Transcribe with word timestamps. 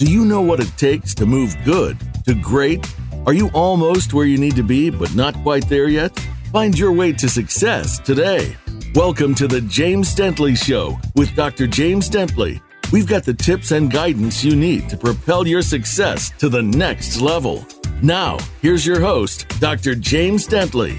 Do 0.00 0.10
you 0.10 0.24
know 0.24 0.40
what 0.40 0.60
it 0.60 0.72
takes 0.78 1.14
to 1.16 1.26
move 1.26 1.54
good 1.62 1.94
to 2.24 2.34
great? 2.34 2.90
Are 3.26 3.34
you 3.34 3.50
almost 3.52 4.14
where 4.14 4.24
you 4.24 4.38
need 4.38 4.56
to 4.56 4.62
be, 4.62 4.88
but 4.88 5.14
not 5.14 5.34
quite 5.42 5.68
there 5.68 5.88
yet? 5.88 6.18
Find 6.50 6.78
your 6.78 6.90
way 6.90 7.12
to 7.12 7.28
success 7.28 7.98
today. 7.98 8.56
Welcome 8.94 9.34
to 9.34 9.46
the 9.46 9.60
James 9.60 10.14
Dentley 10.14 10.56
Show 10.56 10.98
with 11.16 11.36
Dr. 11.36 11.66
James 11.66 12.08
Dentley. 12.08 12.62
We've 12.90 13.06
got 13.06 13.24
the 13.24 13.34
tips 13.34 13.72
and 13.72 13.90
guidance 13.90 14.42
you 14.42 14.56
need 14.56 14.88
to 14.88 14.96
propel 14.96 15.46
your 15.46 15.60
success 15.60 16.30
to 16.38 16.48
the 16.48 16.62
next 16.62 17.20
level. 17.20 17.66
Now, 18.00 18.38
here's 18.62 18.86
your 18.86 19.00
host, 19.02 19.46
Dr. 19.60 19.94
James 19.94 20.48
Dentley. 20.48 20.98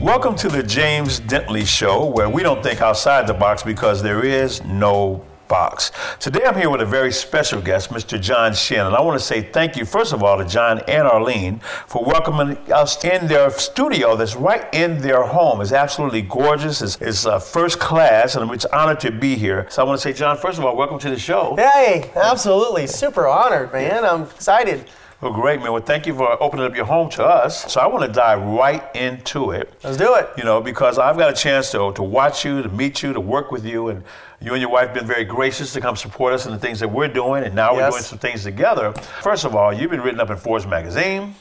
Welcome 0.00 0.36
to 0.36 0.48
the 0.48 0.62
James 0.62 1.18
Dentley 1.18 1.66
Show, 1.66 2.04
where 2.04 2.30
we 2.30 2.44
don't 2.44 2.62
think 2.62 2.80
outside 2.80 3.26
the 3.26 3.34
box 3.34 3.64
because 3.64 4.04
there 4.04 4.24
is 4.24 4.62
no 4.66 5.26
box. 5.48 5.92
Today 6.20 6.42
I'm 6.44 6.56
here 6.56 6.70
with 6.70 6.80
a 6.80 6.86
very 6.86 7.12
special 7.12 7.60
guest, 7.60 7.90
Mr. 7.90 8.20
John 8.20 8.54
Shin, 8.54 8.80
and 8.80 8.94
I 8.94 9.00
want 9.00 9.18
to 9.18 9.24
say 9.24 9.42
thank 9.42 9.76
you, 9.76 9.84
first 9.84 10.12
of 10.12 10.22
all, 10.22 10.38
to 10.38 10.44
John 10.44 10.80
and 10.88 11.06
Arlene 11.06 11.60
for 11.86 12.04
welcoming 12.04 12.56
us 12.72 13.02
in 13.04 13.26
their 13.26 13.50
studio 13.50 14.16
that's 14.16 14.36
right 14.36 14.72
in 14.74 15.00
their 15.00 15.22
home. 15.22 15.60
It's 15.60 15.72
absolutely 15.72 16.22
gorgeous. 16.22 16.82
It's, 16.82 16.96
it's 17.00 17.26
uh, 17.26 17.38
first 17.38 17.78
class, 17.78 18.36
and 18.36 18.50
it's 18.50 18.64
an 18.64 18.70
honor 18.72 18.94
to 18.96 19.10
be 19.10 19.36
here. 19.36 19.66
So 19.70 19.82
I 19.82 19.86
want 19.86 20.00
to 20.00 20.02
say, 20.02 20.12
John, 20.12 20.36
first 20.36 20.58
of 20.58 20.64
all, 20.64 20.76
welcome 20.76 20.98
to 21.00 21.10
the 21.10 21.18
show. 21.18 21.54
Hey, 21.56 22.10
absolutely. 22.16 22.86
Super 22.86 23.26
honored, 23.26 23.72
man. 23.72 24.04
I'm 24.04 24.22
excited. 24.22 24.86
Well, 25.22 25.32
great, 25.32 25.60
man. 25.60 25.72
Well, 25.72 25.82
thank 25.82 26.06
you 26.06 26.14
for 26.14 26.40
opening 26.42 26.66
up 26.66 26.76
your 26.76 26.84
home 26.84 27.08
to 27.10 27.24
us. 27.24 27.72
So 27.72 27.80
I 27.80 27.86
want 27.86 28.04
to 28.04 28.12
dive 28.12 28.42
right 28.42 28.84
into 28.94 29.52
it. 29.52 29.72
Let's 29.82 29.96
do 29.96 30.14
it. 30.16 30.28
You 30.36 30.44
know, 30.44 30.60
because 30.60 30.98
I've 30.98 31.16
got 31.16 31.30
a 31.30 31.34
chance 31.34 31.70
to, 31.70 31.90
to 31.92 32.02
watch 32.02 32.44
you, 32.44 32.62
to 32.62 32.68
meet 32.68 33.02
you, 33.02 33.14
to 33.14 33.20
work 33.20 33.50
with 33.50 33.64
you, 33.64 33.88
and 33.88 34.04
you 34.40 34.52
and 34.52 34.60
your 34.60 34.70
wife 34.70 34.86
have 34.88 34.94
been 34.94 35.06
very 35.06 35.24
gracious 35.24 35.72
to 35.72 35.80
come 35.80 35.96
support 35.96 36.32
us 36.34 36.46
in 36.46 36.52
the 36.52 36.58
things 36.58 36.80
that 36.80 36.88
we're 36.88 37.08
doing, 37.08 37.44
and 37.44 37.54
now 37.54 37.72
Yes. 37.72 37.82
we're 37.82 37.90
doing 37.90 38.02
some 38.02 38.18
things 38.18 38.42
together. 38.44 38.92
First 39.22 39.44
of 39.44 39.54
all, 39.56 39.72
you've 39.72 39.90
been 39.90 40.02
written 40.02 40.20
up 40.20 40.30
in 40.30 40.36
Forbes 40.36 40.66
magazine. 40.66 41.34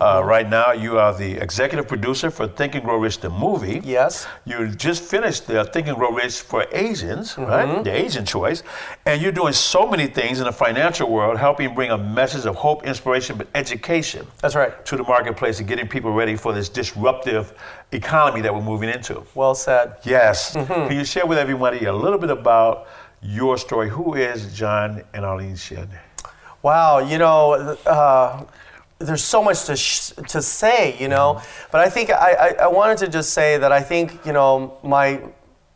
Uh, 0.00 0.22
right 0.24 0.48
now, 0.48 0.72
you 0.72 0.98
are 0.98 1.14
the 1.16 1.32
executive 1.36 1.88
producer 1.88 2.30
for 2.30 2.46
Think 2.46 2.74
and 2.74 2.84
Grow 2.84 2.98
Rich, 2.98 3.20
the 3.20 3.30
movie. 3.30 3.80
Yes. 3.84 4.26
You 4.44 4.68
just 4.68 5.02
finished 5.02 5.46
the 5.46 5.64
Think 5.64 5.86
and 5.88 5.96
Grow 5.96 6.10
Rich 6.12 6.40
for 6.40 6.66
Asians, 6.72 7.34
Mm-hmm. 7.34 7.50
right? 7.50 7.84
The 7.84 7.92
Asian 7.92 8.24
choice. 8.24 8.62
And 9.06 9.22
you're 9.22 9.32
doing 9.32 9.52
so 9.52 9.86
many 9.88 10.06
things 10.06 10.38
in 10.40 10.44
the 10.44 10.52
financial 10.52 11.10
world, 11.10 11.38
helping 11.38 11.74
bring 11.74 11.90
a 11.90 11.98
message 11.98 12.44
of 12.46 12.54
hope, 12.56 12.84
inspiration, 12.86 13.36
but 13.38 13.46
education 13.54 14.26
That's 14.42 14.54
right. 14.54 14.84
to 14.86 14.96
the 14.96 15.04
marketplace 15.04 15.58
and 15.58 15.68
getting 15.68 15.88
people 15.88 16.12
ready 16.12 16.36
for 16.36 16.52
this 16.52 16.68
disruptive 16.68 17.54
economy 17.92 18.40
that 18.42 18.54
we're 18.54 18.60
moving 18.62 18.90
into. 18.90 19.22
Well 19.34 19.54
said. 19.54 19.96
Yes. 20.04 20.54
Mm-hmm. 20.54 20.88
Can 20.88 20.96
you 20.98 21.04
share 21.04 21.26
with 21.26 21.38
everybody 21.38 21.86
a 21.86 21.92
little 21.92 22.18
bit 22.18 22.30
about 22.30 22.86
your 23.22 23.56
story? 23.58 23.88
Who 23.88 24.14
is 24.14 24.52
John 24.54 25.02
and 25.14 25.24
Arlene 25.24 25.56
Shin? 25.56 25.88
Wow, 26.62 26.98
you 26.98 27.18
know, 27.18 27.76
uh, 27.86 28.44
there's 28.98 29.22
so 29.22 29.42
much 29.42 29.64
to, 29.64 29.76
sh- 29.76 30.12
to 30.28 30.42
say, 30.42 30.96
you 30.98 31.08
know, 31.08 31.40
but 31.70 31.80
I 31.80 31.88
think 31.88 32.10
I, 32.10 32.32
I, 32.32 32.48
I 32.62 32.66
wanted 32.66 32.98
to 32.98 33.08
just 33.08 33.32
say 33.32 33.56
that 33.58 33.70
I 33.70 33.80
think, 33.80 34.26
you 34.26 34.32
know, 34.32 34.78
my 34.82 35.22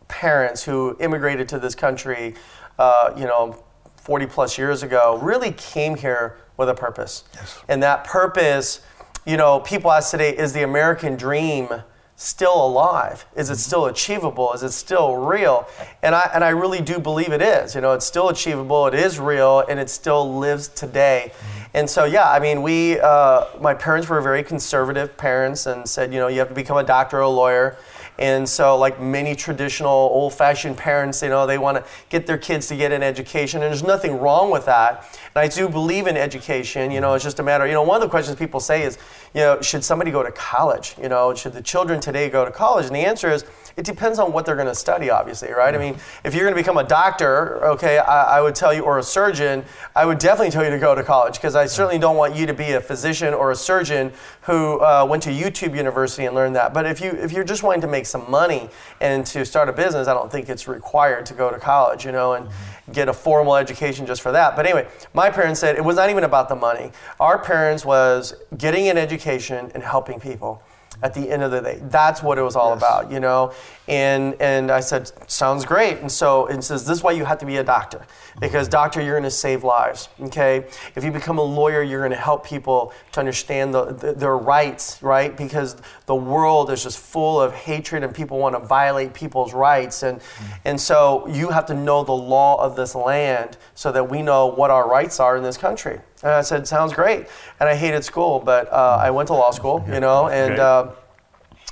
parents 0.09 0.63
who 0.65 0.97
immigrated 1.01 1.49
to 1.51 1.59
this 1.59 1.75
country, 1.75 2.35
uh, 2.79 3.13
you 3.17 3.25
know, 3.25 3.63
40 3.97 4.27
plus 4.27 4.59
years 4.59 4.83
ago, 4.83 5.19
really 5.23 5.53
came 5.53 5.95
here 5.95 6.37
with 6.57 6.69
a 6.69 6.75
purpose. 6.75 7.25
Yes. 7.35 7.61
And 7.69 7.83
that 7.83 8.05
purpose, 8.05 8.81
you 9.25 9.37
know, 9.37 9.61
people 9.61 9.93
ask 9.93 10.11
today, 10.11 10.37
is 10.37 10.53
the 10.53 10.65
American 10.65 11.17
dream 11.17 11.69
still 12.17 12.67
alive? 12.67 13.27
Is 13.35 13.51
it 13.51 13.57
still 13.57 13.87
achievable? 13.87 14.53
Is 14.53 14.63
it 14.63 14.73
still 14.73 15.17
real? 15.17 15.67
And 16.03 16.15
I, 16.15 16.31
and 16.35 16.45
I 16.45 16.51
really 16.51 16.81
do 16.81 16.99
believe 16.99 17.33
it 17.33 17.43
is. 17.43 17.75
You 17.75 17.81
know, 17.81 17.93
it's 17.93 18.07
still 18.07 18.29
achievable, 18.29 18.87
it 18.87 18.95
is 18.95 19.19
real, 19.19 19.61
and 19.61 19.81
it 19.81 19.91
still 19.91 20.39
lives 20.39 20.69
today. 20.69 21.33
And 21.75 21.89
so, 21.89 22.05
yeah, 22.05 22.31
I 22.31 22.39
mean, 22.39 22.63
we, 22.63 23.01
uh, 23.01 23.47
my 23.61 23.73
parents 23.73 24.09
were 24.09 24.21
very 24.21 24.43
conservative 24.43 25.17
parents 25.17 25.67
and 25.67 25.89
said, 25.89 26.13
you 26.13 26.21
know, 26.21 26.29
you 26.29 26.39
have 26.39 26.49
to 26.49 26.55
become 26.55 26.77
a 26.77 26.85
doctor 26.85 27.19
or 27.19 27.23
a 27.23 27.29
lawyer. 27.29 27.77
And 28.19 28.49
so, 28.49 28.77
like 28.77 29.01
many 29.01 29.35
traditional 29.35 29.91
old 29.91 30.35
fashioned 30.35 30.77
parents, 30.77 31.23
you 31.23 31.31
know, 31.31 31.47
they 31.47 31.59
want 31.59 31.79
to 31.79 31.85
get 32.11 32.27
their 32.27 32.39
kids 32.39 32.69
to 32.69 32.77
get 32.77 32.93
an 32.93 33.03
education. 33.03 33.63
And 33.63 33.71
there's 33.71 33.83
nothing 33.83 34.19
wrong 34.19 34.51
with 34.51 34.67
that. 34.67 35.19
And 35.35 35.43
I 35.43 35.49
do 35.49 35.69
believe 35.69 36.07
in 36.07 36.17
education. 36.17 36.91
You 36.91 37.01
know, 37.01 37.15
it's 37.15 37.25
just 37.25 37.39
a 37.39 37.43
matter, 37.43 37.67
you 37.67 37.73
know, 37.73 37.83
one 37.83 37.97
of 37.97 38.03
the 38.03 38.11
questions 38.11 38.37
people 38.37 38.61
say 38.61 38.83
is, 38.83 38.99
you 39.35 39.41
know, 39.41 39.61
should 39.61 39.83
somebody 39.83 40.11
go 40.11 40.23
to 40.23 40.31
college? 40.33 40.95
You 41.01 41.09
know, 41.09 41.35
should 41.35 41.55
the 41.55 41.63
children 41.63 42.01
today 42.01 42.29
go 42.29 42.45
to 42.45 42.51
college? 42.51 42.87
And 42.87 42.95
the 42.95 43.01
answer 43.01 43.31
is, 43.31 43.45
it 43.77 43.85
depends 43.85 44.19
on 44.19 44.33
what 44.33 44.47
they're 44.47 44.57
going 44.57 44.69
to 44.69 44.75
study, 44.75 45.11
obviously, 45.11 45.51
right? 45.53 45.75
I 45.75 45.79
mean, 45.79 45.97
if 46.25 46.35
you're 46.35 46.45
going 46.45 46.55
to 46.55 46.61
become 46.61 46.79
a 46.79 46.85
doctor, 46.85 47.65
okay, 47.67 47.99
I, 47.99 48.39
I 48.39 48.41
would 48.41 48.55
tell 48.55 48.73
you, 48.73 48.83
or 48.83 48.99
a 48.99 49.03
surgeon, 49.03 49.65
I 49.97 50.05
would 50.05 50.19
definitely 50.19 50.51
tell 50.51 50.65
you 50.65 50.71
to 50.71 50.79
go 50.79 50.95
to 50.95 51.03
college 51.03 51.35
because 51.35 51.55
I 51.55 51.67
certainly 51.67 51.99
don't 51.99 52.17
want 52.17 52.37
you 52.37 52.47
to 52.47 52.55
be 52.55 52.73
a 52.73 52.81
physician 52.81 53.35
or 53.35 53.51
a 53.51 53.57
surgeon 53.57 54.13
who 54.43 54.81
uh, 54.81 55.07
went 55.09 55.23
to 55.25 55.31
YouTube 55.31 55.77
University 55.77 56.27
and 56.27 56.35
learned 56.35 56.57
that. 56.57 56.75
But 56.75 56.87
if 56.87 57.01
you 57.01 57.11
if 57.11 57.33
you're 57.33 57.45
just 57.45 57.63
wanting 57.63 57.81
to 57.83 57.89
make 57.89 58.07
some 58.07 58.31
money 58.31 58.69
and 59.01 59.25
to 59.27 59.45
start 59.45 59.69
a 59.69 59.73
business, 59.73 60.09
I 60.09 60.15
don't 60.15 60.31
think 60.31 60.49
it's 60.49 60.69
required 60.69 61.27
to 61.27 61.35
go 61.35 61.51
to 61.51 61.59
college, 61.59 62.05
you 62.05 62.13
know, 62.13 62.35
and 62.35 62.49
get 62.93 63.09
a 63.09 63.13
formal 63.13 63.57
education 63.57 64.07
just 64.07 64.21
for 64.21 64.33
that. 64.33 64.57
But 64.57 64.67
anyway, 64.67 64.89
my 65.15 65.31
parents 65.31 65.61
said 65.61 65.77
it 65.77 65.85
was 65.85 65.97
not 65.97 66.11
even 66.11 66.25
about 66.25 66.49
the 66.49 66.57
money. 66.57 66.91
Our 67.21 67.39
parents 67.39 67.85
was 67.85 68.35
getting 68.59 68.89
an 68.89 68.99
education 68.99 69.71
and 69.75 69.83
helping 69.83 70.21
people 70.21 70.63
at 71.03 71.15
the 71.15 71.31
end 71.31 71.43
of 71.43 71.51
the 71.51 71.61
day. 71.61 71.81
That's 71.83 72.23
what 72.23 72.39
it 72.39 72.43
was 72.43 72.57
all 72.57 72.73
about, 72.73 73.11
you 73.11 73.21
know. 73.21 73.53
And 73.89 74.35
and 74.41 74.71
I 74.71 74.81
said, 74.81 75.11
sounds 75.29 75.65
great. 75.65 75.99
And 75.99 76.11
so 76.11 76.47
it 76.47 76.63
says 76.63 76.87
this 76.87 76.99
is 76.99 77.05
why 77.05 77.13
you 77.13 77.25
have 77.25 77.39
to 77.39 77.47
be 77.47 77.57
a 77.57 77.65
doctor, 77.65 78.07
because 78.41 78.69
doctor, 78.69 79.01
you're 79.01 79.15
going 79.15 79.25
to 79.25 79.31
save 79.31 79.65
lives. 79.65 80.09
Okay. 80.21 80.67
If 80.95 81.05
you 81.05 81.11
become 81.11 81.39
a 81.39 81.43
lawyer, 81.43 81.83
you're 81.83 82.01
going 82.01 82.13
to 82.13 82.17
help 82.17 82.47
people 82.47 82.93
to 83.13 83.21
understand 83.21 83.75
the, 83.75 83.87
the, 83.87 84.13
their 84.13 84.37
rights, 84.37 85.03
right? 85.03 85.37
Because 85.37 85.77
the 86.07 86.15
world 86.15 86.71
is 86.71 86.83
just 86.83 86.99
full 86.99 87.41
of 87.41 87.53
hatred 87.53 88.05
and 88.05 88.15
people 88.15 88.39
want 88.39 88.55
to 88.55 88.65
violate 88.65 89.13
people's 89.15 89.53
rights. 89.53 90.03
And 90.03 90.21
mm. 90.21 90.59
and 90.65 90.81
so 90.81 91.27
you 91.29 91.49
have 91.49 91.67
to 91.67 91.75
know 91.75 92.05
the 92.05 92.13
law 92.13 92.63
of 92.63 92.77
this 92.77 92.95
land 92.95 93.59
so 93.75 93.91
that 93.91 94.09
we 94.09 94.23
know 94.23 94.47
what 94.47 94.71
our 94.71 94.89
rights 94.89 95.19
are 95.19 95.37
in 95.37 95.43
this 95.43 95.57
country. 95.57 96.01
And 96.23 96.33
I 96.33 96.43
said, 96.43 96.67
sounds 96.67 96.93
great. 96.93 97.27
And 97.61 97.69
I 97.69 97.75
hated 97.75 98.05
school, 98.05 98.41
but 98.41 98.73
uh, 98.73 98.99
I 99.01 99.11
went 99.11 99.29
to 99.29 99.35
law 99.35 99.51
school, 99.51 99.85
you 99.89 100.01
know, 100.01 100.29
and. 100.29 100.53
Okay. 100.53 100.63
Uh, 100.63 100.87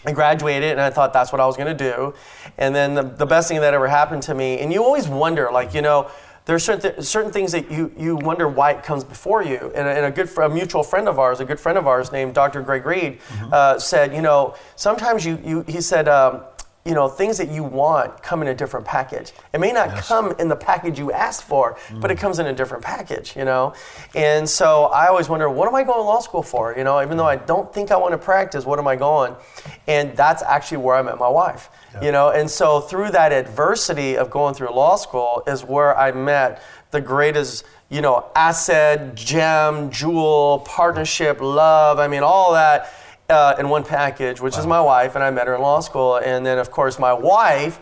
I 0.04 0.12
graduated 0.12 0.70
and 0.70 0.80
I 0.80 0.88
thought 0.88 1.12
that's 1.12 1.30
what 1.30 1.42
I 1.42 1.46
was 1.46 1.58
going 1.58 1.76
to 1.76 1.92
do. 1.92 2.14
And 2.56 2.74
then 2.74 2.94
the, 2.94 3.02
the 3.02 3.26
best 3.26 3.48
thing 3.48 3.60
that 3.60 3.74
ever 3.74 3.86
happened 3.86 4.22
to 4.24 4.34
me, 4.34 4.58
and 4.58 4.72
you 4.72 4.82
always 4.82 5.06
wonder, 5.06 5.50
like, 5.52 5.74
you 5.74 5.82
know, 5.82 6.10
there's 6.46 6.64
certain, 6.64 6.94
th- 6.94 7.04
certain 7.04 7.30
things 7.30 7.52
that 7.52 7.70
you, 7.70 7.92
you 7.98 8.16
wonder 8.16 8.48
why 8.48 8.72
it 8.72 8.82
comes 8.82 9.04
before 9.04 9.42
you. 9.42 9.70
And 9.74 9.86
a, 9.86 9.90
and 9.90 10.06
a 10.06 10.10
good 10.10 10.28
fr- 10.28 10.42
a 10.42 10.48
mutual 10.48 10.82
friend 10.82 11.06
of 11.06 11.18
ours, 11.18 11.40
a 11.40 11.44
good 11.44 11.60
friend 11.60 11.76
of 11.76 11.86
ours 11.86 12.12
named 12.12 12.34
Dr. 12.34 12.62
Greg 12.62 12.86
Reid, 12.86 13.20
uh, 13.52 13.78
said, 13.78 14.14
you 14.14 14.22
know, 14.22 14.56
sometimes 14.74 15.24
you, 15.24 15.38
you 15.44 15.64
he 15.68 15.82
said, 15.82 16.08
um, 16.08 16.40
you 16.90 16.96
know, 16.96 17.06
things 17.06 17.38
that 17.38 17.48
you 17.52 17.62
want 17.62 18.20
come 18.20 18.42
in 18.42 18.48
a 18.48 18.54
different 18.54 18.84
package. 18.84 19.30
It 19.54 19.60
may 19.60 19.70
not 19.70 19.90
come 19.98 20.34
in 20.40 20.48
the 20.48 20.56
package 20.56 20.98
you 20.98 21.12
asked 21.12 21.44
for, 21.44 21.78
but 22.00 22.10
it 22.10 22.16
mm. 22.16 22.20
comes 22.20 22.40
in 22.40 22.46
a 22.46 22.52
different 22.52 22.82
package, 22.82 23.36
you 23.36 23.44
know? 23.44 23.74
And 24.16 24.48
so 24.48 24.86
I 24.86 25.06
always 25.06 25.28
wonder, 25.28 25.48
what 25.48 25.68
am 25.68 25.76
I 25.76 25.84
going 25.84 25.98
to 25.98 26.02
law 26.02 26.18
school 26.18 26.42
for? 26.42 26.74
You 26.76 26.82
know, 26.82 27.00
even 27.00 27.16
though 27.16 27.28
I 27.28 27.36
don't 27.36 27.72
think 27.72 27.92
I 27.92 27.96
want 27.96 28.10
to 28.10 28.18
practice, 28.18 28.64
what 28.64 28.80
am 28.80 28.88
I 28.88 28.96
going? 28.96 29.36
And 29.86 30.16
that's 30.16 30.42
actually 30.42 30.78
where 30.78 30.96
I 30.96 31.02
met 31.02 31.16
my 31.16 31.28
wife, 31.28 31.70
you 32.02 32.10
know? 32.10 32.30
And 32.30 32.50
so 32.50 32.80
through 32.80 33.12
that 33.12 33.32
adversity 33.32 34.16
of 34.16 34.28
going 34.28 34.54
through 34.54 34.74
law 34.74 34.96
school 34.96 35.44
is 35.46 35.62
where 35.62 35.96
I 35.96 36.10
met 36.10 36.60
the 36.90 37.00
greatest, 37.00 37.66
you 37.88 38.00
know, 38.00 38.26
asset, 38.34 39.14
gem, 39.14 39.92
jewel, 39.92 40.64
partnership, 40.66 41.40
love. 41.40 42.00
I 42.00 42.08
mean, 42.08 42.24
all 42.24 42.52
that 42.54 42.92
uh, 43.30 43.54
in 43.58 43.68
one 43.68 43.84
package, 43.84 44.40
which 44.40 44.58
is 44.58 44.66
my 44.66 44.80
wife, 44.80 45.14
and 45.14 45.24
I 45.24 45.30
met 45.30 45.46
her 45.46 45.54
in 45.54 45.62
law 45.62 45.80
school. 45.80 46.16
And 46.16 46.44
then, 46.44 46.58
of 46.58 46.70
course, 46.70 46.98
my 46.98 47.12
wife 47.12 47.78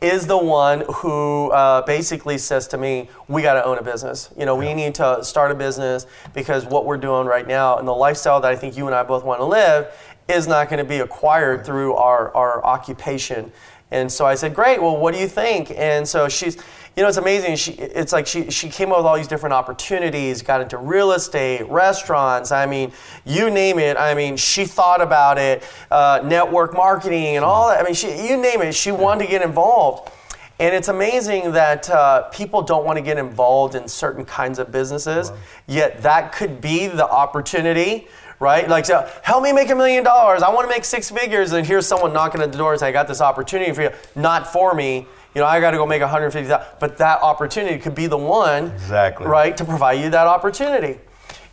is 0.00 0.26
the 0.26 0.38
one 0.38 0.84
who 0.96 1.50
uh, 1.50 1.82
basically 1.82 2.38
says 2.38 2.66
to 2.68 2.78
me, 2.78 3.08
"We 3.28 3.42
got 3.42 3.54
to 3.54 3.64
own 3.64 3.78
a 3.78 3.82
business. 3.82 4.30
You 4.36 4.46
know, 4.46 4.56
we 4.56 4.74
need 4.74 4.94
to 4.96 5.22
start 5.22 5.50
a 5.50 5.54
business 5.54 6.06
because 6.34 6.64
what 6.64 6.86
we're 6.86 6.96
doing 6.96 7.26
right 7.26 7.46
now 7.46 7.78
and 7.78 7.86
the 7.86 7.92
lifestyle 7.92 8.40
that 8.40 8.50
I 8.50 8.56
think 8.56 8.76
you 8.76 8.86
and 8.86 8.94
I 8.94 9.02
both 9.02 9.24
want 9.24 9.40
to 9.40 9.44
live 9.44 9.88
is 10.28 10.48
not 10.48 10.68
going 10.68 10.78
to 10.78 10.88
be 10.88 10.98
acquired 10.98 11.64
through 11.64 11.94
our 11.94 12.34
our 12.34 12.64
occupation." 12.64 13.52
And 13.90 14.10
so 14.10 14.26
I 14.26 14.34
said, 14.34 14.54
"Great. 14.54 14.82
Well, 14.82 14.96
what 14.96 15.14
do 15.14 15.20
you 15.20 15.28
think?" 15.28 15.70
And 15.76 16.08
so 16.08 16.28
she's, 16.28 16.56
you 16.96 17.02
know, 17.02 17.08
it's 17.08 17.18
amazing. 17.18 17.56
She, 17.56 17.72
it's 17.72 18.14
like 18.14 18.26
she, 18.26 18.50
she 18.50 18.70
came 18.70 18.90
up 18.90 18.96
with 18.96 19.06
all 19.06 19.16
these 19.16 19.28
different 19.28 19.52
opportunities, 19.52 20.40
got 20.40 20.62
into 20.62 20.78
real 20.78 21.12
estate, 21.12 21.68
restaurants. 21.68 22.52
I 22.52 22.64
mean, 22.64 22.90
you 23.26 23.50
name 23.50 23.78
it. 23.78 23.98
I 23.98 24.14
mean, 24.14 24.38
she 24.38 24.64
thought 24.64 25.02
about 25.02 25.36
it, 25.36 25.62
uh, 25.90 26.22
network 26.24 26.72
marketing 26.72 27.36
and 27.36 27.44
all 27.44 27.68
that. 27.68 27.80
I 27.80 27.82
mean, 27.82 27.92
she, 27.92 28.08
you 28.26 28.38
name 28.38 28.62
it. 28.62 28.74
She 28.74 28.92
wanted 28.92 29.26
to 29.26 29.30
get 29.30 29.42
involved. 29.42 30.10
And 30.58 30.74
it's 30.74 30.88
amazing 30.88 31.52
that 31.52 31.90
uh, 31.90 32.22
people 32.30 32.62
don't 32.62 32.86
want 32.86 32.96
to 32.96 33.02
get 33.02 33.18
involved 33.18 33.74
in 33.74 33.86
certain 33.86 34.24
kinds 34.24 34.58
of 34.58 34.72
businesses, 34.72 35.32
yet 35.66 36.00
that 36.00 36.32
could 36.32 36.62
be 36.62 36.86
the 36.86 37.06
opportunity, 37.06 38.08
right? 38.40 38.68
Like, 38.68 38.84
so, 38.86 39.08
help 39.22 39.42
me 39.42 39.52
make 39.52 39.70
a 39.70 39.74
million 39.74 40.04
dollars. 40.04 40.42
I 40.42 40.50
want 40.52 40.68
to 40.68 40.74
make 40.74 40.84
six 40.84 41.10
figures. 41.10 41.52
And 41.52 41.66
here's 41.66 41.86
someone 41.86 42.12
knocking 42.12 42.40
at 42.42 42.52
the 42.52 42.58
door 42.58 42.72
and 42.72 42.80
saying, 42.80 42.90
I 42.90 42.92
got 42.92 43.08
this 43.08 43.20
opportunity 43.20 43.72
for 43.72 43.82
you. 43.82 43.90
Not 44.14 44.46
for 44.52 44.74
me. 44.74 45.06
you 45.34 45.40
know, 45.42 45.46
I 45.46 45.60
got 45.60 45.72
to 45.72 45.76
go 45.76 45.86
make 45.86 46.00
150,000. 46.02 46.66
But 46.80 46.98
that 46.98 47.20
opportunity 47.22 47.78
could 47.78 47.94
be 47.94 48.06
the 48.06 48.16
one, 48.18 48.66
Exactly. 48.72 49.26
right, 49.26 49.56
to 49.56 49.64
provide 49.64 49.94
you 50.00 50.10
that 50.10 50.26
opportunity. 50.26 50.98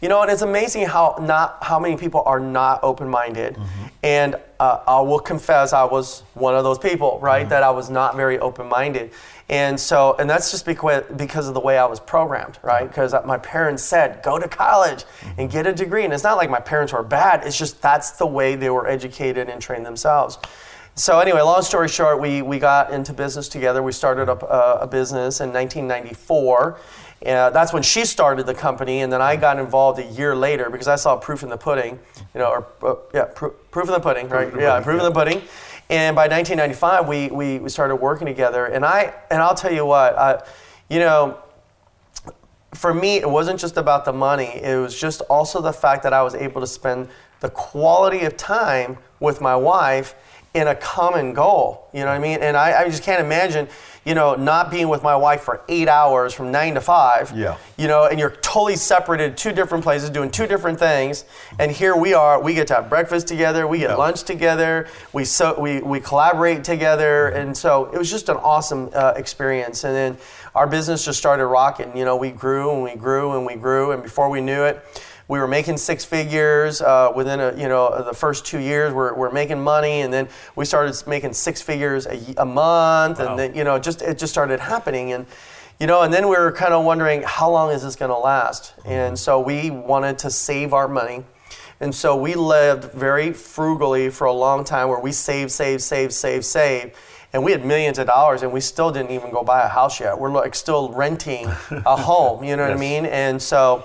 You 0.04 0.10
know, 0.10 0.22
and 0.22 0.30
it's 0.30 0.42
amazing 0.42 0.86
how 0.86 1.16
not 1.22 1.60
how 1.62 1.80
many 1.80 1.96
people 1.96 2.24
are 2.26 2.38
not 2.42 2.84
open-minded, 2.84 3.54
mm-hmm. 3.54 3.86
and 4.04 4.36
uh, 4.60 4.84
I 4.86 5.00
will 5.00 5.22
confess 5.22 5.72
I 5.72 5.86
was 5.86 6.24
one 6.34 6.56
of 6.56 6.66
those 6.66 6.78
people, 6.78 7.20
right? 7.22 7.44
Mm-hmm. 7.44 7.50
That 7.52 7.64
I 7.64 7.70
was 7.70 7.90
not 7.90 8.18
very 8.18 8.38
open-minded, 8.38 9.12
and 9.48 9.80
so 9.80 10.18
and 10.20 10.30
that's 10.30 10.52
just 10.52 10.66
because 10.66 11.06
because 11.16 11.48
of 11.48 11.54
the 11.54 11.62
way 11.62 11.78
I 11.78 11.86
was 11.86 12.02
programmed, 12.02 12.60
right? 12.64 12.82
Mm-hmm. 12.82 12.90
Because 12.90 13.14
uh, 13.14 13.22
my 13.26 13.38
parents 13.38 13.82
said 13.82 14.22
go 14.24 14.38
to 14.38 14.50
college 14.50 15.06
and 15.38 15.50
get 15.50 15.68
a 15.68 15.74
degree, 15.74 16.04
and 16.04 16.14
it's 16.14 16.26
not 16.26 16.36
like 16.36 16.50
my 16.50 16.60
parents 16.60 16.92
were 16.92 17.02
bad. 17.02 17.48
It's 17.48 17.58
just 17.58 17.82
that's 17.82 18.12
the 18.12 18.28
way 18.28 18.56
they 18.56 18.70
were 18.70 18.86
educated 18.86 19.48
and 19.48 19.62
trained 19.62 19.86
themselves. 19.86 20.38
So 20.96 21.20
anyway, 21.20 21.42
long 21.42 21.64
story 21.64 21.88
short, 21.88 22.22
we, 22.22 22.44
we 22.44 22.60
got 22.60 22.94
into 22.94 23.14
business 23.14 23.50
together. 23.50 23.82
We 23.82 23.92
started 23.92 24.30
up 24.30 24.44
a, 24.44 24.80
a 24.82 24.88
business 24.88 25.42
in 25.42 25.52
1994. 25.52 26.78
Uh, 27.26 27.50
that's 27.52 27.72
when 27.72 27.84
she 27.84 28.06
started 28.06 28.46
the 28.46 28.54
company, 28.54 29.02
and 29.02 29.12
then 29.12 29.22
I 29.22 29.36
got 29.36 29.58
involved 29.58 30.00
a 30.00 30.06
year 30.06 30.36
later 30.36 30.70
because 30.70 30.88
I 30.88 30.96
saw 30.98 31.16
proof 31.16 31.42
in 31.42 31.50
the 31.50 31.58
pudding, 31.58 31.98
you 32.34 32.40
know, 32.40 32.50
or 32.50 32.68
uh, 32.84 32.96
yeah, 33.14 33.26
pro- 33.34 33.52
proof 33.52 33.88
in 33.88 33.94
the 33.94 34.00
pudding, 34.00 34.28
right? 34.28 34.52
the 34.52 34.60
yeah, 34.60 34.82
proof 34.82 35.00
in 35.00 35.06
the 35.06 35.12
pudding. 35.12 35.42
And 35.90 36.16
by 36.16 36.28
1995, 36.28 37.08
we, 37.08 37.28
we, 37.28 37.60
we 37.60 37.70
started 37.70 37.98
working 37.98 38.26
together. 38.26 38.66
And 38.66 38.84
I 38.86 39.14
and 39.30 39.42
I'll 39.42 39.56
tell 39.56 39.72
you 39.72 39.86
what, 39.86 40.18
I, 40.18 40.44
you 40.90 41.00
know, 41.00 41.38
for 42.74 42.94
me, 42.94 43.18
it 43.18 43.30
wasn't 43.30 43.60
just 43.60 43.78
about 43.78 44.04
the 44.04 44.14
money. 44.14 44.60
It 44.62 44.80
was 44.82 45.00
just 45.00 45.22
also 45.22 45.62
the 45.62 45.74
fact 45.74 46.04
that 46.04 46.14
I 46.14 46.24
was 46.24 46.36
able 46.36 46.62
to 46.62 46.68
spend 46.68 47.10
the 47.40 47.50
quality 47.50 48.26
of 48.26 48.36
time 48.38 48.98
with 49.20 49.40
my 49.40 49.56
wife 49.56 50.16
in 50.54 50.68
a 50.68 50.76
common 50.76 51.34
goal. 51.34 51.88
You 51.94 52.02
know 52.02 52.08
what 52.08 52.16
I 52.16 52.20
mean? 52.20 52.40
And 52.42 52.56
I, 52.56 52.84
I 52.84 52.90
just 52.90 53.02
can't 53.04 53.20
imagine, 53.22 53.68
you 54.06 54.14
know, 54.14 54.36
not 54.36 54.70
being 54.70 54.88
with 54.88 55.02
my 55.02 55.16
wife 55.16 55.42
for 55.42 55.62
eight 55.68 55.88
hours 55.88 56.32
from 56.34 56.52
nine 56.52 56.76
to 56.76 56.82
five. 56.82 57.32
Yeah. 57.36 57.58
You 57.78 57.88
know, 57.88 58.06
and 58.06 58.20
you're 58.20 58.36
totally 58.42 58.76
separated, 58.76 59.36
two 59.36 59.52
different 59.52 59.84
places, 59.84 60.12
doing 60.12 60.30
two 60.30 60.46
different 60.46 60.78
things. 60.78 61.26
And 61.58 61.72
here 61.72 61.96
we 61.96 62.14
are. 62.14 62.40
We 62.42 62.54
get 62.54 62.68
to 62.68 62.76
have 62.76 62.90
breakfast 62.90 63.28
together. 63.28 63.68
We 63.68 63.80
get 63.80 63.92
Yeah. 63.92 63.96
lunch 63.96 64.24
together. 64.24 64.88
We 65.12 65.26
so 65.26 65.60
we 65.60 65.82
we 65.82 66.00
collaborate 66.00 66.64
together. 66.64 67.30
And 67.30 67.58
so 67.58 67.86
it 67.92 67.98
was 67.98 68.12
just 68.12 68.30
an 68.30 68.38
awesome 68.38 68.92
uh, 68.94 69.14
experience. 69.16 69.84
And 69.84 69.96
then 69.96 70.18
our 70.54 70.68
business 70.68 71.04
just 71.06 71.18
started 71.18 71.48
rocking. 71.48 71.98
You 71.98 72.06
know, 72.06 72.16
we 72.16 72.30
grew 72.30 72.72
and 72.72 72.84
we 72.84 72.94
grew 72.96 73.36
and 73.38 73.46
we 73.46 73.56
grew. 73.56 73.92
And 73.92 74.04
before 74.04 74.30
we 74.30 74.40
knew 74.40 74.64
it, 74.66 74.84
we 75.34 75.40
were 75.40 75.48
making 75.48 75.78
six 75.78 76.06
figures 76.06 76.80
uh, 76.80 77.12
within 77.16 77.40
a, 77.40 77.58
you 77.58 77.68
know 77.68 78.04
the 78.04 78.14
first 78.14 78.46
two 78.46 78.60
years. 78.60 78.94
We're, 78.94 79.16
we're 79.16 79.32
making 79.32 79.60
money, 79.64 80.02
and 80.02 80.14
then 80.14 80.28
we 80.56 80.64
started 80.64 80.96
making 81.08 81.34
six 81.34 81.60
figures 81.60 82.06
a 82.06 82.46
month, 82.46 83.18
Wow. 83.18 83.30
and 83.30 83.40
then 83.40 83.56
you 83.56 83.64
know 83.64 83.80
just 83.80 84.04
it 84.04 84.20
just 84.20 84.32
started 84.32 84.60
happening, 84.60 85.12
and 85.12 85.26
you 85.80 85.88
know, 85.88 86.04
and 86.04 86.14
then 86.14 86.28
we 86.28 86.36
were 86.38 86.52
kind 86.52 86.72
of 86.72 86.86
wondering 86.86 87.24
how 87.26 87.50
long 87.50 87.72
is 87.72 87.82
this 87.82 87.96
going 87.96 88.12
to 88.12 88.18
last, 88.18 88.76
and 88.86 89.18
so 89.18 89.40
we 89.40 89.72
wanted 89.72 90.20
to 90.20 90.30
save 90.30 90.72
our 90.72 90.88
money. 90.88 91.24
And 91.80 91.94
so 91.96 92.16
we 92.16 92.36
lived 92.36 92.94
very 92.94 93.34
frugally 93.34 94.12
for 94.12 94.26
a 94.28 94.32
long 94.32 94.64
time 94.64 94.88
where 94.88 95.00
we 95.00 95.12
saved, 95.12 95.50
saved, 95.52 95.82
saved, 95.82 96.14
saved, 96.14 96.46
saved. 96.46 96.92
And 97.34 97.44
we 97.44 97.52
had 97.52 97.66
millions 97.66 97.98
of 97.98 98.06
dollars 98.08 98.44
and 98.44 98.54
we 98.54 98.62
still 98.62 98.92
didn't 98.92 99.12
even 99.12 99.32
go 99.32 99.44
buy 99.44 99.64
a 99.64 99.68
house 99.68 100.00
yet. 100.00 100.18
We're 100.18 100.30
like 100.32 100.56
still 100.56 100.94
renting 100.94 101.48
a 101.72 101.96
home, 102.10 102.44
you 102.44 102.56
know 102.56 102.64
what 102.64 102.72
I 102.72 102.78
mean? 102.80 103.06
And 103.08 103.42
so, 103.42 103.84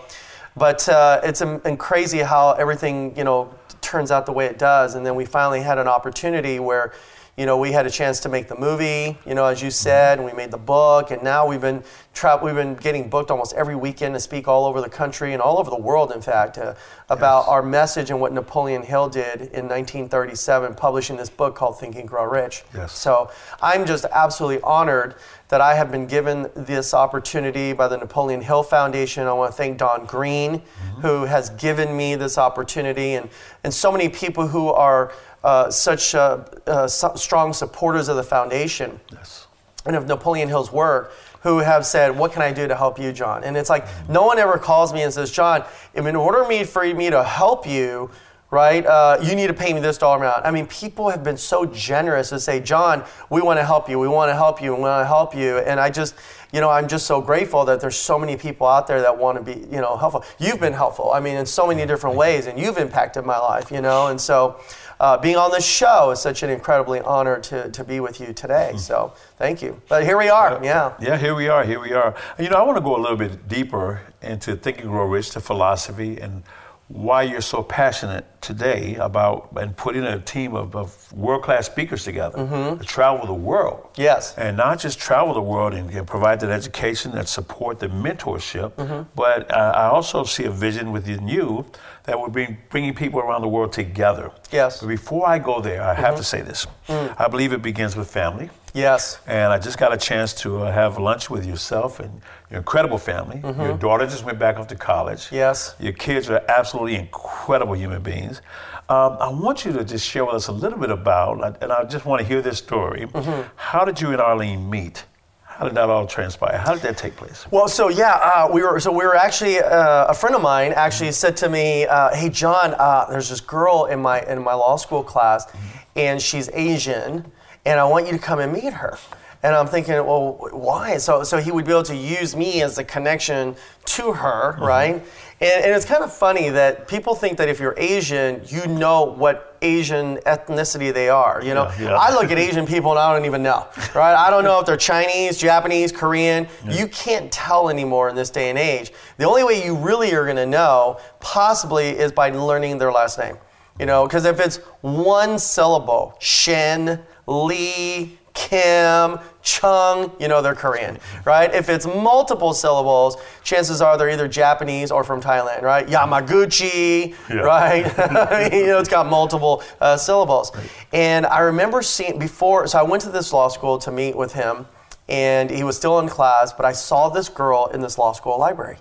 but 0.59 0.89
uh, 0.89 1.21
it's 1.23 1.41
um, 1.41 1.61
crazy 1.77 2.19
how 2.19 2.53
everything, 2.53 3.17
you 3.17 3.25
know, 3.25 3.53
turns 3.81 4.11
out 4.11 4.27
the 4.27 4.33
way 4.33 4.47
it 4.47 4.59
does. 4.59 4.95
And 4.95 5.07
then 5.07 5.15
we 5.15 5.25
finally 5.25 5.61
had 5.61 5.79
an 5.79 5.89
opportunity 5.89 6.59
where, 6.59 6.93
you 7.38 7.46
know, 7.46 7.56
we 7.56 7.70
had 7.70 7.87
a 7.87 7.90
chance 7.90 8.19
to 8.20 8.29
make 8.29 8.49
the 8.49 8.56
movie, 8.56 9.17
you 9.25 9.32
know, 9.32 9.44
as 9.44 9.62
you 9.62 9.70
said, 9.70 10.19
and 10.19 10.26
we 10.26 10.32
made 10.32 10.50
the 10.50 10.58
book, 10.58 11.12
and 11.12 11.23
now 11.23 11.46
we've 11.46 11.61
been 11.61 11.85
tra- 12.12 12.40
we've 12.43 12.56
been 12.56 12.75
getting 12.75 13.08
booked 13.08 13.31
almost 13.31 13.55
every 13.55 13.76
weekend 13.76 14.12
to 14.14 14.20
speak 14.20 14.49
all 14.49 14.67
over 14.67 14.81
the 14.81 14.88
country 14.88 15.35
and 15.35 15.40
all 15.40 15.56
over 15.56 15.70
the 15.70 15.79
world, 15.79 16.11
in 16.11 16.20
fact, 16.20 16.58
uh, 16.58 16.75
about 17.08 17.46
our 17.46 17.62
message 17.62 18.11
and 18.11 18.20
what 18.20 18.32
Napoleon 18.32 18.82
Hill 18.82 19.08
did 19.08 19.40
in 19.40 19.69
1937, 19.69 20.75
publishing 20.75 21.17
this 21.17 21.31
book 21.31 21.55
called 21.55 21.79
Think 21.79 21.94
and 21.94 22.08
Grow 22.08 22.25
Rich. 22.25 22.64
Yes. 22.75 22.99
So 22.99 23.31
I'm 23.62 23.87
just 23.87 24.05
absolutely 24.11 24.61
honored 24.62 25.14
that 25.49 25.61
I 25.61 25.75
have 25.76 25.90
been 25.90 26.06
given 26.06 26.50
this 26.55 26.93
opportunity 26.93 27.73
by 27.73 27.88
the 27.88 27.96
Napoleon 27.96 28.40
Hill 28.40 28.62
Foundation. 28.62 29.26
I 29.26 29.32
want 29.32 29.52
to 29.52 29.56
thank 29.56 29.79
Don 29.79 30.05
Green, 30.05 30.61
who 31.00 31.25
has 31.25 31.50
given 31.50 31.96
me 31.96 32.17
this 32.17 32.37
opportunity, 32.37 33.14
and, 33.14 33.31
and 33.64 33.73
so 33.73 33.90
many 33.90 34.08
people 34.08 34.46
who 34.49 34.69
are 34.69 35.12
uh, 35.49 35.71
such 35.71 36.15
uh, 36.15 36.45
uh, 36.67 36.87
so- 36.87 37.15
strong 37.15 37.55
supporters 37.55 38.09
of 38.09 38.17
the 38.17 38.23
foundation 38.23 39.00
Yes. 39.11 39.47
and 39.87 39.97
of 39.97 40.06
Napoleon 40.06 40.49
Hill's 40.49 40.71
work 40.71 41.12
who 41.41 41.59
have 41.59 41.87
said, 41.87 42.19
What 42.19 42.33
can 42.33 42.43
I 42.43 42.53
do 42.53 42.69
to 42.69 42.77
help 42.77 42.99
you, 42.99 43.12
John? 43.12 43.45
And 43.45 43.56
it's 43.56 43.71
like, 43.71 43.87
no 44.11 44.27
one 44.27 44.39
ever 44.39 44.59
calls 44.59 44.93
me 44.93 45.03
and 45.03 45.12
says, 45.12 45.31
John, 45.31 45.65
in 45.95 46.17
order 46.17 46.47
me, 46.47 46.65
for 46.65 46.85
me 46.85 47.09
to 47.09 47.25
help 47.25 47.67
you, 47.67 48.11
right, 48.50 48.85
uh, 48.85 49.19
you 49.23 49.35
need 49.35 49.47
to 49.47 49.55
pay 49.55 49.73
me 49.73 49.81
this 49.81 49.97
dollar 49.97 50.19
amount. 50.19 50.45
I 50.45 50.50
mean, 50.50 50.67
people 50.67 51.09
have 51.09 51.23
been 51.25 51.37
so 51.37 51.65
generous 51.65 52.29
to 52.31 52.41
say, 52.41 52.61
John, 52.61 53.05
we 53.31 53.41
want 53.41 53.59
to 53.59 53.65
help 53.65 53.89
you, 53.89 53.99
we 53.99 54.09
want 54.09 54.29
to 54.31 54.35
help 54.35 54.61
you, 54.61 54.75
we 54.75 54.81
want 54.83 55.03
to 55.03 55.06
help 55.06 55.35
you. 55.35 55.59
And 55.59 55.81
I 55.81 55.89
just, 55.89 56.15
you 56.53 56.61
know, 56.61 56.71
I'm 56.71 56.89
just 56.89 57.06
so 57.06 57.21
grateful 57.21 57.65
that 57.67 57.81
there's 57.81 57.97
so 57.97 58.19
many 58.19 58.37
people 58.37 58.67
out 58.67 58.87
there 58.87 59.00
that 59.00 59.17
want 59.17 59.39
to 59.39 59.45
be, 59.45 59.61
you 59.75 59.81
know, 59.81 59.97
helpful. 59.97 60.25
You've 60.39 60.61
been 60.61 60.75
helpful, 60.75 61.12
I 61.12 61.21
mean, 61.21 61.37
in 61.37 61.47
so 61.47 61.67
many 61.67 61.87
different 61.87 62.17
ways, 62.17 62.47
and 62.47 62.59
you've 62.59 62.79
impacted 62.79 63.25
my 63.25 63.39
life, 63.39 63.71
you 63.71 63.81
know, 63.81 64.09
and 64.09 64.21
so. 64.21 64.61
Uh, 65.00 65.17
being 65.17 65.37
on 65.37 65.50
this 65.53 65.65
show 65.65 66.11
is 66.11 66.21
such 66.21 66.43
an 66.43 66.50
incredibly 66.50 67.00
honor 67.00 67.39
to, 67.39 67.71
to 67.71 67.85
be 67.85 68.00
with 68.00 68.21
you 68.21 68.33
today. 68.33 68.73
So 68.77 69.12
thank 69.37 69.62
you. 69.62 69.81
But 69.89 70.05
here 70.05 70.19
we 70.19 70.29
are. 70.29 70.59
Yeah. 70.62 70.95
Yeah, 71.00 71.17
here 71.17 71.35
we 71.35 71.49
are. 71.49 71.65
Here 71.65 71.81
we 71.81 71.93
are. 71.93 72.15
You 72.39 72.50
know, 72.50 72.56
I 72.56 72.62
want 72.62 72.79
to 72.79 72.83
go 72.83 72.97
a 72.97 73.00
little 73.00 73.17
bit 73.17 73.49
deeper 73.49 74.00
into 74.23 74.56
Think 74.56 74.81
and 74.81 74.91
Grow 74.91 75.06
Rich, 75.06 75.33
the 75.35 75.41
philosophy, 75.41 76.19
and 76.21 76.43
why 76.88 77.23
you're 77.23 77.43
so 77.43 77.62
passionate 77.62 78.25
today 78.40 78.94
about 78.96 79.50
and 79.61 79.76
putting 79.76 80.05
a 80.05 80.19
team 80.20 80.55
of, 80.55 80.75
of 80.75 81.12
world 81.12 81.43
class 81.43 81.67
speakers 81.67 82.02
together 82.02 82.38
to 82.79 82.85
travel 82.85 83.26
the 83.26 83.35
world. 83.35 83.81
Mm-hmm. 83.93 84.00
Yes. 84.00 84.35
And 84.38 84.56
not 84.56 84.79
just 84.79 84.99
travel 84.99 85.35
the 85.35 85.43
world 85.43 85.75
and, 85.75 85.90
and 85.90 86.06
provide 86.06 86.40
that 86.40 86.50
education, 86.50 87.12
that 87.12 87.29
support, 87.29 87.79
the 87.79 87.88
mentorship, 87.88 88.73
Mm-hmm. 88.73 89.02
but 89.14 89.50
uh, 89.52 89.73
I 89.75 89.88
also 89.88 90.25
see 90.25 90.44
a 90.44 90.50
vision 90.50 90.93
within 90.93 91.29
you 91.29 91.67
that 92.05 92.19
would 92.19 92.32
be 92.32 92.56
bringing 92.70 92.94
people 92.94 93.20
around 93.20 93.43
the 93.43 93.49
world 93.49 93.73
together. 93.73 94.31
Yes. 94.50 94.79
Mm-hmm. 94.79 94.87
But 94.87 94.90
before 94.90 95.29
I 95.29 95.38
go 95.38 95.61
there, 95.61 95.82
I 95.82 95.93
have 95.94 96.17
to 96.17 96.25
say 96.25 96.40
this. 96.40 96.67
Mm. 96.88 97.14
I 97.19 97.29
believe 97.29 97.52
it 97.52 97.61
begins 97.61 97.96
with 97.96 98.11
family. 98.11 98.49
Yes. 98.75 99.19
And 99.26 99.53
I 99.53 99.59
just 99.59 99.79
got 99.79 99.93
a 99.93 99.97
chance 99.97 100.35
to 100.35 100.62
uh, 100.62 100.73
have 100.73 100.99
lunch 100.99 101.31
with 101.31 101.47
yourself 101.47 102.00
and 102.00 102.21
your 102.50 102.59
incredible 102.59 102.99
family. 102.99 103.40
Your 103.43 103.76
daughter 103.76 104.07
just 104.07 104.25
went 104.25 104.38
back 104.38 104.57
off 104.57 104.69
to 104.69 104.76
college. 104.76 105.26
Mm-hmm. 105.26 105.35
Yes. 105.37 105.75
Your 105.78 105.93
kids 105.93 106.31
are 106.31 106.43
absolutely 106.49 106.97
incredible 106.97 107.75
human 107.75 108.02
beings. 108.02 108.40
Um, 108.88 109.19
I 109.21 109.28
want 109.28 109.66
you 109.66 109.73
to 109.73 109.85
just 109.85 110.09
share 110.09 110.25
with 110.25 110.35
us 110.35 110.49
a 110.49 110.52
little 110.52 110.78
bit 110.78 110.90
about, 110.90 111.62
and 111.62 111.73
I 111.73 111.85
just 111.85 112.07
want 112.07 112.23
to 112.23 112.26
hear 112.26 112.40
this 112.40 112.57
story. 112.59 113.07
Mm-hmm. 113.07 113.49
How 113.57 113.85
did 113.85 114.00
you 114.00 114.12
and 114.12 114.21
Arlene 114.21 114.71
meet? 114.71 115.04
How 115.45 115.64
did 115.66 115.75
that 115.75 115.90
all 115.90 116.07
transpire? 116.07 116.57
How 116.57 116.73
did 116.73 116.83
that 116.83 116.97
take 116.97 117.16
place? 117.16 117.45
Well, 117.50 117.66
so 117.69 117.88
yeah, 117.88 118.12
uh, 118.12 118.49
we 118.50 118.62
were 118.62 118.78
so 118.78 118.93
we 118.93 119.04
were 119.04 119.16
actually 119.16 119.59
uh, 119.59 120.07
a 120.07 120.14
friend 120.14 120.37
of 120.37 120.40
mine 120.40 120.73
actually 120.73 121.11
said 121.11 121.37
to 121.38 121.49
me, 121.49 121.85
uh, 121.85 122.14
"Hey, 122.14 122.28
John, 122.28 122.75
uh, 122.78 123.07
there's 123.11 123.28
this 123.28 123.40
girl 123.40 123.87
in 123.87 124.00
my 124.00 124.23
in 124.23 124.40
my 124.43 124.54
law 124.54 124.76
school 124.76 125.02
class, 125.02 125.52
and 125.97 126.23
she's 126.23 126.49
Asian, 126.52 127.31
and 127.65 127.79
I 127.79 127.85
want 127.85 128.07
you 128.07 128.12
to 128.12 128.19
come 128.19 128.38
and 128.38 128.53
meet 128.53 128.73
her." 128.73 128.99
And 129.41 129.55
I'm 129.55 129.69
thinking, 129.69 129.95
well, 129.95 130.49
why? 130.50 130.97
So 130.97 131.23
so 131.23 131.38
he 131.38 131.53
would 131.53 131.65
be 131.65 131.71
able 131.71 131.85
to 131.85 131.97
use 131.97 132.35
me 132.35 132.61
as 132.62 132.75
the 132.75 132.85
connection 132.85 133.55
to 133.85 134.12
her, 134.12 134.55
mm-hmm. 134.55 134.65
right? 134.65 134.95
And, 135.41 135.65
and 135.65 135.75
it's 135.75 135.85
kind 135.85 136.03
of 136.03 136.12
funny 136.12 136.49
that 136.49 136.88
people 136.88 137.15
think 137.15 137.38
that 137.38 137.49
if 137.49 137.61
you're 137.61 137.75
Asian, 137.77 138.43
you 138.47 138.67
know 138.67 139.05
what 139.05 139.57
Asian 139.62 140.17
ethnicity 140.19 140.93
they 140.93 141.09
are. 141.09 141.41
You 141.45 141.55
know, 141.55 141.71
Yeah, 141.79 141.91
yeah. 141.91 141.97
I 141.97 142.12
look 142.12 142.33
at 142.33 142.38
Asian 142.38 142.67
people 142.67 142.91
and 142.91 142.99
I 142.99 143.15
don't 143.15 143.27
even 143.27 143.45
know, 143.45 143.69
right? 143.95 144.15
I 144.15 144.31
don't 144.31 144.43
know 144.43 144.59
if 144.59 144.67
they're 144.67 144.77
Chinese, 144.77 145.38
Japanese, 145.38 145.93
Korean. 145.93 146.49
You 146.69 146.88
can't 146.88 147.31
tell 147.31 147.69
anymore 147.69 148.09
in 148.09 148.17
this 148.17 148.31
day 148.31 148.50
and 148.50 148.59
age. 148.59 148.93
The 149.19 149.25
only 149.25 149.45
way 149.45 149.65
you 149.65 149.77
really 149.77 150.12
are 150.15 150.25
going 150.25 150.37
to 150.37 150.47
know, 150.47 150.99
possibly, 151.21 151.91
is 151.91 152.11
by 152.11 152.31
learning 152.31 152.79
their 152.79 152.91
last 152.91 153.19
name. 153.21 153.37
You 153.79 153.87
know, 153.87 154.05
because 154.05 154.25
if 154.25 154.41
it's 154.41 154.57
one 154.81 155.38
syllable, 155.38 156.17
Shen, 156.19 157.00
Lee, 157.28 158.18
Kim, 158.32 159.18
Chung, 159.42 160.12
you 160.18 160.28
know 160.28 160.40
they're 160.40 160.54
Korean, 160.54 160.99
right? 161.25 161.52
If 161.52 161.68
it's 161.68 161.87
multiple 161.87 162.54
syllables, 162.54 163.16
chances 163.44 163.82
are 163.82 163.99
they're 163.99 164.08
either 164.11 164.28
Japanese 164.28 164.90
or 164.90 165.04
from 165.04 165.20
Thailand, 165.20 165.62
right? 165.62 165.87
Yamaguchi, 165.87 167.14
Yeah. 167.28 167.37
right? 167.40 167.85
you 168.52 168.66
know, 168.66 168.78
it's 168.78 168.88
got 168.88 169.06
multiple 169.08 169.62
uh, 169.80 169.97
syllables. 169.97 170.52
And 170.92 171.26
I 171.26 171.40
remember 171.40 171.82
seeing 171.82 172.18
before, 172.18 172.66
so 172.66 172.78
I 172.78 172.82
went 172.82 173.02
to 173.02 173.11
this 173.11 173.32
law 173.32 173.49
school 173.49 173.78
to 173.78 173.90
meet 173.90 174.16
with 174.16 174.32
him, 174.32 174.66
and 175.08 175.50
he 175.50 175.64
was 175.64 175.76
still 175.76 175.99
in 175.99 176.08
class, 176.08 176.52
but 176.52 176.64
I 176.64 176.73
saw 176.73 177.08
this 177.08 177.28
girl 177.28 177.66
in 177.75 177.80
this 177.80 177.99
law 177.99 178.12
school 178.12 178.38
library. 178.38 178.78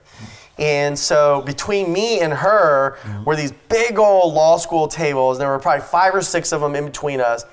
And 0.60 0.98
so 0.98 1.42
between 1.42 1.92
me 1.92 2.20
and 2.22 2.34
her 2.34 2.98
were 3.26 3.36
these 3.36 3.52
big 3.70 4.00
old 4.00 4.34
law 4.34 4.58
school 4.58 4.88
tables. 4.88 5.38
There 5.38 5.50
were 5.50 5.60
probably 5.60 5.86
five 5.86 6.16
or 6.16 6.22
six 6.22 6.52
of 6.52 6.62
them 6.62 6.76
in 6.76 6.86
between 6.86 7.22
us. 7.22 7.44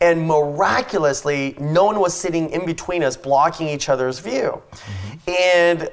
And 0.00 0.26
miraculously, 0.26 1.56
no 1.58 1.84
one 1.84 1.98
was 1.98 2.14
sitting 2.14 2.50
in 2.50 2.64
between 2.64 3.02
us, 3.02 3.16
blocking 3.16 3.68
each 3.68 3.88
other's 3.88 4.20
view. 4.20 4.62
And 5.26 5.90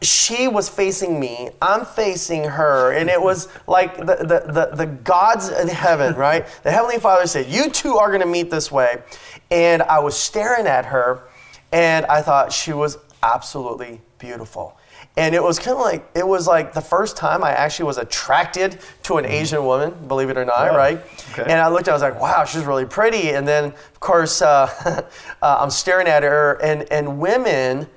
she 0.00 0.46
was 0.46 0.68
facing 0.68 1.18
me, 1.18 1.50
I'm 1.60 1.84
facing 1.84 2.44
her, 2.44 2.92
and 2.92 3.10
it 3.10 3.20
was 3.20 3.48
like 3.66 3.96
the, 3.96 4.04
the, 4.04 4.52
the, 4.52 4.76
the 4.76 4.86
gods 4.86 5.48
in 5.48 5.66
heaven, 5.66 6.14
right? 6.14 6.46
The 6.62 6.70
Heavenly 6.70 6.98
Father 6.98 7.26
said, 7.26 7.46
You 7.46 7.68
two 7.68 7.96
are 7.96 8.12
gonna 8.12 8.26
meet 8.26 8.50
this 8.50 8.70
way. 8.70 9.02
And 9.50 9.82
I 9.82 9.98
was 9.98 10.16
staring 10.16 10.66
at 10.66 10.86
her, 10.86 11.24
and 11.72 12.06
I 12.06 12.22
thought 12.22 12.52
she 12.52 12.72
was 12.72 12.98
absolutely 13.24 14.00
beautiful. 14.18 14.77
And 15.18 15.34
it 15.34 15.42
was 15.42 15.58
kind 15.58 15.76
of 15.76 15.82
like 15.82 16.08
it 16.14 16.24
was 16.26 16.46
like 16.46 16.72
the 16.72 16.80
first 16.80 17.16
time 17.16 17.42
I 17.42 17.50
actually 17.50 17.86
was 17.86 17.98
attracted 17.98 18.78
to 19.02 19.18
an 19.18 19.26
Asian 19.26 19.64
woman, 19.64 19.92
believe 20.06 20.30
it 20.30 20.36
or 20.38 20.44
not, 20.44 20.66
Yeah. 20.70 20.76
right? 20.76 21.00
Okay. 21.32 21.42
And 21.42 21.52
I 21.60 21.66
looked, 21.68 21.88
I 21.88 21.92
was 21.92 22.02
like, 22.02 22.20
wow, 22.20 22.44
she's 22.44 22.62
really 22.64 22.86
pretty. 22.86 23.30
And 23.30 23.46
then, 23.46 23.64
of 23.64 23.98
course, 24.00 24.40
uh, 24.40 24.70
uh, 25.42 25.56
I'm 25.60 25.70
staring 25.70 26.06
at 26.06 26.22
her, 26.22 26.52
and, 26.62 26.86
and 26.92 27.18
women 27.18 27.88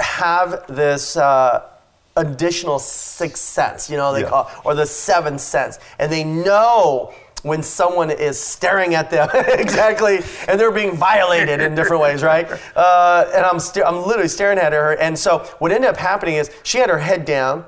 have 0.00 0.64
this 0.68 1.18
uh, 1.18 1.66
additional 2.16 2.78
sixth 2.78 3.42
sense, 3.44 3.90
you 3.90 3.98
know, 3.98 4.14
they 4.14 4.22
Yeah. 4.22 4.30
call, 4.30 4.50
or 4.64 4.74
the 4.74 4.86
seventh 4.86 5.42
sense, 5.42 5.78
and 5.98 6.10
they 6.10 6.24
know 6.24 7.12
when 7.42 7.62
someone 7.62 8.10
is 8.10 8.38
staring 8.38 8.94
at 8.94 9.10
them. 9.10 9.28
Exactly, 9.60 10.20
and 10.48 10.58
they're 10.58 10.70
being 10.70 10.96
violated 10.96 11.60
in 11.60 11.74
different 11.74 12.02
ways, 12.02 12.22
right? 12.22 12.48
Uh, 12.74 13.30
and 13.34 13.44
I'm 13.44 13.58
st- 13.60 13.84
I'm 13.86 14.04
literally 14.06 14.28
staring 14.28 14.58
at 14.58 14.72
her, 14.72 14.92
and 14.96 15.18
so 15.18 15.40
what 15.58 15.70
ended 15.72 15.90
up 15.90 15.96
happening 15.96 16.36
is 16.36 16.50
she 16.62 16.78
had 16.78 16.88
her 16.90 16.98
head 16.98 17.24
down 17.24 17.64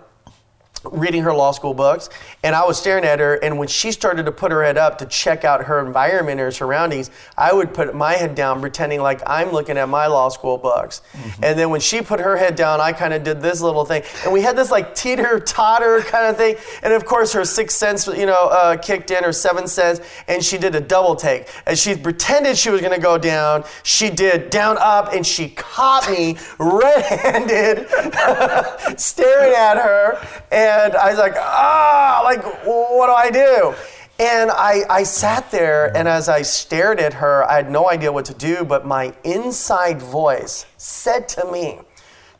reading 0.90 1.22
her 1.22 1.32
law 1.32 1.52
school 1.52 1.74
books 1.74 2.08
and 2.42 2.54
i 2.54 2.64
was 2.64 2.78
staring 2.78 3.04
at 3.04 3.20
her 3.20 3.34
and 3.36 3.58
when 3.58 3.68
she 3.68 3.92
started 3.92 4.26
to 4.26 4.32
put 4.32 4.50
her 4.50 4.62
head 4.64 4.76
up 4.76 4.98
to 4.98 5.06
check 5.06 5.44
out 5.44 5.64
her 5.64 5.84
environment 5.84 6.40
or 6.40 6.50
surroundings 6.50 7.10
i 7.36 7.52
would 7.52 7.72
put 7.72 7.94
my 7.94 8.14
head 8.14 8.34
down 8.34 8.60
pretending 8.60 9.00
like 9.00 9.20
i'm 9.26 9.50
looking 9.50 9.78
at 9.78 9.88
my 9.88 10.06
law 10.06 10.28
school 10.28 10.58
books. 10.58 11.02
And 11.42 11.58
then 11.58 11.70
when 11.70 11.80
she 11.80 12.02
put 12.02 12.20
her 12.20 12.36
head 12.36 12.54
down 12.56 12.80
i 12.80 12.92
kind 12.92 13.14
of 13.14 13.22
did 13.22 13.40
this 13.40 13.60
little 13.60 13.84
thing 13.84 14.02
and 14.24 14.32
we 14.32 14.40
had 14.40 14.56
this 14.56 14.70
like 14.70 14.94
teeter 14.94 15.38
totter 15.40 16.00
kind 16.00 16.26
of 16.26 16.36
thing 16.36 16.56
and 16.82 16.92
of 16.92 17.04
course 17.04 17.32
her 17.32 17.44
sixth 17.44 17.76
sense 17.76 18.06
you 18.06 18.26
know 18.26 18.48
uh, 18.48 18.76
kicked 18.76 19.10
in 19.10 19.22
her 19.24 19.32
seventh 19.32 19.68
sense 19.68 20.00
and 20.28 20.42
she 20.42 20.58
did 20.58 20.74
a 20.74 20.80
double 20.80 21.14
take 21.14 21.48
and 21.66 21.78
she 21.78 21.96
pretended 21.96 22.56
she 22.56 22.70
was 22.70 22.80
going 22.80 22.92
to 22.92 23.00
go 23.00 23.18
down 23.18 23.64
she 23.82 24.10
did 24.10 24.50
down 24.50 24.76
up 24.80 25.12
and 25.12 25.26
she 25.26 25.48
caught 25.50 26.10
me 26.10 26.36
red-handed 26.58 27.88
staring 28.96 29.54
at 29.54 29.76
her, 29.76 30.18
and 30.50 30.71
I 30.72 31.10
was 31.10 31.18
like, 31.18 31.34
ah, 31.36 32.22
like, 32.24 32.42
what 32.64 33.06
do 33.06 33.12
I 33.12 33.30
do? 33.30 33.74
And 34.18 34.50
I, 34.50 34.82
I 34.88 35.02
sat 35.02 35.50
there, 35.50 35.96
and 35.96 36.06
as 36.06 36.28
I 36.28 36.42
stared 36.42 37.00
at 37.00 37.14
her, 37.14 37.44
I 37.44 37.56
had 37.56 37.70
no 37.70 37.90
idea 37.90 38.12
what 38.12 38.24
to 38.26 38.34
do, 38.34 38.64
but 38.64 38.86
my 38.86 39.14
inside 39.24 40.00
voice 40.00 40.66
said 40.76 41.28
to 41.30 41.50
me, 41.50 41.80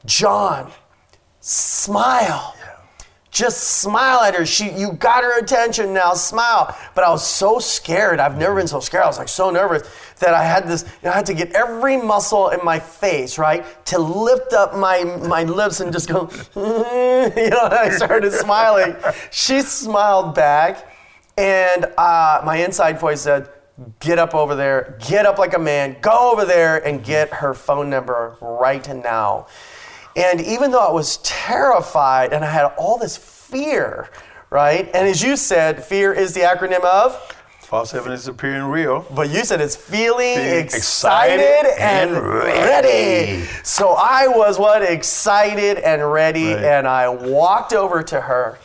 John, 0.05 0.71
smile. 1.41 2.55
Just 3.33 3.79
smile 3.79 4.21
at 4.21 4.35
her. 4.35 4.45
She, 4.45 4.71
you 4.73 4.93
got 4.93 5.25
her 5.25 5.39
attention 5.39 5.95
now. 5.95 6.12
Smile. 6.12 6.77
But 6.95 7.05
I 7.05 7.09
was 7.09 7.27
so 7.27 7.59
scared. 7.59 8.21
I've 8.21 8.37
never 8.37 8.57
been 8.57 8.69
so 8.69 8.79
scared. 8.79 9.05
I 9.05 9.07
was 9.07 9.17
like 9.17 9.29
so 9.29 9.49
nervous 9.49 9.89
that 10.19 10.35
I 10.35 10.45
had 10.45 10.69
this. 10.69 10.83
You 11.03 11.07
know, 11.07 11.12
I 11.12 11.15
had 11.15 11.25
to 11.27 11.35
get 11.35 11.51
every 11.53 11.97
muscle 11.97 12.51
in 12.51 12.62
my 12.62 12.79
face 12.79 13.39
right 13.39 13.65
to 13.87 13.99
lift 13.99 14.53
up 14.53 14.77
my 14.77 15.05
my 15.05 15.45
lips 15.45 15.81
and 15.81 15.91
just 15.95 16.11
go. 16.11 16.29
you 16.55 17.51
know, 17.51 17.69
I 17.73 17.89
started 17.97 18.35
smiling. 18.35 18.95
She 19.31 19.62
smiled 19.62 20.35
back, 20.35 20.95
and 21.39 21.87
uh, 21.97 22.43
my 22.45 22.57
inside 22.57 23.01
voice 23.01 23.23
said, 23.23 23.49
"Get 23.99 24.19
up 24.19 24.35
over 24.35 24.55
there. 24.55 24.99
Get 25.09 25.25
up 25.25 25.39
like 25.39 25.55
a 25.55 25.59
man. 25.59 25.97
Go 26.03 26.33
over 26.33 26.45
there 26.45 26.87
and 26.87 27.03
get 27.03 27.33
her 27.33 27.55
phone 27.55 27.89
number 27.89 28.37
right 28.43 28.87
now." 28.95 29.47
And 30.16 30.40
even 30.40 30.71
though 30.71 30.87
I 30.87 30.90
was 30.90 31.19
terrified 31.19 32.33
and 32.33 32.45
I 32.45 32.50
had 32.50 32.66
all 32.76 32.99
this 32.99 33.16
fear, 33.16 34.11
right? 34.50 34.87
And 34.95 35.09
as 35.09 35.23
you 35.23 35.37
said, 35.37 35.85
fear 35.85 36.12
is 36.12 36.35
the 36.35 36.40
acronym 36.40 36.85
of, 36.85 37.37
False 37.61 37.95
evidence 37.95 38.26
appearing 38.28 38.64
real. 38.64 39.07
but 39.14 39.31
you 39.31 39.45
said 39.47 39.62
it's 39.62 39.75
feeling 39.76 40.37
Being 40.37 40.59
excited, 40.62 41.40
excited 41.40 41.81
and, 41.81 42.11
and 42.11 42.23
ready. 42.23 43.38
ready. 43.38 43.47
So 43.64 43.92
I 43.99 44.26
was 44.28 44.59
what? 44.59 44.83
Excited 44.83 45.78
and 45.78 46.12
ready. 46.12 46.52
Right. 46.52 46.62
And 46.62 46.87
I 46.87 47.09
walked 47.09 47.73
over 47.73 48.02
to 48.02 48.21
her 48.21 48.59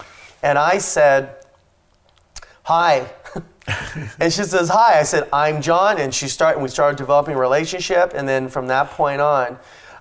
and 0.44 0.58
I 0.58 0.80
said, 0.80 1.38
Hi. 2.64 3.10
and 4.20 4.34
she 4.34 4.44
says, 4.44 4.68
Hi. 4.68 5.00
I 5.00 5.04
said, 5.04 5.30
I'm 5.32 5.62
John. 5.62 6.02
And 6.02 6.14
she 6.14 6.28
started, 6.28 6.60
we 6.62 6.68
started 6.68 6.98
developing 6.98 7.36
a 7.36 7.40
relationship. 7.40 8.12
And 8.14 8.28
then 8.28 8.50
from 8.50 8.68
that 8.68 8.90
point 8.92 9.22
on, 9.22 9.58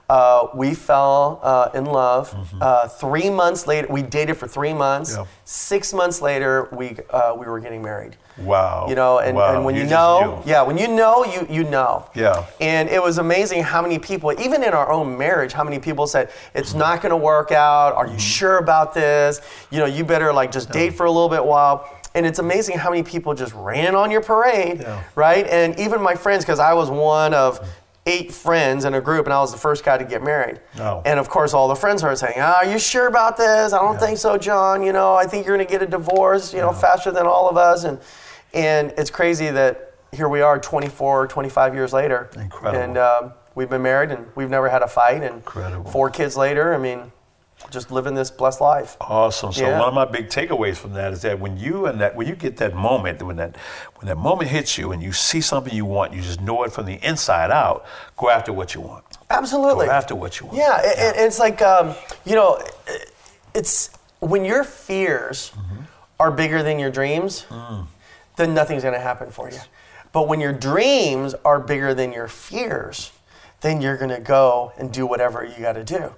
uh, 0.08 0.48
we 0.54 0.72
fell 0.74 1.40
uh, 1.42 1.70
in 1.74 1.84
love. 1.84 2.34
Uh, 2.60 2.86
three 2.86 3.28
months 3.28 3.66
later, 3.66 3.88
we 3.90 4.02
dated 4.02 4.36
for 4.36 4.46
three 4.46 4.72
months. 4.72 5.16
Yeah. 5.16 5.24
Six 5.44 5.92
months 5.92 6.22
later, 6.22 6.68
we, 6.72 6.96
uh, 7.10 7.34
we 7.36 7.46
were 7.46 7.58
getting 7.58 7.82
married. 7.82 8.16
Wow. 8.38 8.86
You 8.88 8.94
know, 8.94 9.18
and, 9.18 9.36
Wow. 9.36 9.54
and 9.54 9.64
when 9.64 9.74
you, 9.74 9.82
just 9.82 9.90
know, 9.90 10.42
yeah, 10.46 10.62
when 10.62 10.78
you 10.78 10.86
know, 10.88 11.24
you 11.24 11.46
you 11.50 11.64
know. 11.64 12.08
Yeah. 12.14 12.44
And 12.60 12.88
it 12.88 13.02
was 13.02 13.18
amazing 13.18 13.62
how 13.64 13.82
many 13.82 13.98
people, 13.98 14.32
even 14.40 14.62
in 14.62 14.72
our 14.74 14.92
own 14.92 15.16
marriage, 15.18 15.52
how 15.52 15.64
many 15.64 15.78
people 15.78 16.06
said 16.06 16.30
it's 16.54 16.74
not 16.74 17.00
going 17.02 17.10
to 17.10 17.16
work 17.16 17.50
out. 17.50 17.94
Are 17.94 18.04
Mm-hmm. 18.04 18.14
you 18.14 18.20
sure 18.20 18.58
about 18.58 18.94
this? 18.94 19.40
You 19.70 19.78
know, 19.80 19.86
you 19.86 20.04
better 20.04 20.32
like 20.32 20.52
just 20.52 20.70
date 20.70 20.90
for 20.94 21.06
a 21.06 21.10
little 21.10 21.28
bit 21.30 21.44
while. 21.44 21.88
And 22.14 22.24
it's 22.24 22.38
amazing 22.38 22.78
how 22.78 22.88
many 22.90 23.02
people 23.02 23.34
just 23.34 23.52
ran 23.54 23.94
on 23.94 24.10
your 24.10 24.22
parade, 24.22 24.80
Yeah. 24.80 25.02
right? 25.16 25.46
And 25.48 25.78
even 25.78 26.00
my 26.00 26.14
friends, 26.14 26.44
because 26.44 26.58
I 26.60 26.72
was 26.74 26.88
one 26.90 27.34
of 27.34 27.60
eight 28.06 28.32
friends 28.32 28.84
in 28.84 28.94
a 28.94 29.00
group, 29.00 29.26
and 29.26 29.34
I 29.34 29.40
was 29.40 29.52
the 29.52 29.58
first 29.58 29.84
guy 29.84 29.98
to 29.98 30.04
get 30.04 30.22
married. 30.22 30.60
Oh. 30.78 31.02
And 31.04 31.18
of 31.18 31.28
course, 31.28 31.52
all 31.52 31.68
the 31.68 31.74
friends 31.74 32.00
started 32.00 32.16
saying, 32.16 32.36
"Ah, 32.38 32.58
"Are 32.58 32.64
you 32.64 32.78
sure 32.78 33.08
about 33.08 33.36
this? 33.36 33.72
I 33.72 33.78
don't 33.78 33.98
think 33.98 34.16
so, 34.18 34.38
John. 34.38 34.82
You 34.82 34.92
know, 34.92 35.14
I 35.14 35.26
think 35.26 35.44
you're 35.46 35.56
going 35.56 35.66
to 35.66 35.70
get 35.70 35.82
a 35.82 35.86
divorce. 35.86 36.54
You 36.54 36.60
know, 36.60 36.72
faster 36.72 37.10
than 37.10 37.26
all 37.26 37.48
of 37.48 37.56
us." 37.56 37.84
And 37.84 37.98
and 38.54 38.94
it's 38.96 39.10
crazy 39.10 39.50
that 39.50 39.94
here 40.12 40.28
we 40.28 40.40
are, 40.40 40.58
24, 40.58 41.26
25 41.26 41.74
years 41.74 41.92
later. 41.92 42.30
Incredible. 42.36 42.82
And 42.82 42.96
um, 42.96 43.32
we've 43.54 43.68
been 43.68 43.82
married, 43.82 44.10
and 44.10 44.26
we've 44.34 44.48
never 44.48 44.68
had 44.68 44.82
a 44.82 44.88
fight. 44.88 45.22
And 45.22 45.36
Incredible. 45.36 45.90
four 45.90 46.08
kids 46.10 46.36
later, 46.36 46.72
I 46.74 46.78
mean, 46.78 47.12
just 47.70 47.90
living 47.90 48.14
this 48.14 48.30
blessed 48.30 48.60
life. 48.60 48.96
Awesome. 49.00 49.52
So 49.52 49.62
Yeah. 49.66 49.78
one 49.78 49.88
of 49.88 49.94
my 49.94 50.04
big 50.04 50.28
takeaways 50.28 50.76
from 50.76 50.92
that 50.94 51.12
is 51.12 51.22
that 51.22 51.38
when 51.40 51.56
you 51.58 51.86
and 51.86 52.00
that 52.00 52.14
when 52.16 52.26
you 52.26 52.34
get 52.36 52.56
that 52.58 52.74
moment, 52.74 53.22
when 53.22 53.36
that 53.36 53.56
when 53.96 54.06
that 54.06 54.16
moment 54.18 54.50
hits 54.50 54.78
you 54.78 54.92
and 54.92 55.02
you 55.02 55.12
see 55.12 55.40
something 55.40 55.74
you 55.74 55.84
want, 55.84 56.12
you 56.12 56.22
just 56.22 56.40
know 56.40 56.62
it 56.64 56.72
from 56.72 56.86
the 56.86 56.94
inside 57.04 57.50
out. 57.50 57.84
Go 58.16 58.30
after 58.30 58.52
what 58.52 58.74
you 58.74 58.80
want. 58.80 59.04
Absolutely. 59.30 59.86
Go 59.86 59.92
after 59.92 60.14
what 60.14 60.38
you 60.40 60.46
want. 60.46 60.58
Yeah, 60.58 60.80
it- 60.82 60.98
it- 60.98 61.16
it's 61.26 61.38
like 61.38 61.60
um, 61.62 61.94
you 62.24 62.34
know, 62.34 62.60
it's 63.54 63.90
when 64.20 64.44
your 64.44 64.64
fears 64.64 65.50
Mm-hmm. 65.56 65.82
are 66.20 66.30
bigger 66.30 66.62
than 66.62 66.78
your 66.78 66.90
dreams, 66.90 67.44
Mm. 67.50 67.86
then 68.36 68.54
nothing's 68.54 68.82
going 68.82 68.94
to 68.94 69.00
happen 69.00 69.30
for 69.30 69.50
you. 69.50 69.58
But 70.12 70.28
when 70.28 70.40
your 70.40 70.52
dreams 70.52 71.34
are 71.44 71.58
bigger 71.58 71.92
than 71.94 72.12
your 72.12 72.28
fears, 72.28 73.10
then 73.66 73.80
you're 73.80 73.96
going 73.96 74.10
to 74.10 74.20
go 74.20 74.72
and 74.78 74.92
do 74.92 75.04
whatever 75.06 75.44
you 75.44 75.60
got 75.60 75.72
to 75.72 75.82
do. 75.84 76.12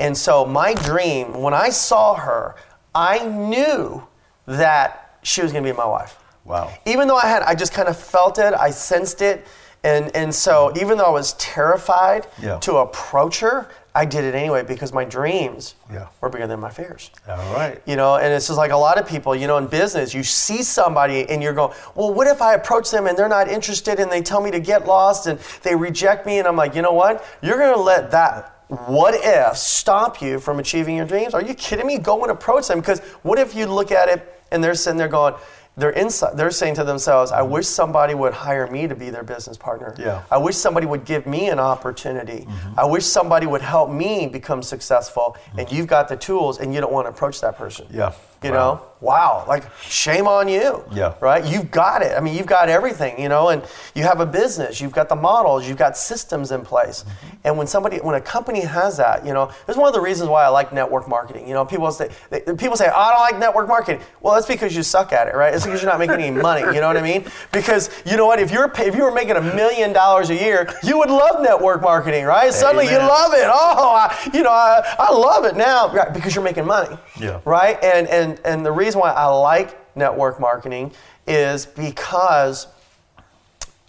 And 0.00 0.16
so 0.16 0.46
my 0.46 0.72
dream, 0.72 1.34
when 1.34 1.52
I 1.52 1.68
saw 1.68 2.14
her, 2.14 2.56
I 2.94 3.26
knew 3.26 4.02
that 4.46 5.18
she 5.22 5.42
was 5.42 5.52
going 5.52 5.64
to 5.64 5.70
be 5.72 5.76
my 5.76 5.86
wife 5.86 6.18
Wow. 6.44 6.72
even 6.86 7.08
though 7.08 7.16
I 7.16 7.26
had, 7.26 7.42
I 7.42 7.54
just 7.54 7.72
kind 7.72 7.88
of 7.88 7.96
felt 7.98 8.38
it, 8.38 8.52
I 8.54 8.70
sensed 8.70 9.22
it, 9.22 9.46
and 9.82 10.14
and 10.14 10.34
so 10.34 10.70
even 10.76 10.98
though 10.98 11.04
I 11.06 11.10
was 11.10 11.32
terrified 11.34 12.26
Yeah. 12.42 12.58
to 12.60 12.76
approach 12.78 13.40
her, 13.40 13.68
I 13.96 14.04
did 14.04 14.24
it 14.24 14.34
anyway 14.34 14.64
because 14.64 14.92
my 14.92 15.04
dreams 15.04 15.76
Yeah. 15.92 16.06
were 16.20 16.28
bigger 16.28 16.48
than 16.48 16.58
my 16.58 16.70
fears. 16.70 17.10
All 17.28 17.36
right. 17.54 17.80
You 17.86 17.94
know, 17.94 18.16
and 18.16 18.32
it's 18.32 18.48
just 18.48 18.56
like 18.58 18.72
a 18.72 18.76
lot 18.76 18.98
of 18.98 19.06
people, 19.06 19.36
you 19.36 19.46
know, 19.46 19.56
in 19.58 19.68
business, 19.68 20.12
you 20.12 20.24
see 20.24 20.64
somebody 20.64 21.28
and 21.28 21.40
you're 21.42 21.52
going, 21.52 21.72
well, 21.94 22.12
what 22.12 22.26
if 22.26 22.42
I 22.42 22.54
approach 22.54 22.90
them 22.90 23.06
and 23.06 23.16
they're 23.16 23.28
not 23.28 23.48
interested 23.48 24.00
and 24.00 24.10
they 24.10 24.20
tell 24.20 24.40
me 24.40 24.50
to 24.50 24.58
get 24.58 24.86
lost 24.86 25.28
and 25.28 25.38
they 25.62 25.76
reject 25.76 26.26
me? 26.26 26.38
And 26.40 26.48
I'm 26.48 26.56
like, 26.56 26.74
you 26.74 26.82
know 26.82 26.92
what? 26.92 27.24
You're 27.40 27.58
going 27.58 27.74
to 27.74 27.80
let 27.80 28.10
that 28.10 28.50
what 28.68 29.14
if 29.14 29.56
stop 29.58 30.22
you 30.22 30.40
from 30.40 30.58
achieving 30.58 30.96
your 30.96 31.04
dreams? 31.04 31.34
Are 31.34 31.42
you 31.42 31.54
kidding 31.54 31.86
me? 31.86 31.98
Go 31.98 32.22
and 32.22 32.30
approach 32.32 32.66
them 32.66 32.80
because 32.80 32.98
what 33.22 33.38
if 33.38 33.54
you 33.54 33.66
look 33.66 33.92
at 33.92 34.08
it 34.08 34.42
and 34.50 34.64
they're 34.64 34.74
sitting 34.74 34.96
there 34.98 35.06
going, 35.06 35.34
they're 35.76 35.90
inside, 35.90 36.36
they're 36.36 36.50
saying 36.50 36.76
to 36.76 36.84
themselves, 36.84 37.32
I 37.32 37.40
mm-hmm. 37.40 37.52
wish 37.52 37.66
somebody 37.66 38.14
would 38.14 38.32
hire 38.32 38.66
me 38.68 38.86
to 38.86 38.94
be 38.94 39.10
their 39.10 39.24
business 39.24 39.56
partner. 39.56 39.94
Yeah. 39.98 40.22
I 40.30 40.38
wish 40.38 40.56
somebody 40.56 40.86
would 40.86 41.04
give 41.04 41.26
me 41.26 41.48
an 41.48 41.58
opportunity. 41.58 42.46
Mm-hmm. 42.46 42.78
I 42.78 42.84
wish 42.84 43.04
somebody 43.04 43.46
would 43.46 43.62
help 43.62 43.90
me 43.90 44.26
become 44.26 44.62
successful. 44.62 45.36
And 45.56 45.66
mm-hmm. 45.66 45.76
you've 45.76 45.86
got 45.86 46.08
the 46.08 46.16
tools 46.16 46.58
and 46.60 46.72
you 46.72 46.80
don't 46.80 46.92
want 46.92 47.06
to 47.06 47.10
approach 47.10 47.40
that 47.40 47.56
person. 47.56 47.86
Yeah. 47.90 48.12
You 48.44 48.50
know, 48.52 48.82
wow, 49.00 49.44
like 49.46 49.64
shame 49.82 50.26
on 50.26 50.48
you. 50.48 50.84
Yeah. 50.92 51.14
Right? 51.20 51.44
You've 51.44 51.70
got 51.70 52.02
it. 52.02 52.16
I 52.16 52.20
mean, 52.20 52.34
you've 52.34 52.46
got 52.46 52.68
everything, 52.68 53.20
you 53.20 53.28
know, 53.28 53.50
and 53.50 53.62
you 53.94 54.02
have 54.02 54.20
a 54.20 54.26
business, 54.26 54.80
you've 54.80 54.92
got 54.92 55.08
the 55.08 55.16
models, 55.16 55.68
you've 55.68 55.78
got 55.78 55.96
systems 55.96 56.50
in 56.50 56.62
place. 56.62 57.04
Mm-hmm. 57.04 57.36
And 57.44 57.58
when 57.58 57.66
somebody, 57.66 57.98
when 57.98 58.14
a 58.14 58.20
company 58.20 58.60
has 58.60 58.96
that, 58.96 59.26
you 59.26 59.32
know, 59.32 59.46
this 59.66 59.74
is 59.74 59.76
one 59.76 59.88
of 59.88 59.94
the 59.94 60.00
reasons 60.00 60.30
why 60.30 60.44
I 60.44 60.48
like 60.48 60.72
network 60.72 61.08
marketing. 61.08 61.46
You 61.46 61.54
know, 61.54 61.64
people 61.64 61.90
say, 61.92 62.10
they, 62.30 62.40
people 62.40 62.76
say, 62.76 62.88
oh, 62.88 62.98
I 62.98 63.12
don't 63.12 63.20
like 63.20 63.38
network 63.38 63.68
marketing. 63.68 64.00
Well, 64.20 64.34
that's 64.34 64.46
because 64.46 64.74
you 64.74 64.82
suck 64.82 65.12
at 65.12 65.28
it, 65.28 65.34
right? 65.34 65.52
It's 65.54 65.64
because 65.64 65.82
you're 65.82 65.90
not 65.90 65.98
making 65.98 66.16
any 66.16 66.30
money. 66.30 66.62
You 66.62 66.80
know 66.80 66.88
what 66.88 66.96
I 66.96 67.02
mean? 67.02 67.26
Because 67.52 67.90
you 68.06 68.16
know 68.16 68.26
what? 68.26 68.38
If 68.38 68.50
you're 68.50 68.72
if 68.78 68.94
you 68.94 69.04
were 69.04 69.12
making 69.12 69.36
a 69.36 69.42
million 69.42 69.92
dollars 69.92 70.30
a 70.30 70.34
year, 70.34 70.72
you 70.82 70.98
would 70.98 71.10
love 71.10 71.42
network 71.42 71.82
marketing, 71.82 72.24
right? 72.24 72.52
Suddenly 72.52 72.86
you 72.86 72.98
love 72.98 73.32
it. 73.34 73.46
Oh, 73.46 73.94
I, 73.94 74.30
you 74.32 74.42
know, 74.42 74.50
I, 74.50 74.96
I 74.98 75.12
love 75.12 75.44
it 75.44 75.56
now 75.56 75.92
right, 75.92 76.12
because 76.12 76.34
you're 76.34 76.44
making 76.44 76.66
money. 76.66 76.96
Yeah. 77.20 77.40
Right? 77.44 77.82
And 77.82 78.08
and 78.08 78.33
and 78.44 78.64
the 78.64 78.72
reason 78.72 79.00
why 79.00 79.10
I 79.10 79.26
like 79.26 79.96
network 79.96 80.40
marketing 80.40 80.92
is 81.26 81.66
because 81.66 82.66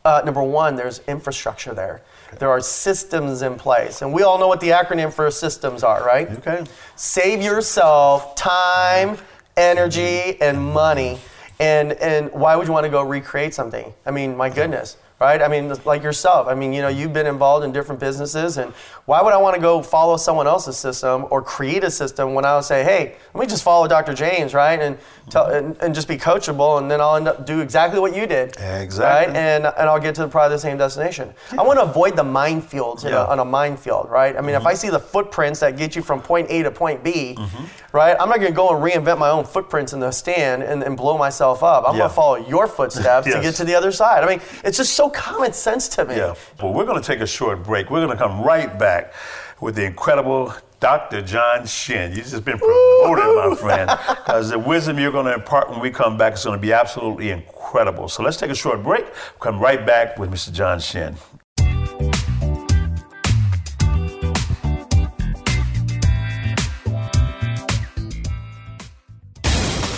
uh, 0.06 0.22
number 0.24 0.44
one, 0.44 0.76
there's 0.76 1.00
infrastructure 1.08 1.74
there. 1.74 2.02
There 2.38 2.50
are 2.50 2.62
systems 2.62 3.42
in 3.42 3.56
place, 3.56 4.02
and 4.02 4.14
we 4.14 4.24
all 4.24 4.38
know 4.38 4.48
what 4.48 4.60
the 4.60 4.70
acronym 4.70 5.12
for 5.12 5.30
systems 5.32 5.84
are, 5.84 6.04
right? 6.04 6.30
Okay. 6.30 6.64
Save 6.96 7.42
yourself 7.42 8.36
time, 8.36 9.18
energy, 9.58 10.40
and 10.42 10.60
money. 10.60 11.20
And 11.60 11.94
and 11.94 12.32
why 12.34 12.56
would 12.56 12.68
you 12.68 12.74
want 12.74 12.84
to 12.84 12.90
go 12.90 13.02
recreate 13.02 13.54
something? 13.54 13.94
I 14.06 14.12
mean, 14.12 14.36
my 14.36 14.50
goodness, 14.50 14.98
right? 15.20 15.42
I 15.42 15.48
mean, 15.48 15.74
like 15.86 16.04
yourself. 16.04 16.48
I 16.48 16.56
mean, 16.56 16.74
you 16.74 16.82
know, 16.82 16.88
you've 16.90 17.14
been 17.14 17.26
involved 17.28 17.66
in 17.66 17.72
different 17.72 18.00
businesses, 18.02 18.58
and 18.58 18.74
why 19.06 19.22
would 19.22 19.34
I 19.34 19.38
want 19.38 19.56
to 19.56 19.62
go 19.62 19.82
follow 19.82 20.18
someone 20.18 20.48
else's 20.48 20.78
system 20.78 21.26
or 21.30 21.42
create 21.42 21.84
a 21.84 21.92
system 21.92 22.34
when 22.34 22.44
I 22.46 22.56
would 22.56 22.66
say, 22.66 22.84
hey, 22.84 23.16
let 23.34 23.42
me 23.42 23.48
just 23.48 23.64
follow 23.64 23.88
Dr. 23.88 24.14
James, 24.14 24.54
right? 24.54 24.80
And 24.80 24.98
tell, 25.30 25.46
and, 25.48 25.78
and 25.82 25.96
just 25.96 26.08
be 26.08 26.18
coachable, 26.18 26.80
and 26.80 26.90
then 26.92 27.00
I'll 27.00 27.16
end 27.16 27.28
up 27.28 27.46
do 27.46 27.62
exactly 27.62 28.00
what 28.00 28.16
you 28.16 28.28
did, 28.28 28.56
Exactly. 28.58 29.04
right? 29.04 29.30
And 29.30 29.66
and 29.66 29.90
I'll 29.90 30.00
get 30.00 30.16
to 30.16 30.28
probably 30.28 30.56
the 30.56 30.60
same 30.60 30.78
destination. 30.78 31.34
I 31.58 31.64
want 31.64 31.80
to 31.80 31.84
avoid 31.84 32.16
the 32.16 32.24
minefields 32.24 33.06
in 33.06 33.12
Yeah. 33.12 33.26
a, 33.26 33.28
on 33.28 33.40
a 33.40 33.46
minefield, 33.46 34.10
right? 34.10 34.36
I 34.36 34.42
mean, 34.42 34.56
if 34.56 34.60
mm-hmm. 34.60 34.68
I 34.68 34.74
see 34.74 34.90
the 34.90 35.00
footprints 35.00 35.60
that 35.62 35.78
get 35.78 35.96
you 35.96 36.02
from 36.02 36.22
point 36.22 36.48
A 36.50 36.64
to 36.64 36.72
point 36.72 37.04
B, 37.04 37.36
mm-hmm. 37.38 37.66
Right? 37.96 38.16
I'm 38.20 38.28
not 38.30 38.40
going 38.40 38.52
to 38.52 38.56
go 38.56 38.76
and 38.76 38.84
reinvent 38.84 39.18
my 39.18 39.30
own 39.30 39.46
footprints 39.46 39.94
in 39.94 40.00
the 40.02 40.12
stand 40.12 40.62
and, 40.62 40.84
and 40.84 40.96
blow 40.98 41.18
myself 41.18 41.64
up. 41.64 41.86
I'm 41.88 41.94
Yeah. 41.96 42.00
going 42.00 42.10
to 42.10 42.16
follow 42.16 42.36
your 42.48 42.68
footsteps 42.68 43.26
to 43.26 43.42
get 43.42 43.56
to 43.56 43.64
the 43.64 43.74
other 43.74 43.92
side. 43.92 44.24
I 44.24 44.28
mean, 44.28 44.42
it's 44.64 44.78
just 44.78 44.94
so 44.94 45.10
common 45.10 45.54
sense 45.54 45.88
to 45.90 46.06
me. 46.06 46.18
Yeah. 46.18 46.36
Well, 46.62 46.74
we're 46.74 46.86
going 46.86 47.02
to 47.02 47.08
take 47.08 47.22
a 47.22 47.28
short 47.28 47.64
break. 47.64 47.90
We're 47.90 48.06
going 48.06 48.16
to 48.16 48.22
come 48.24 48.42
right 48.42 48.78
back 48.78 49.14
with 49.62 49.76
the 49.76 49.86
incredible 49.86 50.54
Dr. 50.82 51.22
John 51.22 51.66
Shin. 51.66 52.12
You've 52.12 52.28
just 52.28 52.44
been 52.44 52.60
promoted, 52.60 53.36
my 53.36 53.56
friend. 53.56 53.90
Because 54.10 54.50
the 54.50 54.60
wisdom 54.60 55.00
you're 55.00 55.14
going 55.14 55.26
to 55.28 55.34
impart 55.34 55.70
when 55.70 55.80
we 55.80 55.90
come 55.90 56.18
back 56.18 56.34
is 56.34 56.44
going 56.44 56.58
to 56.58 56.62
be 56.62 56.74
absolutely 56.74 57.30
incredible. 57.32 58.10
So 58.10 58.24
let's 58.24 58.36
take 58.38 58.52
a 58.52 58.56
short 58.56 58.84
break. 58.84 59.06
Come 59.40 59.58
right 59.60 59.84
back 59.86 60.20
with 60.20 60.30
Mr. 60.32 60.52
John 60.52 60.80
Shin. 60.82 61.16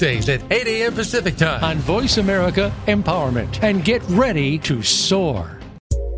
Tuesdays 0.00 0.30
at 0.30 0.50
8 0.50 0.66
a.m. 0.66 0.94
Pacific 0.94 1.36
Time 1.36 1.62
on 1.62 1.76
Voice 1.76 2.16
America 2.16 2.72
Empowerment. 2.86 3.62
And 3.62 3.84
get 3.84 4.02
ready 4.08 4.58
to 4.60 4.82
soar. 4.82 5.60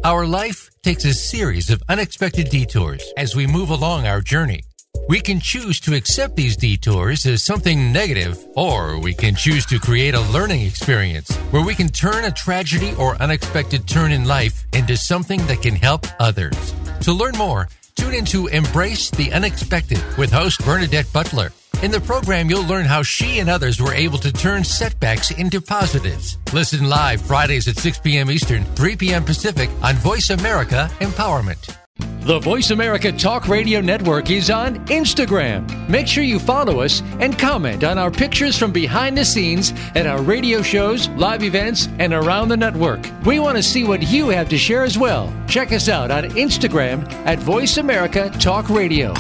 Our 0.04 0.24
life 0.24 0.70
takes 0.85 1.04
a 1.04 1.12
series 1.12 1.68
of 1.68 1.83
unexpected 1.88 2.48
detours 2.48 3.02
as 3.16 3.35
we 3.35 3.48
move 3.48 3.70
along 3.70 4.06
our 4.06 4.20
journey. 4.20 4.62
We 5.09 5.20
can 5.20 5.40
choose 5.40 5.80
to 5.80 5.96
accept 5.96 6.37
these 6.37 6.56
detours 6.56 7.26
as 7.26 7.42
something 7.42 7.92
negative, 7.92 8.38
or 8.54 9.00
we 9.00 9.14
can 9.14 9.35
choose 9.35 9.66
to 9.66 9.80
create 9.80 10.14
a 10.14 10.30
learning 10.30 10.61
experience 10.61 11.35
where 11.50 11.64
we 11.64 11.74
can 11.74 11.88
turn 11.88 12.24
a 12.24 12.30
tragedy 12.30 12.94
or 12.94 13.20
unexpected 13.20 13.88
turn 13.88 14.12
in 14.12 14.26
life 14.26 14.64
into 14.74 14.96
something 14.96 15.44
that 15.48 15.61
can 15.61 15.74
help 15.74 16.06
others. 16.20 16.72
To 17.00 17.12
learn 17.12 17.37
more, 17.37 17.68
tune 17.96 18.14
into 18.14 18.46
Embrace 18.46 19.11
the 19.11 19.33
Unexpected 19.33 20.00
with 20.16 20.30
host 20.30 20.64
Bernadette 20.64 21.12
Butler. 21.12 21.50
In 21.82 21.90
the 21.90 22.00
program, 22.00 22.48
you'll 22.48 22.66
learn 22.66 22.86
how 22.86 23.02
she 23.02 23.40
and 23.40 23.50
others 23.50 23.82
were 23.82 23.92
able 23.92 24.18
to 24.18 24.30
turn 24.30 24.62
setbacks 24.62 25.32
into 25.32 25.60
positives. 25.60 26.38
Listen 26.52 26.88
live 26.88 27.20
Fridays 27.20 27.66
at 27.66 27.76
6 27.76 27.98
p.m. 27.98 28.30
Eastern, 28.30 28.64
3 28.76 28.94
p.m. 28.94 29.24
Pacific 29.24 29.68
on 29.82 29.96
Voice 29.96 30.30
America 30.30 30.88
Empowerment. 31.00 31.76
The 32.20 32.38
Voice 32.38 32.70
America 32.70 33.10
Talk 33.10 33.48
Radio 33.48 33.80
Network 33.80 34.30
is 34.30 34.48
on 34.48 34.76
Instagram. 34.86 35.88
Make 35.88 36.06
sure 36.06 36.22
you 36.22 36.38
follow 36.38 36.82
us 36.82 37.02
and 37.18 37.36
comment 37.36 37.82
on 37.82 37.98
our 37.98 38.12
pictures 38.12 38.56
from 38.56 38.70
behind 38.70 39.18
the 39.18 39.24
scenes 39.24 39.72
at 39.96 40.06
our 40.06 40.22
radio 40.22 40.62
shows, 40.62 41.08
live 41.08 41.42
events, 41.42 41.88
and 41.98 42.12
around 42.12 42.48
the 42.48 42.56
network. 42.56 43.04
We 43.26 43.40
want 43.40 43.56
to 43.56 43.62
see 43.62 43.82
what 43.82 44.02
you 44.02 44.28
have 44.28 44.48
to 44.50 44.56
share 44.56 44.84
as 44.84 44.96
well. 44.96 45.34
Check 45.48 45.72
us 45.72 45.88
out 45.88 46.12
on 46.12 46.30
Instagram 46.30 47.12
at 47.26 47.40
Voice 47.40 47.76
America 47.76 48.30
Talk 48.38 48.70
Radio. 48.70 49.14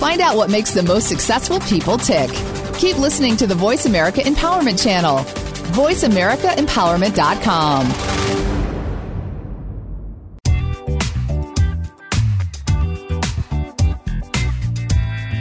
Find 0.00 0.20
out 0.22 0.34
what 0.34 0.50
makes 0.50 0.72
the 0.72 0.82
most 0.82 1.10
successful 1.10 1.60
people 1.60 1.98
tick. 1.98 2.30
Keep 2.78 2.96
listening 2.96 3.36
to 3.36 3.46
the 3.46 3.54
Voice 3.54 3.84
America 3.84 4.22
Empowerment 4.22 4.82
Channel. 4.82 5.18
VoiceAmericaEmpowerment.com. 5.76 7.86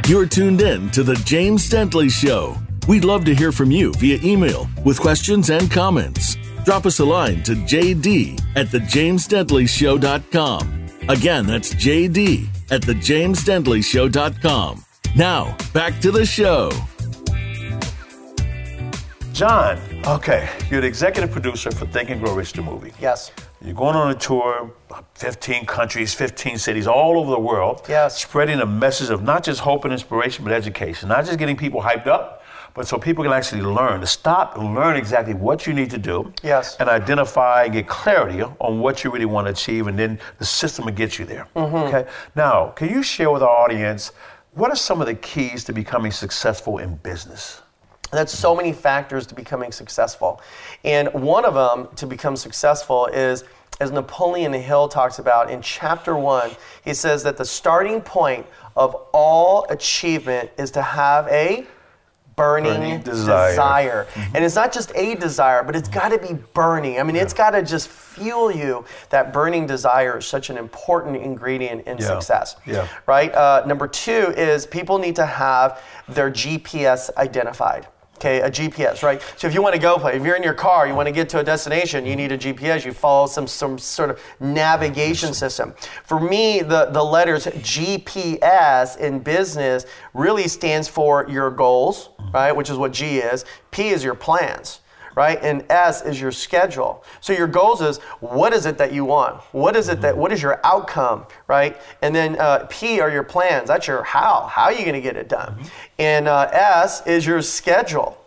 You're 0.10 0.26
tuned 0.26 0.62
in 0.62 0.91
to 0.91 1.04
The 1.04 1.15
James 1.24 1.69
Dentley 1.69 2.12
Show. 2.12 2.58
We'd 2.89 3.06
love 3.06 3.24
to 3.26 3.34
hear 3.34 3.54
from 3.54 3.72
you 3.72 3.93
via 3.93 4.19
email 4.22 4.67
with 4.84 5.00
questions 5.00 5.50
and 5.52 5.72
comments. 5.72 6.36
Drop 6.65 6.86
us 6.86 7.00
a 7.00 7.06
line 7.06 7.43
to 7.43 7.54
jd 7.54 8.38
at 8.58 8.67
thejamesdentleyshow.com. 8.67 10.86
Again, 11.08 11.48
that's 11.48 11.74
jd 11.76 12.50
at 12.71 12.82
thejamesdentleyshow.com. 12.82 14.84
Now, 15.15 15.58
back 15.73 15.99
to 16.01 16.12
the 16.12 16.25
show. 16.25 16.71
John, 19.34 19.79
okay, 20.05 20.49
you're 20.69 20.82
the 20.82 20.88
executive 20.88 21.32
producer 21.32 21.71
for 21.71 21.86
Think 21.86 22.10
and 22.10 22.21
Grow 22.21 22.36
Rich, 22.36 22.53
the 22.53 22.62
movie. 22.62 22.91
Yes. 22.99 23.32
You're 23.62 23.73
going 23.73 23.95
on 23.95 24.12
a 24.12 24.15
tour, 24.15 24.71
15 25.15 25.65
countries, 25.65 26.13
15 26.13 26.58
cities 26.58 26.88
all 26.88 27.19
over 27.19 27.32
the 27.32 27.39
world. 27.39 27.84
Yes. 27.88 28.21
Spreading 28.21 28.60
a 28.60 28.65
message 28.65 29.10
of 29.10 29.23
not 29.23 29.43
just 29.43 29.62
hope 29.62 29.86
and 29.86 29.93
inspiration, 29.93 30.43
but 30.43 30.53
education. 30.53 31.10
Not 31.10 31.25
just 31.25 31.39
getting 31.39 31.55
people 31.55 31.82
hyped 31.82 32.08
up, 32.08 32.38
but 32.73 32.88
so 32.88 32.97
people 32.97 33.23
can 33.23 33.34
actually 33.34 33.62
learn, 33.62 34.01
to 34.01 34.08
stop 34.08 34.58
and 34.58 34.75
learn 34.75 34.95
exactly 34.95 35.34
what 35.34 35.67
you 35.67 35.73
need 35.73 35.89
to 35.91 35.97
do. 35.97 36.32
Yes. 36.43 36.75
And 36.79 36.89
identify 36.89 37.65
and 37.65 37.73
get 37.73 37.88
clarity 37.88 38.41
on 38.41 38.79
what 38.79 39.03
you 39.03 39.12
really 39.12 39.25
want 39.25 39.47
to 39.47 39.51
achieve, 39.51 39.88
and 39.88 39.97
then 39.97 40.19
the 40.38 40.45
system 40.45 40.86
will 40.86 40.93
get 40.93 41.19
you 41.19 41.25
there. 41.25 41.47
Mm-hmm. 41.55 41.75
Okay. 41.75 42.10
Now, 42.36 42.67
can 42.69 42.89
you 42.89 43.03
share 43.03 43.32
with 43.32 43.43
our 43.43 43.49
audience 43.49 44.12
what 44.53 44.71
are 44.71 44.75
some 44.75 44.99
of 44.99 45.08
the 45.08 45.15
keys 45.15 45.63
to 45.65 45.73
becoming 45.73 46.12
successful 46.12 46.79
in 46.79 46.95
business? 46.97 47.62
That's 48.12 48.36
so 48.36 48.55
many 48.55 48.73
factors 48.73 49.27
to 49.27 49.36
becoming 49.36 49.71
successful. 49.71 50.41
And 50.84 51.13
one 51.13 51.45
of 51.45 51.53
them 51.53 51.95
to 51.97 52.08
become 52.08 52.36
successful 52.36 53.05
is, 53.05 53.43
as 53.79 53.91
Napoleon 53.91 54.51
Hill 54.51 54.89
talks 54.89 55.19
about 55.19 55.51
in 55.51 55.62
chapter 55.62 56.17
one, 56.17 56.49
he 56.84 56.93
says 56.93 57.21
that 57.23 57.38
the 57.38 57.45
starting 57.45 58.01
point 58.01 58.47
of 58.75 58.95
all 59.13 59.65
achievement 59.69 60.49
is 60.58 60.71
to 60.71 60.82
have 60.82 61.27
a 61.27 61.67
burning, 62.39 62.73
Burning 62.73 63.02
desire. 63.02 63.49
desire. 63.52 64.08
And 64.34 64.45
it's 64.45 64.56
not 64.56 64.71
just 64.71 64.91
a 64.95 65.15
desire, 65.15 65.62
but 65.62 65.75
it's 65.75 65.89
got 65.89 66.10
to 66.10 66.17
be 66.17 66.34
burning. 66.54 66.97
I 66.99 67.04
mean, 67.04 67.17
it's 67.17 67.34
got 67.34 67.52
to 67.52 67.62
just 67.62 67.89
fuel 67.89 68.49
you. 68.49 68.86
That 69.10 69.34
burning 69.34 69.67
desire 69.67 70.19
is 70.19 70.25
such 70.25 70.49
an 70.49 70.58
important 70.58 71.17
ingredient 71.17 71.86
in 71.86 71.97
Yeah. 71.97 72.06
success. 72.08 72.56
Yeah. 72.65 72.88
Right? 73.06 73.34
Uh, 73.36 73.63
number 73.67 73.88
two 73.88 74.34
is 74.38 74.65
people 74.65 74.99
need 74.99 75.17
to 75.17 75.25
have 75.25 75.82
their 76.08 76.32
GPS 76.32 77.10
identified. 77.17 77.88
Okay, 78.19 78.41
a 78.41 78.51
GPS, 78.51 79.01
right? 79.01 79.21
So 79.38 79.47
if 79.47 79.53
you 79.53 79.62
want 79.62 79.75
to 79.75 79.79
go 79.79 79.97
play, 79.97 80.17
if 80.17 80.25
you're 80.25 80.36
in 80.36 80.43
your 80.43 80.53
car, 80.53 80.86
you 80.86 80.93
want 80.93 81.08
to 81.08 81.12
get 81.13 81.29
to 81.29 81.39
a 81.39 81.43
destination, 81.43 82.05
you 82.05 82.17
need 82.17 82.34
a 82.34 82.38
GPS. 82.38 82.84
You 82.84 82.91
follow 82.91 83.27
some 83.27 83.47
some 83.47 83.79
sort 83.79 84.10
of 84.10 84.19
navigation 84.41 85.34
system. 85.34 85.73
For 86.03 86.19
me, 86.19 86.60
the 86.60 86.88
the 86.88 87.01
letters 87.01 87.45
GPS 87.45 88.97
in 88.97 89.19
business 89.19 89.86
really 90.13 90.49
stands 90.49 90.89
for 90.89 91.29
your 91.29 91.49
goals, 91.49 92.10
right? 92.34 92.51
Which 92.51 92.69
is 92.69 92.75
what 92.75 92.91
G 92.91 93.19
is. 93.19 93.45
P 93.71 93.88
is 93.88 94.03
your 94.03 94.15
plans 94.15 94.82
right? 95.15 95.39
And 95.41 95.65
S 95.69 96.02
is 96.04 96.19
your 96.19 96.32
schedule. 96.32 97.04
So 97.22 97.34
your 97.34 97.48
goals 97.48 97.82
is 97.82 97.98
what 98.19 98.54
is 98.54 98.65
it 98.65 98.78
that 98.78 98.93
you 98.93 99.06
want? 99.06 99.41
What 99.52 99.76
is 99.76 99.89
it 99.89 100.02
that 100.02 100.17
what 100.17 100.32
is 100.32 100.41
your 100.41 100.60
outcome, 100.65 101.26
right? 101.48 101.78
And 102.02 102.15
then 102.15 102.39
uh, 102.39 102.67
P 102.69 103.00
are 103.00 103.10
your 103.10 103.24
plans. 103.24 103.67
That's 103.67 103.88
your 103.88 104.04
how. 104.04 104.48
How 104.48 104.63
are 104.65 104.74
you 104.74 104.82
going 104.82 104.93
to 104.93 105.02
get 105.02 105.15
it 105.15 105.30
done? 105.30 105.60
And 105.98 106.28
uh, 106.28 106.50
S 106.52 107.06
is 107.08 107.26
your 107.26 107.41
schedule. 107.41 108.17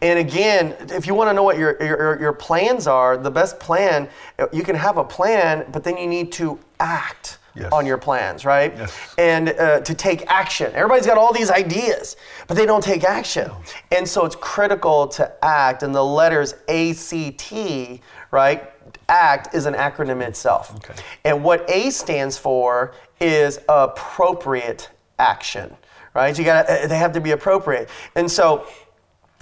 And 0.00 0.18
again, 0.18 0.74
if 0.90 1.06
you 1.06 1.14
want 1.14 1.28
to 1.28 1.34
know 1.34 1.42
what 1.42 1.58
your, 1.58 1.82
your 1.82 2.18
your 2.18 2.32
plans 2.32 2.86
are, 2.86 3.18
the 3.18 3.30
best 3.30 3.60
plan 3.60 4.08
you 4.52 4.62
can 4.62 4.76
have 4.76 4.96
a 4.96 5.04
plan, 5.04 5.66
but 5.72 5.84
then 5.84 5.96
you 5.98 6.06
need 6.06 6.32
to 6.32 6.58
act 6.80 7.38
Yes. 7.58 7.72
on 7.72 7.86
your 7.86 7.98
plans, 7.98 8.44
right? 8.44 8.76
Yes. 8.76 9.14
And 9.18 9.50
uh, 9.50 9.80
to 9.80 9.94
take 9.94 10.24
action. 10.26 10.72
Everybody's 10.74 11.06
got 11.06 11.18
all 11.18 11.32
these 11.32 11.50
ideas, 11.50 12.16
but 12.46 12.56
they 12.56 12.66
don't 12.66 12.82
take 12.82 13.04
action. 13.04 13.50
And 13.90 14.06
so 14.06 14.24
it's 14.24 14.36
critical 14.36 15.08
to 15.08 15.32
act. 15.44 15.82
And 15.82 15.94
the 15.94 16.04
letters 16.04 16.54
ACT, 16.68 18.00
right? 18.30 18.70
ACT 19.08 19.54
is 19.54 19.66
an 19.66 19.74
acronym 19.74 20.22
itself. 20.22 20.74
Okay. 20.76 20.94
And 21.24 21.42
what 21.42 21.68
A 21.70 21.90
stands 21.90 22.38
for 22.38 22.94
is 23.20 23.60
appropriate 23.68 24.90
action, 25.18 25.74
right? 26.14 26.36
You 26.38 26.44
got 26.44 26.66
to 26.66 26.86
they 26.88 26.98
have 26.98 27.12
to 27.12 27.20
be 27.20 27.32
appropriate. 27.32 27.88
And 28.14 28.30
so 28.30 28.66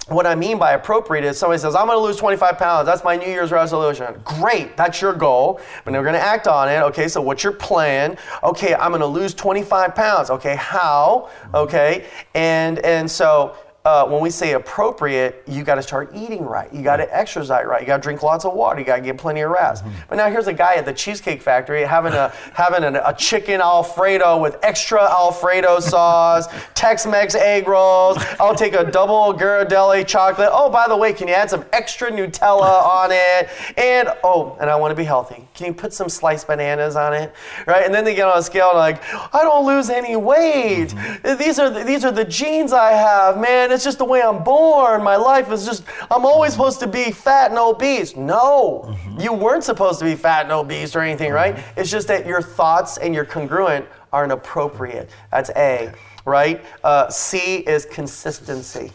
what 0.07 0.25
I 0.25 0.35
mean 0.35 0.57
by 0.57 0.71
appropriate 0.71 1.25
is 1.25 1.37
somebody 1.37 1.59
says, 1.59 1.75
I'm 1.75 1.87
going 1.87 1.97
to 1.97 2.03
lose 2.03 2.17
25 2.17 2.57
pounds. 2.57 2.85
That's 2.85 3.03
my 3.03 3.17
New 3.17 3.27
Year's 3.27 3.51
resolution. 3.51 4.19
Great, 4.23 4.77
that's 4.77 5.01
your 5.01 5.13
goal. 5.13 5.59
But 5.83 5.93
we're 5.93 6.01
going 6.01 6.13
to 6.13 6.19
act 6.19 6.47
on 6.47 6.69
it. 6.69 6.77
Okay, 6.77 7.07
so 7.07 7.21
what's 7.21 7.43
your 7.43 7.53
plan? 7.53 8.17
Okay, 8.43 8.73
I'm 8.73 8.91
going 8.91 9.01
to 9.01 9.07
lose 9.07 9.33
25 9.33 9.95
pounds. 9.95 10.29
Okay, 10.29 10.55
how? 10.55 11.29
Okay, 11.53 12.05
and 12.33 12.79
and 12.79 13.09
so. 13.09 13.55
Uh, 13.87 14.05
when 14.05 14.19
we 14.19 14.29
say 14.29 14.51
appropriate, 14.51 15.41
you 15.47 15.63
got 15.63 15.75
to 15.75 15.81
start 15.81 16.11
eating 16.13 16.43
right. 16.43 16.73
You 16.73 16.81
got 16.81 16.97
to 16.97 17.17
exercise 17.17 17.65
right. 17.65 17.79
You 17.79 17.87
got 17.87 17.95
to 17.95 18.03
drink 18.03 18.21
lots 18.21 18.43
of 18.43 18.53
water. 18.53 18.81
You 18.81 18.85
got 18.85 18.97
to 18.97 19.01
get 19.01 19.17
plenty 19.17 19.39
of 19.39 19.49
rest. 19.49 19.85
But 20.09 20.17
now 20.17 20.29
here's 20.29 20.47
a 20.47 20.53
guy 20.53 20.75
at 20.75 20.83
the 20.83 20.91
Cheesecake 20.91 21.41
Factory 21.41 21.83
having 21.83 22.11
a 22.11 22.27
having 22.53 22.83
an, 22.83 22.97
a 22.97 23.15
chicken 23.17 23.61
Alfredo 23.61 24.41
with 24.41 24.57
extra 24.61 25.01
Alfredo 25.01 25.79
sauce, 25.79 26.47
Tex-Mex 26.75 27.35
egg 27.35 27.69
rolls. 27.69 28.17
I'll 28.41 28.55
take 28.55 28.73
a 28.73 28.83
double 28.83 29.33
Ghirardelli 29.33 30.05
chocolate. 30.05 30.49
Oh, 30.51 30.69
by 30.69 30.89
the 30.89 30.97
way, 30.97 31.13
can 31.13 31.29
you 31.29 31.33
add 31.33 31.49
some 31.49 31.63
extra 31.71 32.11
Nutella 32.11 32.83
on 32.83 33.11
it? 33.13 33.47
And 33.77 34.09
oh, 34.21 34.57
and 34.59 34.69
I 34.69 34.75
want 34.75 34.91
to 34.91 34.95
be 34.95 35.05
healthy. 35.05 35.47
Can 35.53 35.65
you 35.65 35.73
put 35.73 35.93
some 35.93 36.09
sliced 36.09 36.47
bananas 36.47 36.97
on 36.97 37.13
it? 37.13 37.33
Right? 37.65 37.85
And 37.85 37.95
then 37.95 38.03
they 38.03 38.15
get 38.15 38.27
on 38.27 38.37
a 38.37 38.43
scale 38.43 38.71
and 38.71 38.79
like, 38.79 39.01
I 39.33 39.43
don't 39.43 39.65
lose 39.65 39.89
any 39.89 40.17
weight. 40.17 40.93
These 41.23 41.57
are 41.57 41.69
the, 41.69 41.85
these 41.85 42.03
are 42.03 42.11
the 42.11 42.25
genes 42.25 42.73
I 42.73 42.91
have, 42.91 43.39
man. 43.39 43.76
It's 43.77 43.83
just 43.83 43.99
the 43.99 44.05
way 44.05 44.23
I'm 44.23 44.43
born. 44.43 45.03
My 45.03 45.17
life 45.17 45.51
is 45.51 45.63
just 45.63 45.83
I'm 46.09 46.25
always 46.25 46.53
supposed 46.53 46.79
to 46.79 46.87
be 46.87 47.11
fat 47.11 47.51
and 47.51 47.59
obese. 47.59 48.15
No, 48.15 48.97
you 49.19 49.31
weren't 49.31 49.63
supposed 49.63 49.99
to 49.99 50.05
be 50.05 50.15
fat 50.15 50.45
and 50.45 50.51
obese 50.51 50.95
or 50.95 51.01
anything, 51.01 51.31
right? 51.31 51.63
It's 51.75 51.91
just 51.91 52.07
that 52.07 52.25
your 52.25 52.41
thoughts 52.41 52.97
and 52.97 53.13
your 53.13 53.23
congruent 53.23 53.85
are 54.11 54.25
inappropriate. 54.25 55.11
That's 55.29 55.51
A, 55.51 55.93
right? 56.25 56.65
Uh, 56.83 57.07
C 57.09 57.57
is 57.57 57.85
consistency. 57.85 58.91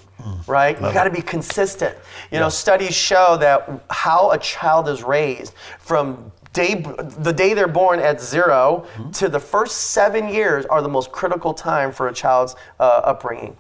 Right? 0.49 0.77
You 0.81 0.93
got 0.93 1.05
to 1.05 1.11
be 1.11 1.23
consistent. 1.23 1.97
You 2.33 2.41
know, 2.41 2.49
studies 2.49 2.95
show 2.95 3.37
that 3.39 3.85
how 3.91 4.33
a 4.33 4.39
child 4.39 4.89
is 4.89 5.05
raised 5.05 5.55
from 5.79 6.33
day 6.53 6.85
the 7.19 7.33
day 7.33 7.55
they're 7.55 7.69
born 7.69 8.01
at 8.01 8.21
0 8.21 8.85
to 9.15 9.29
the 9.29 9.41
first 9.41 9.93
seven 9.93 10.29
years 10.29 10.67
are 10.67 10.83
the 10.83 10.89
most 10.89 11.13
critical 11.13 11.55
time 11.55 11.93
for 11.93 12.09
a 12.09 12.13
child's 12.13 12.57
uh, 12.81 13.03
upbringing. 13.05 13.57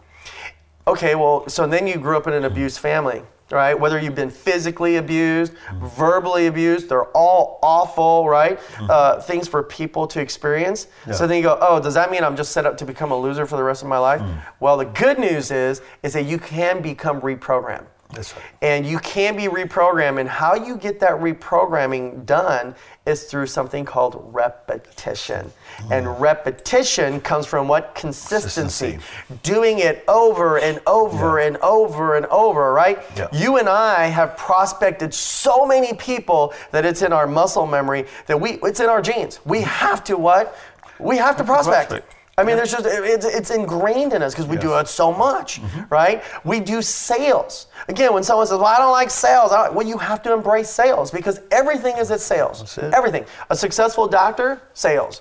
Okay, 0.86 1.14
well, 1.14 1.48
so 1.48 1.66
then 1.66 1.86
you 1.86 1.96
grew 1.96 2.16
up 2.16 2.26
in 2.26 2.32
an 2.32 2.44
abused 2.44 2.80
family, 2.80 3.22
right? 3.52 3.78
Whether 3.78 4.00
you've 4.00 4.16
been 4.16 4.30
physically 4.30 4.96
abused, 4.96 5.52
verbally 5.96 6.48
abused, 6.48 6.88
they're 6.88 7.04
all 7.16 7.60
awful, 7.62 8.28
right? 8.28 8.58
Uh, 8.80 9.20
things 9.20 9.46
for 9.46 9.62
people 9.62 10.08
to 10.08 10.20
experience. 10.20 10.88
So 11.12 11.26
then 11.26 11.36
you 11.36 11.44
go, 11.44 11.58
oh, 11.60 11.80
does 11.80 11.94
that 11.94 12.10
mean 12.10 12.24
I'm 12.24 12.36
just 12.36 12.50
set 12.50 12.66
up 12.66 12.76
to 12.78 12.84
become 12.84 13.12
a 13.12 13.16
loser 13.16 13.46
for 13.46 13.56
the 13.56 13.62
rest 13.62 13.82
of 13.82 13.88
my 13.88 13.98
life? 13.98 14.20
Well, 14.58 14.76
the 14.76 14.86
good 14.86 15.20
news 15.20 15.52
is, 15.52 15.82
is 16.02 16.12
that 16.14 16.24
you 16.24 16.38
can 16.38 16.82
become 16.82 17.20
reprogrammed. 17.20 17.86
Right. 18.14 18.34
And 18.60 18.84
you 18.84 18.98
can 18.98 19.36
be 19.36 19.44
reprogrammed. 19.44 20.20
And 20.20 20.28
how 20.28 20.54
you 20.54 20.76
get 20.76 21.00
that 21.00 21.12
reprogramming 21.12 22.26
done 22.26 22.74
is 23.04 23.24
through 23.24 23.46
something 23.46 23.84
called 23.84 24.16
repetition. 24.32 25.50
And 25.90 26.20
repetition 26.20 27.20
comes 27.20 27.46
from 27.46 27.66
what? 27.66 27.94
Consistency. 27.96 28.98
Doing 29.42 29.80
it 29.80 30.04
over 30.06 30.58
and 30.58 30.80
over 30.86 31.40
Yeah. 31.40 31.46
and 31.46 31.56
over 31.58 32.14
and 32.16 32.26
over, 32.26 32.72
right? 32.72 33.00
Yeah. 33.16 33.26
You 33.32 33.56
and 33.58 33.68
I 33.68 34.04
have 34.04 34.36
prospected 34.36 35.12
so 35.12 35.66
many 35.66 35.94
people 35.94 36.54
that 36.70 36.84
it's 36.86 37.02
in 37.02 37.12
our 37.12 37.26
muscle 37.26 37.66
memory 37.66 38.06
that 38.26 38.40
we 38.40 38.52
it's 38.62 38.78
in 38.78 38.88
our 38.88 39.02
genes. 39.02 39.40
We 39.44 39.62
have 39.62 40.04
to 40.04 40.16
what? 40.16 40.56
We 41.00 41.16
have 41.16 41.36
to 41.38 41.44
prospect. 41.44 41.88
prospect. 41.90 42.14
I 42.38 42.44
mean, 42.44 42.56
there's 42.56 42.72
just 42.72 42.86
it's, 42.86 43.26
it's 43.26 43.50
ingrained 43.50 44.14
in 44.14 44.22
us 44.22 44.32
because 44.32 44.46
we 44.46 44.56
do 44.56 44.74
it 44.78 44.88
so 44.88 45.12
much, 45.12 45.60
right? 45.90 46.22
We 46.44 46.60
do 46.60 46.80
sales. 46.80 47.66
Again, 47.88 48.14
when 48.14 48.22
someone 48.22 48.46
says, 48.46 48.56
"Well, 48.56 48.66
I 48.66 48.78
don't 48.78 48.90
like 48.90 49.10
sales," 49.10 49.52
I 49.52 49.64
don't, 49.66 49.74
well, 49.74 49.86
you 49.86 49.98
have 49.98 50.22
to 50.22 50.32
embrace 50.32 50.70
sales 50.70 51.10
because 51.10 51.40
everything 51.50 51.98
is 51.98 52.10
at 52.10 52.20
sales. 52.20 52.78
Everything. 52.78 53.26
A 53.50 53.56
successful 53.56 54.08
doctor, 54.08 54.62
sales. 54.72 55.20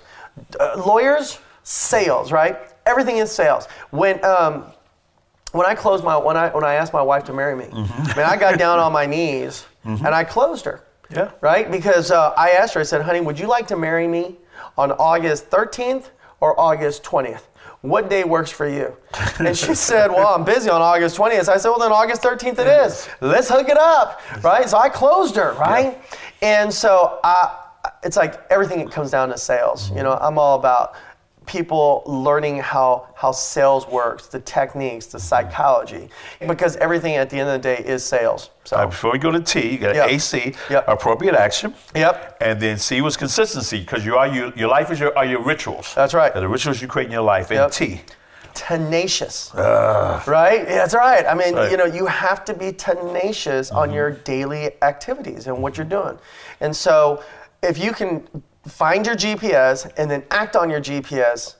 Uh, 0.58 0.82
lawyers, 0.86 1.38
sales. 1.64 2.32
Right? 2.32 2.58
Everything 2.86 3.18
is 3.18 3.30
sales. 3.30 3.66
When 3.90 4.24
um, 4.24 4.64
when 5.52 5.66
I 5.66 5.74
closed 5.74 6.04
my 6.04 6.16
when 6.16 6.38
I 6.38 6.48
when 6.48 6.64
I 6.64 6.74
asked 6.74 6.94
my 6.94 7.02
wife 7.02 7.24
to 7.24 7.34
marry 7.34 7.54
me, 7.54 7.68
man, 7.70 8.24
I 8.24 8.38
got 8.38 8.58
down 8.58 8.78
on 8.78 8.90
my 8.90 9.04
knees 9.14 9.66
and 9.84 10.08
I 10.08 10.24
closed 10.24 10.64
her. 10.64 10.82
Yeah. 11.10 11.30
Right? 11.42 11.70
Because 11.70 12.10
uh, 12.10 12.30
I 12.38 12.52
asked 12.52 12.72
her. 12.72 12.80
I 12.80 12.84
said, 12.84 13.02
"Honey, 13.02 13.20
would 13.20 13.38
you 13.38 13.48
like 13.48 13.66
to 13.66 13.76
marry 13.76 14.08
me 14.08 14.38
on 14.78 14.92
August 14.92 15.50
13th 15.50 16.08
or 16.42 16.58
August 16.60 17.02
20th?" 17.04 17.42
What 17.82 18.08
day 18.08 18.22
works 18.22 18.50
for 18.50 18.68
you? 18.68 18.96
And 19.40 19.56
she 19.56 19.74
said, 19.90 20.10
Well, 20.10 20.28
I'm 20.28 20.44
busy 20.44 20.70
on 20.70 20.80
August 20.80 21.16
20th. 21.16 21.46
So 21.46 21.52
I 21.52 21.56
said, 21.56 21.70
Well, 21.70 21.80
then 21.80 21.90
August 21.90 22.22
13th 22.22 22.58
it 22.60 22.68
is. 22.86 23.08
Let's 23.20 23.48
hook 23.48 23.68
it 23.68 23.76
up, 23.76 24.20
right? 24.44 24.68
So 24.68 24.78
I 24.78 24.88
closed 24.88 25.34
her, 25.34 25.52
right? 25.54 26.00
And 26.42 26.72
so 26.72 27.18
I, 27.24 27.58
it's 28.04 28.16
like 28.16 28.40
everything 28.50 28.78
it 28.80 28.92
comes 28.92 29.10
down 29.10 29.30
to 29.30 29.38
sales. 29.38 29.90
You 29.90 30.04
know, 30.04 30.12
I'm 30.12 30.38
all 30.38 30.58
about 30.58 30.94
people 31.46 32.02
learning 32.06 32.58
how 32.58 33.08
how 33.14 33.32
sales 33.32 33.86
works, 33.86 34.26
the 34.26 34.40
techniques, 34.40 35.06
the 35.06 35.18
psychology, 35.18 36.08
because 36.46 36.76
everything 36.76 37.16
at 37.16 37.30
the 37.30 37.38
end 37.38 37.48
of 37.48 37.54
the 37.60 37.76
day 37.76 37.82
is 37.84 38.04
sales. 38.04 38.50
So 38.64 38.76
right, 38.76 38.86
before 38.86 39.12
we 39.12 39.18
go 39.18 39.30
to 39.30 39.40
T, 39.40 39.72
you 39.72 39.78
got 39.78 39.94
Yep. 39.94 40.08
AC, 40.10 40.54
Yep. 40.70 40.88
appropriate 40.88 41.34
action. 41.34 41.74
Yep. 41.94 42.36
And 42.40 42.60
then 42.60 42.78
C 42.78 43.00
was 43.00 43.16
consistency, 43.16 43.80
because 43.80 44.04
you 44.04 44.16
are 44.16 44.26
your, 44.28 44.52
your 44.54 44.68
life 44.68 44.90
is 44.90 45.00
your 45.00 45.16
are 45.16 45.24
your 45.24 45.42
rituals. 45.42 45.94
That's 45.94 46.14
right. 46.14 46.32
The 46.32 46.48
rituals 46.48 46.80
you 46.80 46.88
create 46.88 47.06
in 47.06 47.12
your 47.12 47.22
life. 47.22 47.50
And 47.50 47.58
Yep. 47.58 47.70
T, 47.72 48.00
tenacious. 48.54 49.50
Ah. 49.54 50.22
right? 50.26 50.60
Yeah, 50.60 50.76
that's 50.76 50.94
right. 50.94 51.24
I 51.26 51.34
mean, 51.34 51.54
Right. 51.54 51.70
you 51.70 51.76
know, 51.76 51.84
you 51.84 52.06
have 52.06 52.44
to 52.44 52.54
be 52.54 52.72
tenacious 52.72 53.70
on 53.70 53.88
mm-hmm. 53.88 53.96
your 53.96 54.10
daily 54.10 54.70
activities 54.82 55.46
and 55.46 55.62
what 55.62 55.76
you're 55.76 55.86
doing. 55.86 56.18
And 56.60 56.74
so, 56.74 57.22
if 57.62 57.78
you 57.78 57.92
can 57.92 58.26
find 58.66 59.06
your 59.06 59.16
GPS 59.16 59.90
and 59.96 60.10
then 60.10 60.22
act 60.30 60.56
on 60.56 60.70
your 60.70 60.80
GPS, 60.80 61.56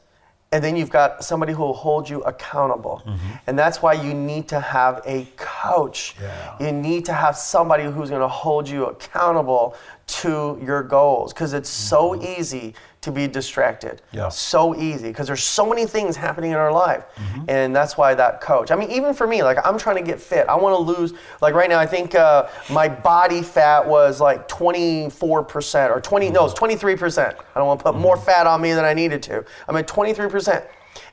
and 0.53 0.63
then 0.63 0.77
you've 0.77 0.91
got 0.91 1.25
somebody 1.25 1.53
who 1.53 1.63
will 1.63 1.73
hold 1.73 2.09
you 2.09 2.21
accountable. 2.23 3.03
Mm-hmm. 3.07 3.31
And 3.47 3.59
that's 3.59 3.81
why 3.81 3.95
you 3.95 4.13
need 4.13 4.49
to 4.49 4.61
have 4.61 5.01
a 5.07 5.27
coach. 5.37 6.15
Yeah. 6.21 6.57
You 6.61 6.73
need 6.73 7.07
to 7.07 7.13
have 7.15 7.37
somebody 7.37 7.85
who's 7.85 8.11
going 8.11 8.21
to 8.21 8.29
hold 8.29 8.69
you 8.69 8.87
accountable 8.87 9.75
to 10.07 10.61
your 10.63 10.83
goals 10.83 11.33
because 11.33 11.55
it's 11.55 11.71
so 11.71 12.11
mm-hmm. 12.11 12.41
easy 12.41 12.75
to 13.03 13.11
be 13.11 13.27
distracted. 13.27 14.01
Yeah. 14.13 14.29
So 14.29 14.77
easy 14.77 15.09
because 15.09 15.27
there's 15.27 15.43
so 15.43 15.69
many 15.69 15.87
things 15.87 16.17
happening 16.17 16.53
in 16.53 16.57
our 16.57 16.73
life. 16.73 17.05
Mm-hmm. 17.17 17.45
And 17.49 17.77
that's 17.77 17.97
why 17.97 18.15
that 18.15 18.41
coach. 18.41 18.71
I 18.71 18.77
mean, 18.77 18.91
even 18.93 19.13
for 19.13 19.27
me, 19.27 19.43
like 19.43 19.59
I'm 19.65 19.77
trying 19.77 19.97
to 19.97 20.03
get 20.03 20.21
fit. 20.21 20.49
I 20.49 20.55
want 20.55 20.75
to 20.75 20.81
lose, 20.81 21.13
like 21.41 21.55
right 21.55 21.69
now, 21.69 21.81
I 21.81 21.87
think 21.87 22.15
uh, 22.15 22.49
my 22.71 22.89
body 22.89 23.43
fat 23.43 23.87
was 23.87 24.21
like 24.21 24.49
24% 24.49 25.91
or 25.91 26.01
20, 26.01 26.31
no, 26.31 26.45
it's 26.45 26.55
23%. 26.55 27.19
I 27.29 27.59
don't 27.59 27.67
want 27.67 27.81
to 27.81 27.85
put 27.85 27.97
more 27.97 28.17
mm-hmm. 28.17 28.25
fat 28.25 28.47
on 28.47 28.63
me 28.63 28.73
than 28.73 28.85
I 28.85 28.95
needed 28.95 29.23
to. 29.25 29.45
I'm 29.67 29.77
at 29.77 29.89
23%. 29.89 30.65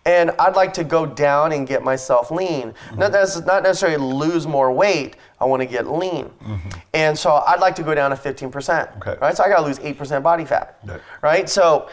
And 0.05 0.31
I'd 0.39 0.55
like 0.55 0.73
to 0.73 0.83
go 0.83 1.05
down 1.05 1.51
and 1.53 1.67
get 1.67 1.83
myself 1.83 2.31
lean. 2.31 2.73
Not, 2.95 3.11
mm-hmm. 3.11 3.39
nec- 3.39 3.47
not 3.47 3.63
necessarily 3.63 3.97
lose 3.97 4.45
more 4.45 4.71
weight. 4.71 5.15
I 5.39 5.45
want 5.45 5.61
to 5.61 5.65
get 5.65 5.87
lean. 5.87 6.25
Mm-hmm. 6.25 6.69
And 6.93 7.17
so 7.17 7.43
I'd 7.47 7.59
like 7.59 7.75
to 7.75 7.83
go 7.83 7.95
down 7.95 8.11
to 8.11 8.17
15%. 8.17 8.97
Okay. 8.97 9.17
Right? 9.21 9.35
So 9.35 9.43
I 9.43 9.49
got 9.49 9.57
to 9.57 9.65
lose 9.65 9.79
8% 9.79 10.21
body 10.21 10.45
fat. 10.45 10.79
Right. 10.83 11.01
Right? 11.21 11.49
So 11.49 11.89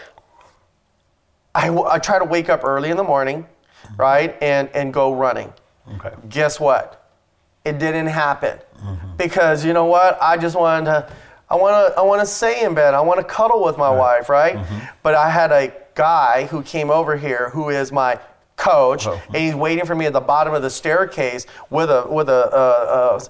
I, 1.55 1.67
w- 1.67 1.87
I 1.87 1.99
try 1.99 2.19
to 2.19 2.25
wake 2.25 2.49
up 2.49 2.65
early 2.65 2.91
in 2.91 2.97
the 2.97 3.05
morning, 3.05 3.43
mm-hmm. 3.45 3.97
right? 3.97 4.37
And, 4.43 4.69
and 4.71 4.93
go 4.93 5.15
running. 5.15 5.53
Okay. 5.95 6.13
Guess 6.29 6.59
what? 6.59 7.07
it 7.67 7.81
didn't 7.81 8.07
happen 8.07 8.59
mm-hmm. 8.79 9.17
because 9.17 9.65
you 9.65 9.73
know 9.73 9.87
what? 9.87 10.17
I 10.23 10.37
just 10.37 10.57
wanted 10.57 10.87
to. 10.87 11.13
I 11.51 11.57
want 11.57 11.95
to. 11.95 11.99
I 11.99 12.03
want 12.03 12.21
to 12.21 12.27
stay 12.27 12.65
in 12.65 12.75
bed. 12.75 12.95
I 12.95 13.01
want 13.01 13.19
to 13.19 13.25
cuddle 13.25 13.63
with 13.63 13.77
my 13.77 13.91
wife, 13.91 14.29
right? 14.29 14.57
But 15.03 15.15
I 15.15 15.29
had 15.29 15.51
a 15.51 15.73
guy 15.95 16.47
who 16.47 16.63
came 16.63 16.91
over 16.91 17.17
here 17.17 17.51
who 17.51 17.71
is 17.71 17.91
my 17.91 18.21
coach, 18.71 19.07
Oh. 19.07 19.21
and 19.29 19.37
he's 19.37 19.55
waiting 19.55 19.85
for 19.87 19.95
me 19.95 20.07
at 20.07 20.13
the 20.13 20.21
bottom 20.35 20.53
of 20.55 20.63
the 20.63 20.71
staircase 20.71 21.47
with 21.71 21.91
a 21.91 22.03
with 22.09 22.29
a, 22.29 22.43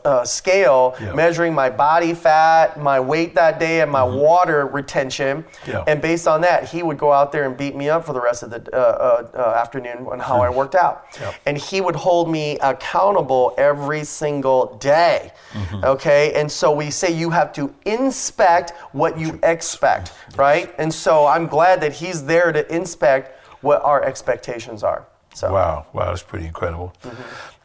a, 0.05 0.09
a, 0.11 0.21
a 0.23 0.27
scale 0.27 0.95
Yeah. 1.01 1.13
measuring 1.13 1.55
my 1.55 1.69
body 1.71 2.15
fat, 2.15 2.81
my 2.81 2.99
weight 3.01 3.35
that 3.35 3.61
day, 3.61 3.81
and 3.83 3.91
my 3.91 4.03
water 4.03 4.67
retention. 4.67 5.43
Mm-hmm. 5.43 5.71
Yeah. 5.71 5.85
And 5.87 6.01
based 6.01 6.27
on 6.27 6.41
that, 6.43 6.65
he 6.73 6.83
would 6.83 6.99
go 6.99 7.13
out 7.13 7.33
there 7.33 7.45
and 7.45 7.57
beat 7.57 7.75
me 7.77 7.89
up 7.91 8.05
for 8.07 8.13
the 8.13 8.21
rest 8.21 8.43
of 8.43 8.51
the 8.51 8.61
uh, 8.73 8.79
uh, 8.79 9.39
uh, 9.39 9.61
afternoon 9.63 10.07
on 10.11 10.19
how 10.19 10.41
I 10.41 10.49
worked 10.51 10.75
out. 10.75 11.05
Yep. 11.21 11.35
And 11.47 11.59
he 11.59 11.81
would 11.81 11.97
hold 11.97 12.31
me 12.31 12.59
accountable 12.61 13.55
every 13.59 14.05
single 14.05 14.77
day. 14.79 15.33
Mm-hmm. 15.53 15.85
Okay. 15.85 16.33
And 16.35 16.51
so 16.51 16.73
we 16.73 16.91
say 16.91 17.09
you 17.13 17.31
have 17.31 17.53
to 17.55 17.75
inspect 17.85 18.73
what 18.93 19.19
you 19.19 19.39
expect, 19.43 20.13
right? 20.37 20.75
And 20.79 20.93
so 20.93 21.27
I'm 21.27 21.47
glad 21.47 21.81
that 21.83 21.93
he's 21.93 22.25
there 22.25 22.53
to 22.53 22.63
inspect 22.75 23.33
what 23.63 23.83
our 23.83 24.03
expectations 24.03 24.83
are. 24.83 25.05
So 25.37 25.53
Wow, 25.53 25.87
wow, 25.93 26.07
that's 26.07 26.23
pretty 26.23 26.47
incredible. 26.47 26.95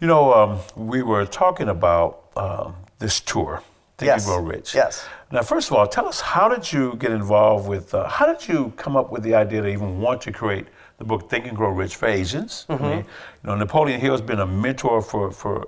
You 0.02 0.08
know, 0.08 0.34
um, 0.34 0.60
we 0.76 1.04
were 1.04 1.26
talking 1.26 1.70
about 1.70 2.24
um, 2.36 2.76
this 3.00 3.22
tour, 3.22 3.64
Think 3.98 4.08
Yes, 4.08 4.28
and 4.28 4.36
Grow 4.36 4.44
Rich. 4.46 4.76
yes. 4.76 5.06
Now, 5.32 5.42
first 5.42 5.72
of 5.72 5.78
all, 5.78 5.88
tell 5.88 6.06
us 6.06 6.20
how 6.20 6.50
did 6.50 6.70
you 6.74 6.96
get 6.98 7.12
involved 7.12 7.70
with? 7.70 7.94
Uh, 7.94 8.10
how 8.10 8.26
did 8.26 8.46
you 8.46 8.74
come 8.76 8.98
up 8.98 9.10
with 9.14 9.24
the 9.24 9.34
idea 9.36 9.62
to 9.62 9.70
even 9.70 10.02
want 10.02 10.20
to 10.24 10.34
create 10.34 10.66
the 10.98 11.06
book 11.06 11.30
Think 11.30 11.48
and 11.48 11.56
Grow 11.56 11.70
Rich 11.70 11.96
for 11.96 12.08
Asians? 12.08 12.66
I 12.68 12.76
mean, 12.76 12.98
you 12.98 13.06
know, 13.46 13.56
Napoleon 13.56 14.02
Hill 14.02 14.12
has 14.12 14.22
been 14.22 14.42
a 14.42 14.46
mentor 14.46 15.02
for 15.02 15.32
for 15.32 15.66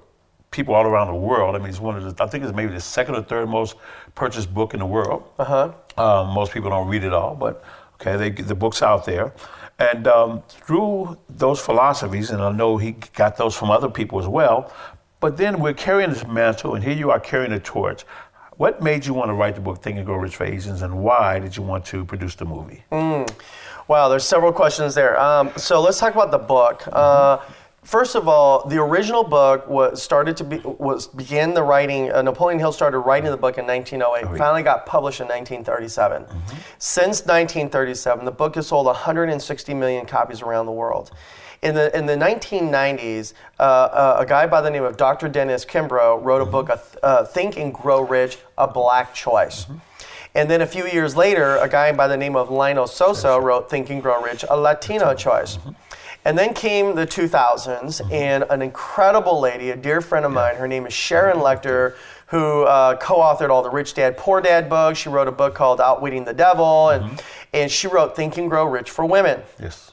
people 0.52 0.76
all 0.76 0.86
around 0.86 1.08
the 1.08 1.22
world. 1.30 1.56
I 1.56 1.60
mean, 1.60 1.70
it's 1.70 1.80
one 1.80 1.96
of 1.96 2.04
the. 2.04 2.22
I 2.22 2.28
think 2.28 2.44
it's 2.44 2.54
maybe 2.54 2.74
the 2.74 2.82
second 2.82 3.16
or 3.16 3.24
third 3.24 3.48
most 3.48 3.78
purchased 4.14 4.54
book 4.54 4.74
in 4.74 4.82
the 4.82 4.86
world. 4.86 5.24
Uh-huh. 5.40 5.72
Um, 5.96 6.34
most 6.34 6.52
people 6.52 6.70
don't 6.70 6.90
read 6.90 7.06
it 7.06 7.14
all, 7.14 7.34
but 7.34 7.64
okay, 7.96 8.18
they, 8.18 8.30
the 8.30 8.56
book's 8.56 8.82
out 8.82 9.06
there. 9.06 9.32
And 9.80 10.08
um, 10.08 10.44
through 10.48 11.18
those 11.30 11.60
philosophies, 11.60 12.30
and 12.30 12.42
I 12.42 12.52
know 12.52 12.78
he 12.78 12.92
got 13.16 13.38
those 13.38 13.56
from 13.56 13.72
other 13.72 13.90
people 13.90 14.20
as 14.20 14.28
well, 14.28 14.72
but 15.20 15.38
then 15.38 15.60
we're 15.60 15.74
carrying 15.74 16.10
this 16.10 16.26
mantle, 16.28 16.76
and 16.76 16.84
here 16.84 16.94
you 16.94 17.10
are 17.10 17.20
carrying 17.20 17.52
the 17.52 17.60
torch. 17.60 18.06
What 18.58 18.84
made 18.84 19.06
you 19.06 19.14
want 19.14 19.30
to 19.30 19.34
write 19.34 19.56
the 19.56 19.62
book 19.62 19.82
Think 19.82 19.98
and 19.98 20.06
Grow 20.06 20.18
Rich 20.18 20.36
for 20.36 20.46
Asians, 20.46 20.84
and 20.84 21.04
why 21.04 21.40
did 21.40 21.58
you 21.58 21.64
want 21.64 21.86
to 21.86 22.06
produce 22.06 22.36
the 22.36 22.46
movie? 22.46 22.84
Wow, 23.88 24.10
there's 24.10 24.24
several 24.24 24.54
questions 24.54 24.96
there. 24.96 25.20
Um, 25.20 25.52
so 25.58 25.82
let's 25.82 26.00
talk 26.00 26.14
about 26.14 26.32
the 26.32 26.38
book. 26.38 26.84
Uh, 26.92 27.40
first 27.84 28.16
of 28.16 28.28
all, 28.28 28.68
the 28.68 28.82
original 28.82 29.24
book 29.24 29.68
was 29.68 30.02
started 30.02 30.38
to 30.38 30.44
be 30.44 30.58
was 30.58 31.08
began 31.08 31.54
the 31.54 31.64
writing. 31.64 32.12
Uh, 32.12 32.22
Napoleon 32.22 32.60
Hill 32.60 32.72
started 32.72 33.00
writing 33.00 33.30
the 33.30 33.38
book 33.38 33.58
in 33.58 33.66
1908. 33.66 34.38
Finally, 34.38 34.64
got 34.64 34.86
published 34.86 35.20
in 35.20 35.28
1937. 35.28 36.26
Since 36.80 37.22
1937, 37.22 38.26
the 38.26 38.32
book 38.32 38.56
has 38.56 38.68
sold 38.68 38.86
160 38.88 39.74
million 39.74 40.06
copies 40.06 40.42
around 40.42 40.66
the 40.66 40.72
world. 40.72 41.12
In 41.62 41.76
the 41.76 41.96
in 41.98 42.06
the 42.06 42.16
1990s, 42.16 43.34
uh, 43.60 43.64
uh, 43.64 44.18
a 44.20 44.26
guy 44.26 44.48
by 44.48 44.62
the 44.62 44.70
name 44.70 44.84
of 44.84 44.98
Dr. 44.98 45.30
Dennis 45.30 45.64
Kimbro 45.64 46.22
wrote 46.24 46.42
a 46.42 46.46
book, 46.46 46.70
uh, 46.70 46.78
uh, 47.04 47.24
"Think 47.26 47.58
and 47.58 47.74
Grow 47.74 48.02
Rich: 48.02 48.38
A 48.58 48.68
Black 48.68 49.14
Choice." 49.14 49.66
And 50.36 50.50
then 50.50 50.62
a 50.62 50.66
few 50.66 50.88
years 50.88 51.16
later, 51.16 51.58
a 51.58 51.70
guy 51.70 51.92
by 51.92 52.08
the 52.08 52.18
name 52.18 52.36
of 52.36 52.50
Lionel 52.50 52.88
Sosa 52.88 53.40
wrote 53.40 53.70
Think 53.70 53.92
and 53.92 54.02
Grow 54.02 54.22
Rich, 54.22 54.44
a 54.50 54.58
Latino 54.58 55.14
choice. 55.14 55.60
And 56.26 56.38
then 56.38 56.54
came 56.54 56.96
the 56.96 57.06
2000s, 57.06 57.30
mm-hmm. 57.30 58.14
and 58.14 58.46
an 58.50 58.62
incredible 58.62 59.40
lady, 59.40 59.72
a 59.72 59.76
dear 59.76 60.00
friend 60.00 60.26
of 60.26 60.32
mine, 60.32 60.56
her 60.56 60.68
name 60.68 60.86
is 60.86 60.94
Sharon 60.94 61.38
Lechter, 61.38 61.96
who 62.28 62.64
uh, 62.64 62.96
co 62.96 63.18
authored 63.18 63.50
all 63.50 63.62
the 63.62 63.70
Rich 63.70 63.94
Dad, 63.94 64.18
Poor 64.18 64.42
Dad 64.42 64.70
books. 64.70 65.00
She 65.00 65.10
wrote 65.10 65.28
a 65.28 65.32
book 65.32 65.54
called 65.54 65.82
Outwitting 65.82 66.24
the 66.24 66.34
Devil, 66.34 66.90
and, 66.90 67.04
mm-hmm. 67.04 67.16
and 67.54 67.70
she 67.70 67.88
wrote 67.88 68.16
Think 68.16 68.38
and 68.38 68.50
Grow 68.50 68.66
Rich 68.66 68.90
for 68.90 69.06
Women. 69.06 69.42
Yes. 69.60 69.92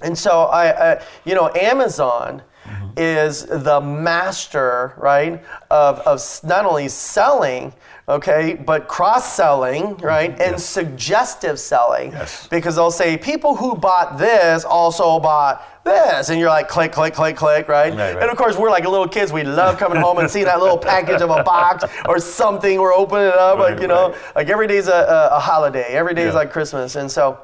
And 0.00 0.16
so 0.16 0.44
I, 0.44 0.92
I 0.92 1.02
you 1.24 1.34
know, 1.34 1.50
Amazon 1.54 2.42
mm-hmm. 2.64 2.88
is 2.96 3.44
the 3.44 3.80
master, 3.80 4.94
right, 4.96 5.42
of, 5.70 5.98
of 6.00 6.40
not 6.44 6.64
only 6.64 6.88
selling, 6.88 7.72
okay, 8.08 8.54
but 8.54 8.88
cross-selling, 8.88 9.96
right, 9.98 10.38
and 10.40 10.60
suggestive 10.60 11.58
selling. 11.58 12.12
Yes. 12.12 12.48
Because 12.48 12.76
they'll 12.76 12.90
say 12.90 13.16
people 13.16 13.54
who 13.54 13.74
bought 13.74 14.18
this 14.18 14.64
also 14.64 15.20
bought 15.20 15.64
this, 15.84 16.28
and 16.30 16.38
you're 16.38 16.48
like 16.48 16.68
click, 16.68 16.92
click, 16.92 17.14
click, 17.14 17.36
click, 17.36 17.68
right? 17.68 17.90
Right, 17.92 18.14
right. 18.14 18.22
And 18.22 18.30
of 18.30 18.36
course, 18.36 18.56
we're 18.56 18.70
like 18.70 18.84
little 18.84 19.08
kids. 19.08 19.32
We 19.32 19.42
love 19.44 19.78
coming 19.78 20.00
home 20.00 20.18
and 20.18 20.30
seeing 20.30 20.44
that 20.46 20.60
little 20.60 20.78
package 20.78 21.20
of 21.20 21.30
a 21.30 21.42
box 21.42 21.84
or 22.08 22.18
something. 22.18 22.80
We're 22.80 22.94
opening 22.94 23.26
it 23.28 23.34
up, 23.34 23.58
Right, 23.58 23.72
like 23.72 23.80
you 23.80 23.88
know, 23.88 24.14
like 24.34 24.48
every 24.48 24.66
day's 24.66 24.88
a, 24.88 24.92
a, 24.92 25.36
a 25.36 25.40
holiday. 25.40 25.88
Every 25.94 26.14
day 26.14 26.22
is 26.22 26.28
Yeah. 26.28 26.38
like 26.40 26.52
Christmas, 26.52 26.96
and 26.96 27.10
so. 27.10 27.38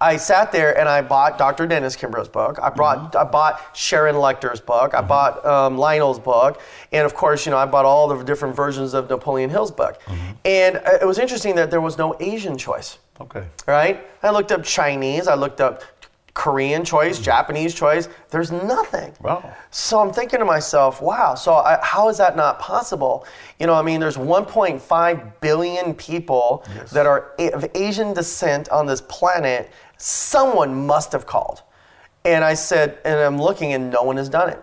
I 0.00 0.16
sat 0.16 0.50
there 0.50 0.76
and 0.78 0.88
I 0.88 1.00
bought 1.02 1.38
Dr. 1.38 1.66
Dennis 1.68 1.94
Kimbro's 1.96 2.28
book. 2.28 2.58
I 2.60 2.68
brought, 2.68 3.14
I 3.14 3.22
bought 3.24 3.60
Sharon 3.74 4.16
Lechter's 4.16 4.60
book. 4.60 4.92
I 4.92 5.00
bought 5.00 5.42
um, 5.46 5.78
Lionel's 5.78 6.18
book, 6.18 6.60
and 6.92 7.06
of 7.06 7.14
course, 7.14 7.46
you 7.46 7.50
know, 7.52 7.56
I 7.58 7.64
bought 7.64 7.84
all 7.84 8.08
the 8.08 8.22
different 8.24 8.56
versions 8.56 8.92
of 8.92 9.08
Napoleon 9.08 9.50
Hill's 9.50 9.70
book. 9.70 9.98
And 10.44 10.76
uh, 10.76 10.98
it 11.00 11.06
was 11.06 11.18
interesting 11.18 11.54
that 11.54 11.70
there 11.70 11.80
was 11.80 11.96
no 11.96 12.16
Asian 12.20 12.58
choice, 12.58 12.98
Okay. 13.20 13.44
right? 13.66 14.04
I 14.22 14.30
looked 14.30 14.50
up 14.52 14.64
Chinese. 14.64 15.28
I 15.28 15.36
looked 15.36 15.60
up 15.60 15.82
Korean 16.34 16.84
choice, 16.84 17.14
mm-hmm. 17.14 17.24
Japanese 17.24 17.74
choice. 17.74 18.08
There's 18.30 18.50
nothing. 18.50 19.12
Wow. 19.20 19.54
So 19.70 20.00
I'm 20.00 20.12
thinking 20.12 20.40
to 20.40 20.44
myself, 20.44 21.00
wow, 21.00 21.36
so 21.36 21.54
I, 21.54 21.78
how 21.80 22.08
is 22.08 22.18
that 22.18 22.36
not 22.36 22.58
possible? 22.58 23.24
You 23.60 23.68
know, 23.68 23.74
I 23.74 23.82
mean, 23.82 24.00
there's 24.00 24.16
1.5 24.16 25.40
billion 25.40 25.94
people 25.94 26.64
that 26.92 27.06
are 27.06 27.32
a- 27.38 27.52
of 27.52 27.64
Asian 27.74 28.12
descent 28.12 28.68
on 28.70 28.86
this 28.86 29.00
planet. 29.00 29.70
Someone 29.96 30.86
must 30.86 31.12
have 31.12 31.24
called. 31.24 31.62
And 32.24 32.42
I 32.44 32.54
said, 32.54 32.98
and 33.04 33.18
I'm 33.20 33.40
looking 33.40 33.72
and 33.72 33.90
no 33.90 34.02
one 34.02 34.16
has 34.16 34.28
done 34.28 34.50
it. 34.50 34.62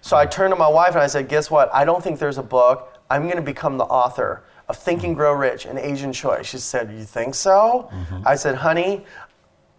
So 0.00 0.16
I 0.16 0.24
mm-hmm. 0.24 0.32
turned 0.32 0.52
to 0.52 0.56
my 0.58 0.68
wife 0.68 0.94
and 0.94 1.00
I 1.00 1.06
said, 1.06 1.28
guess 1.28 1.50
what? 1.50 1.72
I 1.74 1.84
don't 1.84 2.02
think 2.02 2.18
there's 2.18 2.38
a 2.38 2.42
book. 2.42 2.96
I'm 3.10 3.24
going 3.24 3.36
to 3.36 3.42
become 3.42 3.76
the 3.76 3.84
author 3.84 4.44
of 4.68 4.76
Think 4.76 5.02
and 5.02 5.10
mm-hmm. 5.10 5.18
Grow 5.18 5.32
Rich, 5.34 5.66
an 5.66 5.76
Asian 5.76 6.12
choice. 6.12 6.46
She 6.46 6.58
said, 6.58 6.90
you 6.92 7.04
think 7.04 7.34
so? 7.34 7.90
I 8.24 8.36
said, 8.36 8.54
honey, 8.54 9.04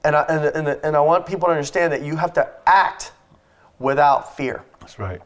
and 0.04 0.16
I, 0.16 0.22
and, 0.24 0.68
and, 0.68 0.80
and 0.84 0.96
I 0.96 1.00
want 1.02 1.26
people 1.26 1.48
to 1.48 1.52
understand 1.52 1.94
that 1.94 2.02
you 2.02 2.16
have 2.16 2.34
to 2.34 2.50
act 2.66 3.12
without 3.80 4.36
fear. 4.36 4.64
That's 4.80 5.00
right. 5.00 5.22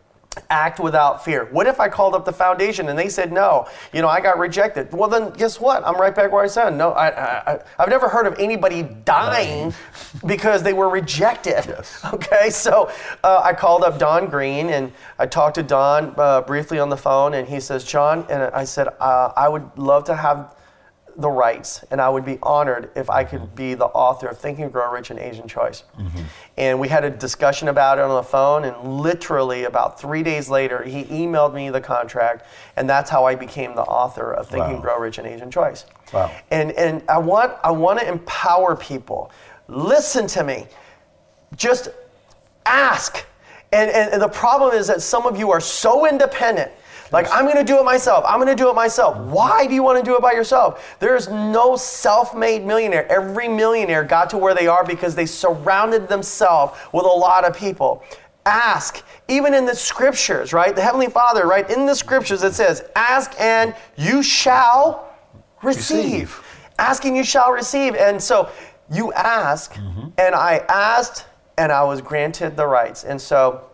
Act 0.50 0.82
without 0.82 1.24
fear. 1.24 1.46
What 1.46 1.66
if 1.66 1.80
I 1.80 1.88
called 1.88 2.14
up 2.14 2.26
the 2.26 2.34
foundation 2.34 2.90
and 2.90 3.00
they 3.00 3.08
said 3.08 3.32
no? 3.32 3.68
You 3.94 4.02
know, 4.02 4.10
I 4.10 4.20
got 4.20 4.38
rejected. 4.38 4.92
Well, 4.92 5.08
then 5.08 5.30
guess 5.32 5.62
what? 5.62 5.86
I'm 5.88 5.96
right 5.96 6.14
back 6.14 6.34
where 6.34 6.44
I 6.44 6.48
said 6.48 6.72
no. 6.72 6.92
I, 6.92 7.08
I, 7.08 7.54
I, 7.54 7.60
I've 7.80 7.88
never 7.88 8.10
heard 8.10 8.28
of 8.28 8.38
anybody 8.38 8.84
dying 8.84 9.74
because 10.26 10.62
they 10.62 10.74
were 10.74 10.90
rejected. 10.90 11.66
Yes. 11.68 12.02
Okay, 12.16 12.50
so 12.50 12.90
uh, 13.24 13.42
I 13.44 13.54
called 13.54 13.84
up 13.84 14.00
Don 14.00 14.30
Green 14.30 14.70
and 14.70 14.92
I 15.20 15.26
talked 15.26 15.56
to 15.56 15.64
Don 15.64 16.14
uh, 16.18 16.42
briefly 16.42 16.80
on 16.80 16.90
the 16.90 16.98
phone, 16.98 17.34
and 17.34 17.48
he 17.48 17.60
says, 17.60 17.84
John, 17.84 18.26
and 18.30 18.44
I 18.44 18.64
said, 18.64 18.88
uh, 19.00 19.32
I 19.36 19.50
would 19.50 19.70
love 19.78 20.06
to 20.06 20.16
have 20.16 20.55
the 21.18 21.30
rights, 21.30 21.84
and 21.92 22.02
I 22.02 22.10
would 22.10 22.26
be 22.26 22.38
honored 22.44 22.92
if 22.96 23.10
I 23.10 23.24
could 23.24 23.56
be 23.56 23.74
the 23.74 23.86
author 23.86 24.28
of 24.28 24.38
Think 24.38 24.60
and 24.60 24.72
Grow 24.72 24.92
Rich 24.92 25.12
and 25.12 25.20
Asian 25.20 25.48
Choice. 25.48 25.84
Mm-hmm. 25.98 26.22
And 26.58 26.80
we 26.80 26.88
had 26.88 27.06
a 27.06 27.10
discussion 27.10 27.70
about 27.70 28.00
it 28.00 28.04
on 28.04 28.16
the 28.16 28.24
phone, 28.24 28.66
and 28.66 29.02
literally 29.02 29.64
about 29.64 30.00
three 30.00 30.24
days 30.24 30.50
later, 30.50 30.84
he 30.84 31.06
emailed 31.06 31.54
me 31.54 31.70
the 31.70 31.82
contract, 31.82 32.46
and 32.76 32.90
that's 32.90 33.10
how 33.10 33.26
I 33.26 33.36
became 33.36 33.76
the 33.76 33.84
author 33.84 34.34
of 34.34 34.48
Think 34.48 34.66
Wow. 34.66 34.74
and 34.74 34.82
Grow 34.82 35.00
Rich 35.00 35.18
and 35.18 35.28
Asian 35.28 35.50
Choice. 35.50 35.86
Wow. 36.14 36.32
And 36.52 36.72
and 36.74 37.02
I 37.10 37.18
want 37.18 37.54
I 37.64 37.72
want 37.72 38.00
to 38.00 38.08
empower 38.08 38.76
people. 38.76 39.32
Listen 39.68 40.28
to 40.28 40.44
me. 40.44 40.68
Just 41.56 41.90
ask. 42.66 43.26
And, 43.72 43.90
and, 43.90 44.14
and 44.14 44.22
the 44.22 44.28
problem 44.28 44.74
is 44.74 44.88
that 44.88 45.02
some 45.02 45.26
of 45.26 45.38
you 45.38 45.52
are 45.52 45.60
so 45.60 46.08
independent. 46.08 46.72
Like, 47.12 47.28
I'm 47.32 47.46
going 47.46 47.58
to 47.58 47.64
do 47.64 47.80
it 47.80 47.84
myself. 47.84 48.26
I'm 48.28 48.40
going 48.40 48.56
to 48.56 48.62
do 48.62 48.70
it 48.70 48.74
myself. 48.74 49.18
Why 49.18 49.68
do 49.68 49.74
you 49.74 49.84
want 49.84 50.04
to 50.04 50.04
do 50.04 50.16
it 50.16 50.22
by 50.22 50.32
yourself? 50.32 50.98
There's 51.00 51.28
no 51.28 51.76
self 51.76 52.36
made 52.36 52.66
millionaire. 52.66 53.10
Every 53.12 53.48
millionaire 53.48 54.04
got 54.04 54.30
to 54.32 54.38
where 54.38 54.56
they 54.56 54.68
are 54.68 54.84
because 54.84 55.16
they 55.16 55.26
surrounded 55.26 56.08
themselves 56.08 56.78
with 56.94 57.06
a 57.06 57.08
lot 57.08 57.46
of 57.46 57.56
people. 57.56 58.04
Ask. 58.46 59.04
Even 59.28 59.54
in 59.54 59.66
the 59.66 59.76
scriptures, 59.76 60.54
right? 60.54 60.76
The 60.76 60.82
Heavenly 60.82 61.08
Father, 61.08 61.48
right? 61.48 61.70
In 61.70 61.86
the 61.86 61.96
scriptures, 61.96 62.44
it 62.44 62.54
says, 62.54 62.84
Ask 62.96 63.40
and 63.40 63.76
you 63.96 64.22
shall 64.22 65.14
receive. 65.64 66.32
Receive. 66.32 66.44
Ask 66.78 67.06
and 67.06 67.16
you 67.16 67.24
shall 67.24 67.52
receive. 67.52 67.96
And 67.96 68.22
so 68.22 68.50
you 68.92 69.14
ask, 69.14 69.74
mm-hmm. 69.74 70.10
and 70.18 70.36
I 70.36 70.58
asked, 70.70 71.26
and 71.58 71.72
I 71.72 71.84
was 71.84 72.02
granted 72.02 72.56
the 72.56 72.68
rights. 72.68 73.04
And 73.04 73.20
so 73.20 73.70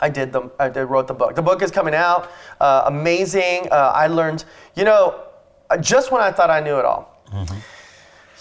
I 0.00 0.08
did 0.08 0.32
the 0.32 0.50
I 0.58 0.68
did 0.68 0.84
wrote 0.86 1.06
the 1.06 1.14
book. 1.14 1.34
The 1.34 1.42
book 1.42 1.62
is 1.62 1.70
coming 1.70 1.94
out. 1.94 2.30
Uh, 2.60 2.84
amazing. 2.86 3.68
Uh, 3.70 3.92
I 3.94 4.06
learned, 4.06 4.44
you 4.74 4.84
know, 4.84 5.20
uh, 5.70 5.76
just 5.76 6.10
when 6.12 6.22
I 6.22 6.30
thought 6.32 6.50
I 6.50 6.60
knew 6.60 6.78
it 6.78 6.84
all. 6.84 7.08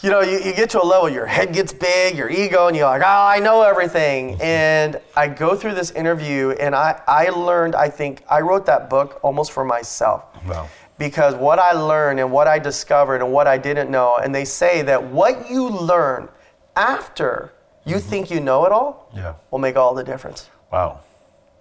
you 0.01 0.09
know, 0.09 0.21
you, 0.21 0.39
you 0.39 0.53
get 0.55 0.69
to 0.71 0.81
a 0.81 0.85
level, 0.85 1.09
your 1.09 1.25
head 1.25 1.53
gets 1.53 1.73
big, 1.73 2.15
your 2.17 2.29
ego, 2.29 2.67
and 2.67 2.75
you're 2.77 2.87
like, 2.87 3.01
oh, 3.01 3.05
I 3.35 3.39
know 3.39 3.61
everything. 3.63 4.37
And 4.41 4.99
I 5.15 5.27
go 5.27 5.55
through 5.55 5.73
this 5.75 5.91
interview, 5.91 6.51
and 6.51 6.73
I, 6.73 7.01
I 7.07 7.29
learned, 7.29 7.75
I 7.75 7.89
think, 7.89 8.23
I 8.29 8.39
wrote 8.39 8.65
that 8.67 8.89
book 8.89 9.19
almost 9.23 9.51
for 9.51 9.65
myself. 9.65 10.23
Wow. 10.47 10.69
Because 10.97 11.35
what 11.35 11.59
I 11.59 11.73
learned 11.73 12.19
and 12.21 12.31
what 12.31 12.47
I 12.47 12.59
discovered 12.59 13.21
and 13.21 13.31
what 13.33 13.45
I 13.47 13.57
didn't 13.57 13.91
know, 13.91 14.17
and 14.17 14.33
they 14.33 14.45
say 14.45 14.81
that 14.83 15.03
what 15.03 15.49
you 15.49 15.67
learn 15.69 16.29
after 16.75 17.51
you 17.85 17.99
think 17.99 18.31
you 18.31 18.39
know 18.39 18.65
it 18.65 18.71
all 18.71 19.09
Yeah. 19.13 19.33
will 19.51 19.59
make 19.59 19.75
all 19.75 19.93
the 19.93 20.03
difference. 20.03 20.49
Wow. 20.71 20.99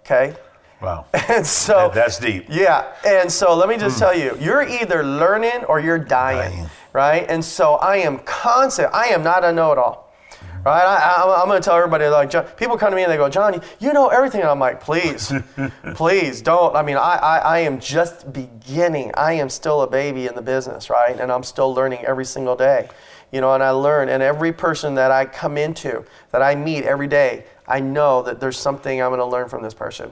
Okay? 0.09 0.35
Wow. 0.81 1.05
And 1.29 1.45
so 1.45 1.73
That- 1.73 1.93
that's 1.93 2.17
deep. 2.19 2.45
Yeah. 2.49 2.85
And 3.05 3.31
so 3.31 3.55
let 3.55 3.69
me 3.69 3.77
just 3.77 3.97
hmm. 3.97 4.05
tell 4.05 4.17
you, 4.17 4.35
you're 4.39 4.63
either 4.63 5.03
learning 5.03 5.65
or 5.67 5.79
you're 5.79 5.99
dying, 5.99 6.55
Dying. 6.55 6.69
right? 6.93 7.25
And 7.29 7.43
so 7.45 7.75
I 7.75 7.97
am 7.97 8.19
constant. 8.19 8.89
I 8.93 9.07
am 9.07 9.23
not 9.23 9.43
a 9.43 9.51
know-it-all. 9.51 10.07
Mm-hmm. 10.31 10.63
Right, 10.63 10.83
I, 10.83 11.21
I, 11.23 11.41
I'm 11.41 11.47
going 11.47 11.61
to 11.61 11.65
tell 11.65 11.77
everybody 11.77 12.05
like 12.07 12.29
John, 12.29 12.45
people 12.57 12.77
come 12.77 12.89
to 12.91 12.95
me 12.95 13.03
and 13.03 13.11
they 13.11 13.17
go, 13.17 13.29
Johnny, 13.29 13.59
you 13.79 13.93
know 13.93 14.07
everything. 14.07 14.41
And 14.41 14.49
I'm 14.49 14.59
like, 14.59 14.81
please, 14.81 15.31
please 15.95 16.41
don't. 16.41 16.75
I 16.75 16.81
mean, 16.81 16.97
I, 16.97 17.15
I, 17.15 17.37
I 17.37 17.59
am 17.59 17.79
just 17.79 18.31
beginning. 18.33 19.11
I 19.15 19.33
am 19.33 19.49
still 19.49 19.83
a 19.83 19.87
baby 19.87 20.25
in 20.27 20.35
the 20.35 20.41
business, 20.41 20.89
right? 20.89 21.17
And 21.19 21.31
I'm 21.31 21.43
still 21.43 21.73
learning 21.73 22.03
every 22.05 22.25
single 22.25 22.55
day, 22.55 22.89
you 23.31 23.39
know. 23.41 23.53
And 23.53 23.63
I 23.63 23.69
learn, 23.71 24.09
and 24.09 24.21
every 24.23 24.51
person 24.51 24.95
that 24.95 25.11
I 25.11 25.25
come 25.25 25.57
into, 25.57 26.03
that 26.31 26.41
I 26.41 26.55
meet 26.55 26.83
every 26.83 27.07
day, 27.07 27.45
I 27.69 27.79
know 27.79 28.21
that 28.23 28.39
there's 28.39 28.57
something 28.57 29.01
I'm 29.01 29.09
going 29.09 29.19
to 29.19 29.25
learn 29.25 29.47
from 29.47 29.61
this 29.63 29.73
person, 29.73 30.11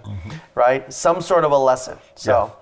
right? 0.56 0.92
Some 0.94 1.22
sort 1.22 1.44
of 1.44 1.52
a 1.52 1.58
lesson. 1.58 1.98
So, 2.16 2.54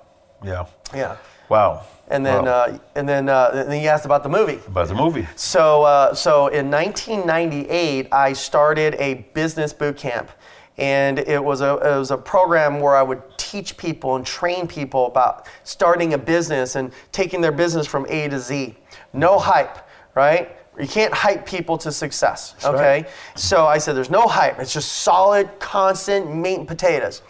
Yeah. 0.43 0.65
yeah. 0.93 1.17
Wow. 1.49 1.81
And 2.08 2.25
then, 2.25 2.45
Wow. 2.45 2.51
uh, 2.51 2.77
and 2.95 3.08
then, 3.10 3.27
uh, 3.29 3.49
then 3.67 3.81
you 3.81 3.89
asked 3.89 4.05
about 4.05 4.23
the 4.23 4.29
movie. 4.29 4.60
about 4.67 4.88
the 4.88 4.93
movie. 4.95 5.27
So, 5.36 5.84
uh, 5.84 6.13
so 6.13 6.47
in 6.47 6.69
1998, 6.69 8.08
I 8.12 8.34
started 8.34 8.95
a 8.99 9.25
business 9.34 9.73
boot 9.73 9.97
camp, 9.97 10.29
and 10.77 11.19
it 11.19 11.43
was 11.43 11.62
a 11.62 11.73
it 11.77 11.97
was 11.97 12.12
a 12.12 12.17
program 12.17 12.79
where 12.79 12.95
I 12.95 13.01
would 13.01 13.21
teach 13.38 13.75
people 13.77 14.15
and 14.15 14.25
train 14.25 14.67
people 14.67 15.08
about 15.08 15.47
starting 15.63 16.13
a 16.13 16.17
business 16.17 16.75
and 16.75 16.91
taking 17.12 17.41
their 17.41 17.51
business 17.53 17.88
from 17.88 18.05
A 18.10 18.27
to 18.29 18.39
Z. 18.39 18.75
No 19.13 19.39
hype, 19.39 19.77
right? 20.15 20.55
You 20.79 20.88
can't 20.88 21.13
hype 21.13 21.45
people 21.45 21.77
to 21.79 21.91
success. 21.91 22.55
okay. 22.63 22.75
right. 22.75 23.09
So 23.35 23.65
I 23.65 23.77
said, 23.77 23.95
there's 23.95 24.09
no 24.09 24.27
hype. 24.27 24.59
It's 24.59 24.73
just 24.73 24.91
solid, 24.91 25.49
constant 25.59 26.33
meat 26.35 26.59
and 26.59 26.67
potatoes. 26.67 27.21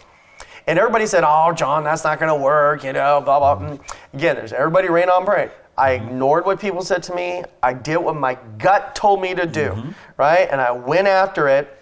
And 0.68 0.78
everybody 0.80 1.06
said, 1.06 1.22
"Oh, 1.24 1.52
John, 1.52 1.84
that's 1.84 2.02
not 2.02 2.18
going 2.18 2.28
to 2.28 2.42
work," 2.42 2.82
you 2.82 2.92
know, 2.92 3.20
blah 3.20 3.38
blah. 3.38 3.68
Mm. 3.68 3.80
Again, 4.14 4.34
there's 4.34 4.52
everybody 4.52 4.88
rain 4.88 5.08
on 5.08 5.24
parade. 5.24 5.50
I 5.78 5.92
ignored 5.92 6.44
what 6.44 6.58
people 6.58 6.82
said 6.82 7.02
to 7.04 7.14
me. 7.14 7.44
I 7.62 7.72
did 7.72 7.98
what 7.98 8.16
my 8.16 8.36
gut 8.58 8.94
told 8.94 9.20
me 9.20 9.34
to 9.34 9.46
do, 9.46 9.94
right? 10.16 10.48
And 10.50 10.60
I 10.60 10.72
went 10.72 11.06
after 11.06 11.48
it. 11.48 11.72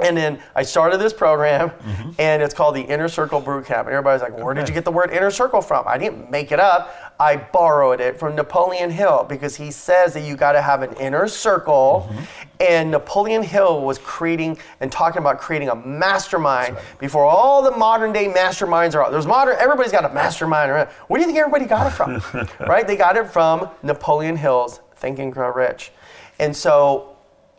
And 0.00 0.16
then 0.16 0.40
I 0.54 0.62
started 0.62 0.98
this 0.98 1.12
program, 1.12 1.70
mm-hmm. 1.70 2.10
and 2.18 2.42
it's 2.42 2.54
called 2.54 2.76
the 2.76 2.82
Inner 2.82 3.08
Circle 3.08 3.40
Boot 3.40 3.66
Camp. 3.66 3.86
And 3.86 3.94
everybody's 3.94 4.22
like, 4.22 4.38
"Where 4.38 4.54
did 4.54 4.68
you 4.68 4.74
get 4.74 4.84
the 4.84 4.92
word 4.92 5.10
inner 5.10 5.30
circle 5.30 5.60
from?" 5.60 5.84
I 5.88 5.98
didn't 5.98 6.30
make 6.30 6.52
it 6.52 6.60
up. 6.60 6.94
I 7.20 7.36
borrowed 7.36 8.00
it 8.00 8.18
from 8.18 8.36
Napoleon 8.36 8.90
Hill 8.90 9.26
because 9.28 9.56
he 9.56 9.72
says 9.72 10.14
that 10.14 10.20
you 10.20 10.36
got 10.36 10.52
to 10.52 10.62
have 10.62 10.82
an 10.82 10.94
inner 10.94 11.26
circle. 11.26 12.08
Mm-hmm. 12.08 12.24
And 12.60 12.90
Napoleon 12.90 13.42
Hill 13.42 13.82
was 13.82 13.98
creating 13.98 14.58
and 14.80 14.90
talking 14.90 15.20
about 15.20 15.38
creating 15.38 15.68
a 15.68 15.74
mastermind 15.74 16.76
before 16.98 17.24
all 17.24 17.62
the 17.62 17.70
modern 17.72 18.12
day 18.12 18.26
masterminds 18.26 18.94
are 18.94 19.04
out. 19.04 19.12
There's 19.12 19.26
modern. 19.26 19.56
Everybody's 19.58 19.92
got 19.92 20.04
a 20.04 20.14
mastermind. 20.14 20.70
Around. 20.70 20.88
Where 21.08 21.18
do 21.18 21.22
you 21.22 21.26
think 21.26 21.38
everybody 21.38 21.66
got 21.66 21.86
it 21.86 21.90
from? 21.90 22.22
right? 22.68 22.86
They 22.86 22.96
got 22.96 23.16
it 23.16 23.30
from 23.30 23.68
Napoleon 23.82 24.36
Hill's 24.36 24.80
Think 24.96 25.18
and 25.18 25.32
Grow 25.32 25.52
Rich. 25.52 25.92
And 26.38 26.56
so 26.56 27.17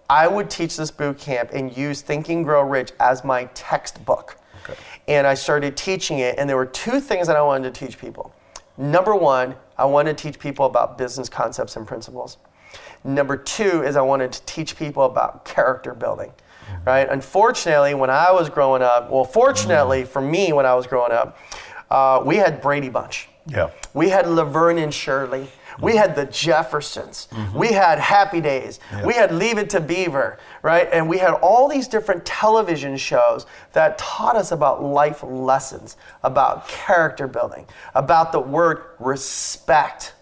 I 0.09 0.27
would 0.27 0.49
teach 0.49 0.75
this 0.75 0.89
boot 0.89 1.19
camp 1.19 1.51
and 1.53 1.75
use 1.75 2.01
Think 2.01 2.29
and 2.29 2.43
Grow 2.43 2.63
Rich 2.63 2.91
as 2.99 3.23
my 3.23 3.45
textbook. 3.53 4.37
And 5.07 5.25
I 5.25 5.33
started 5.33 5.77
teaching 5.77 6.19
it, 6.19 6.35
and 6.37 6.49
there 6.49 6.57
were 6.57 6.65
two 6.65 6.99
things 6.99 7.27
that 7.27 7.35
I 7.35 7.41
wanted 7.41 7.73
to 7.73 7.85
teach 7.85 7.97
people. 7.97 8.33
Number 8.77 9.15
one, 9.15 9.55
I 9.77 9.85
wanted 9.85 10.17
to 10.17 10.23
teach 10.23 10.39
people 10.39 10.65
about 10.65 10.97
business 10.97 11.29
concepts 11.29 11.75
and 11.75 11.87
principles. 11.87 12.37
Number 13.03 13.37
two 13.37 13.83
is 13.83 13.95
I 13.95 14.01
wanted 14.01 14.31
to 14.33 14.41
teach 14.45 14.77
people 14.77 15.03
about 15.05 15.45
character 15.45 15.93
building. 15.93 16.31
Right? 16.85 17.09
Unfortunately, 17.09 17.95
when 17.95 18.09
I 18.09 18.31
was 18.31 18.49
growing 18.49 18.83
up, 18.83 19.09
well, 19.09 19.23
fortunately 19.25 20.05
for 20.05 20.21
me, 20.21 20.53
when 20.53 20.65
I 20.65 20.75
was 20.75 20.85
growing 20.85 21.11
up, 21.11 21.37
uh, 21.89 22.21
we 22.23 22.35
had 22.35 22.61
Brady 22.61 22.89
Bunch. 22.89 23.27
Yeah. 23.47 23.71
We 23.95 24.09
had 24.09 24.27
Laverne 24.27 24.77
and 24.77 24.93
Shirley. 24.93 25.47
We 25.81 25.95
had 25.95 26.15
the 26.15 26.25
Jeffersons. 26.25 27.27
Mm-hmm. 27.31 27.57
We 27.57 27.73
had 27.73 27.99
Happy 27.99 28.41
Days. 28.41 28.79
We 29.05 29.13
had 29.13 29.31
Leave 29.31 29.57
It 29.57 29.69
to 29.71 29.79
Beaver, 29.79 30.37
right? 30.61 30.89
And 30.91 31.07
we 31.07 31.17
had 31.17 31.33
all 31.35 31.67
these 31.67 31.87
different 31.87 32.25
television 32.25 32.97
shows 32.97 33.45
that 33.73 33.97
taught 33.97 34.35
us 34.35 34.51
about 34.51 34.83
life 34.83 35.23
lessons, 35.23 35.97
about 36.23 36.67
character 36.67 37.27
building, 37.27 37.65
about 37.95 38.31
the 38.31 38.39
word 38.39 38.83
respect, 38.99 40.13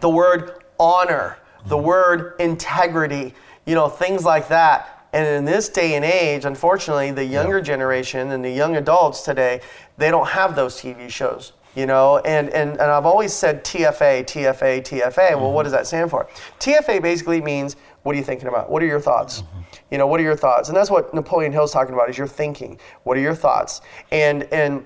the 0.00 0.08
word 0.08 0.64
honor, 0.78 1.38
the 1.66 1.76
mm-hmm. 1.76 1.86
word 1.86 2.34
integrity, 2.38 3.34
you 3.66 3.74
know, 3.74 3.88
things 3.88 4.24
like 4.24 4.48
that. 4.48 5.06
And 5.12 5.26
in 5.26 5.44
this 5.44 5.68
day 5.68 5.94
and 5.94 6.04
age, 6.04 6.44
unfortunately, 6.44 7.10
the 7.12 7.24
younger 7.24 7.60
generation 7.62 8.30
and 8.30 8.44
the 8.44 8.50
young 8.50 8.76
adults 8.76 9.22
today, 9.22 9.62
they 9.96 10.10
don't 10.10 10.28
have 10.28 10.54
those 10.54 10.76
TV 10.76 11.08
shows, 11.08 11.52
you 11.78 11.86
know. 11.86 12.18
And, 12.18 12.50
and, 12.50 12.72
and 12.72 12.90
I've 12.90 13.06
always 13.06 13.32
said 13.32 13.64
TFA, 13.64 14.24
TFA, 14.24 14.82
TFA. 14.82 15.36
Well, 15.36 15.52
what 15.52 15.62
mm-hmm. 15.62 15.64
does 15.64 15.72
that 15.72 15.86
stand 15.86 16.10
for? 16.10 16.28
TFA 16.58 17.00
basically 17.00 17.40
means 17.40 17.76
what 18.02 18.14
are 18.14 18.18
you 18.18 18.24
thinking 18.24 18.48
about? 18.48 18.68
What 18.68 18.82
are 18.82 18.86
your 18.86 19.00
thoughts? 19.00 19.42
Mm-hmm. 19.42 19.60
You 19.92 19.98
know, 19.98 20.06
what 20.06 20.18
are 20.18 20.24
your 20.24 20.36
thoughts? 20.36 20.68
And 20.68 20.76
that's 20.76 20.90
what 20.90 21.14
Napoleon 21.14 21.52
Hill's 21.52 21.72
talking 21.72 21.94
about 21.94 22.10
is 22.10 22.18
your 22.18 22.26
thinking. 22.26 22.80
What 23.04 23.16
are 23.16 23.20
your 23.20 23.34
thoughts? 23.34 23.80
And 24.10 24.42
and 24.44 24.84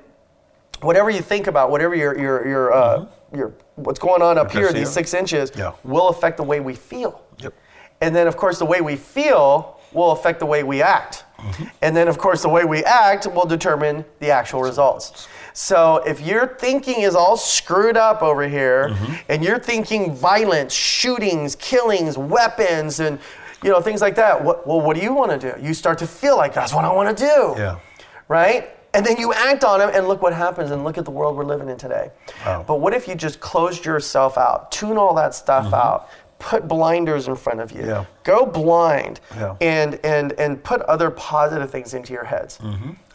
whatever 0.82 1.10
you 1.10 1.22
think 1.22 1.46
about, 1.46 1.70
whatever 1.70 1.94
your 1.94 2.18
your 2.18 2.46
your 2.46 2.72
uh, 2.72 2.98
mm-hmm. 2.98 3.36
your 3.36 3.54
what's 3.76 3.98
going 3.98 4.20
on 4.20 4.36
up 4.38 4.48
Okay, 4.48 4.58
here, 4.58 4.72
these 4.72 4.88
it? 4.88 4.92
six 4.92 5.14
inches, 5.14 5.50
Yeah. 5.56 5.72
will 5.84 6.08
affect 6.08 6.36
the 6.36 6.42
way 6.42 6.60
we 6.60 6.74
feel. 6.74 7.22
Yep. 7.38 7.54
And 8.02 8.14
then, 8.14 8.26
of 8.26 8.36
course, 8.36 8.58
the 8.58 8.66
way 8.66 8.80
we 8.80 8.96
feel 8.96 9.80
will 9.92 10.10
affect 10.12 10.40
the 10.40 10.46
way 10.46 10.62
we 10.62 10.82
act. 10.82 11.24
Mm-hmm. 11.42 11.64
And 11.82 11.96
then, 11.96 12.08
of 12.08 12.18
course, 12.18 12.42
the 12.42 12.48
way 12.48 12.64
we 12.64 12.84
act 12.84 13.26
will 13.26 13.46
determine 13.46 14.04
the 14.20 14.30
actual 14.30 14.62
results. 14.62 15.28
So 15.54 15.96
if 16.06 16.20
your 16.20 16.46
thinking 16.46 17.02
is 17.02 17.14
all 17.14 17.36
screwed 17.36 17.96
up 17.96 18.22
over 18.22 18.48
here, 18.48 18.88
Mm-hmm. 18.90 19.14
and 19.28 19.44
you're 19.44 19.58
thinking 19.58 20.14
violence, 20.14 20.72
shootings, 20.72 21.56
killings, 21.56 22.16
weapons, 22.16 23.00
and 23.00 23.18
you 23.62 23.70
know 23.70 23.80
things 23.80 24.00
like 24.00 24.14
that, 24.16 24.42
what, 24.42 24.66
well, 24.66 24.80
what 24.80 24.96
do 24.96 25.02
you 25.02 25.12
want 25.12 25.30
to 25.40 25.52
do? 25.52 25.62
You 25.66 25.74
start 25.74 25.98
to 25.98 26.06
feel 26.06 26.36
like 26.36 26.52
that's 26.54 26.72
what 26.74 26.84
I 26.84 26.92
want 26.92 27.16
to 27.16 27.24
do 27.24 27.54
Yeah. 27.60 27.78
right? 28.28 28.70
And 28.94 29.06
then 29.06 29.16
you 29.16 29.32
act 29.32 29.64
on 29.64 29.78
them, 29.78 29.90
and 29.94 30.06
look 30.06 30.20
what 30.20 30.34
happens, 30.34 30.70
and 30.70 30.84
look 30.84 30.98
at 30.98 31.04
the 31.06 31.10
world 31.10 31.34
we're 31.36 31.44
living 31.46 31.68
in 31.70 31.78
today. 31.78 32.10
Wow. 32.44 32.62
But 32.66 32.80
what 32.80 32.92
if 32.92 33.08
you 33.08 33.14
just 33.14 33.40
closed 33.40 33.86
yourself 33.86 34.36
out, 34.36 34.70
tune 34.70 34.98
all 34.98 35.14
that 35.14 35.34
stuff 35.34 35.72
out, 35.72 36.08
put 36.42 36.66
blinders 36.68 37.28
in 37.28 37.36
front 37.36 37.60
of 37.60 37.70
you, 37.72 37.82
Mm-hmm. 37.82 37.88
Yeah. 37.90 38.04
go 38.24 38.44
blind, 38.44 39.20
Yeah. 39.36 39.56
and 39.60 39.98
and 40.04 40.32
and 40.38 40.62
put 40.62 40.80
other 40.82 41.10
positive 41.10 41.70
things 41.70 41.94
into 41.94 42.12
your 42.12 42.24
heads, 42.24 42.58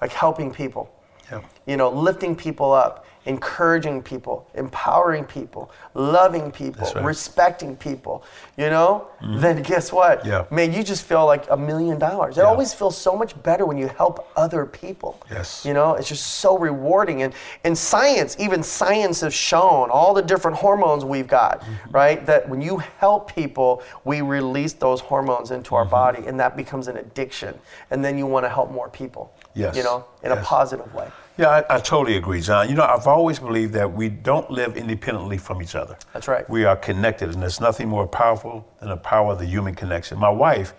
like 0.02 0.12
helping 0.14 0.50
people, 0.52 0.90
Yeah. 1.32 1.42
you 1.66 1.78
know, 1.78 1.90
lifting 1.90 2.36
people 2.36 2.72
up, 2.74 3.06
encouraging 3.28 4.02
people, 4.02 4.48
empowering 4.56 5.26
people, 5.26 5.70
loving 5.94 6.52
people, 6.52 6.90
right. 6.96 7.04
respecting 7.04 7.76
people, 7.76 8.24
you 8.58 8.70
know, 8.70 9.08
then 9.22 9.62
guess 9.62 9.92
what? 9.92 10.26
Yeah. 10.26 10.46
Man, 10.50 10.72
you 10.74 10.82
just 10.84 11.04
feel 11.04 11.26
like 11.26 11.46
a 11.50 11.58
million 11.58 12.00
dollars. 12.00 12.38
It 12.38 12.42
Yeah. 12.42 12.48
always 12.48 12.74
feels 12.74 12.98
so 12.98 13.16
much 13.16 13.42
better 13.44 13.66
when 13.66 13.78
you 13.78 13.88
help 13.88 14.28
other 14.36 14.66
people. 14.66 15.20
Yes. 15.30 15.66
You 15.66 15.74
know, 15.74 15.96
it's 15.96 16.08
just 16.08 16.26
so 16.38 16.58
rewarding. 16.58 17.22
And 17.24 17.34
in 17.66 17.76
science, 17.76 18.36
even 18.40 18.64
science 18.64 19.22
has 19.22 19.34
shown 19.34 19.90
all 19.90 20.14
the 20.14 20.22
different 20.22 20.58
hormones 20.58 21.04
we've 21.04 21.28
got, 21.28 21.62
Mm-hmm. 21.62 21.92
right? 21.92 22.26
That 22.26 22.48
when 22.48 22.62
you 22.62 22.78
help 23.00 23.34
people, 23.36 23.84
we 24.06 24.22
release 24.22 24.74
those 24.74 25.02
hormones 25.02 25.52
into 25.52 25.68
Mm-hmm. 25.72 25.76
our 25.76 25.86
body 25.86 26.26
and 26.28 26.40
that 26.40 26.56
becomes 26.56 26.88
an 26.88 26.96
addiction. 26.98 27.54
And 27.92 28.04
then 28.06 28.18
you 28.18 28.26
want 28.26 28.46
to 28.46 28.50
help 28.50 28.72
more 28.72 28.90
people. 28.90 29.34
Yes. 29.58 29.76
You 29.76 29.84
know, 29.84 30.06
in 30.24 30.32
a 30.32 30.38
positive 30.38 30.94
way. 30.94 31.10
Yeah, 31.38 31.50
I, 31.50 31.76
I 31.76 31.80
totally 31.80 32.18
agree, 32.18 32.42
John. 32.42 32.70
You 32.70 32.76
know, 32.76 32.84
I've 32.84 33.08
always 33.08 33.40
believed 33.40 33.74
that 33.74 33.92
we 33.92 34.10
don't 34.10 34.50
live 34.50 34.78
independently 34.78 35.38
from 35.38 35.62
each 35.62 35.76
other. 35.76 35.98
That's 36.14 36.28
right. 36.28 36.48
We 36.50 36.66
are 36.66 36.76
connected, 36.76 37.30
and 37.30 37.42
there's 37.42 37.60
nothing 37.60 37.90
more 37.90 38.08
powerful 38.08 38.68
than 38.80 38.90
the 38.90 38.98
power 38.98 39.34
of 39.34 39.40
the 39.40 39.46
human 39.46 39.76
connection. 39.76 40.18
My 40.20 40.30
wife, 40.30 40.74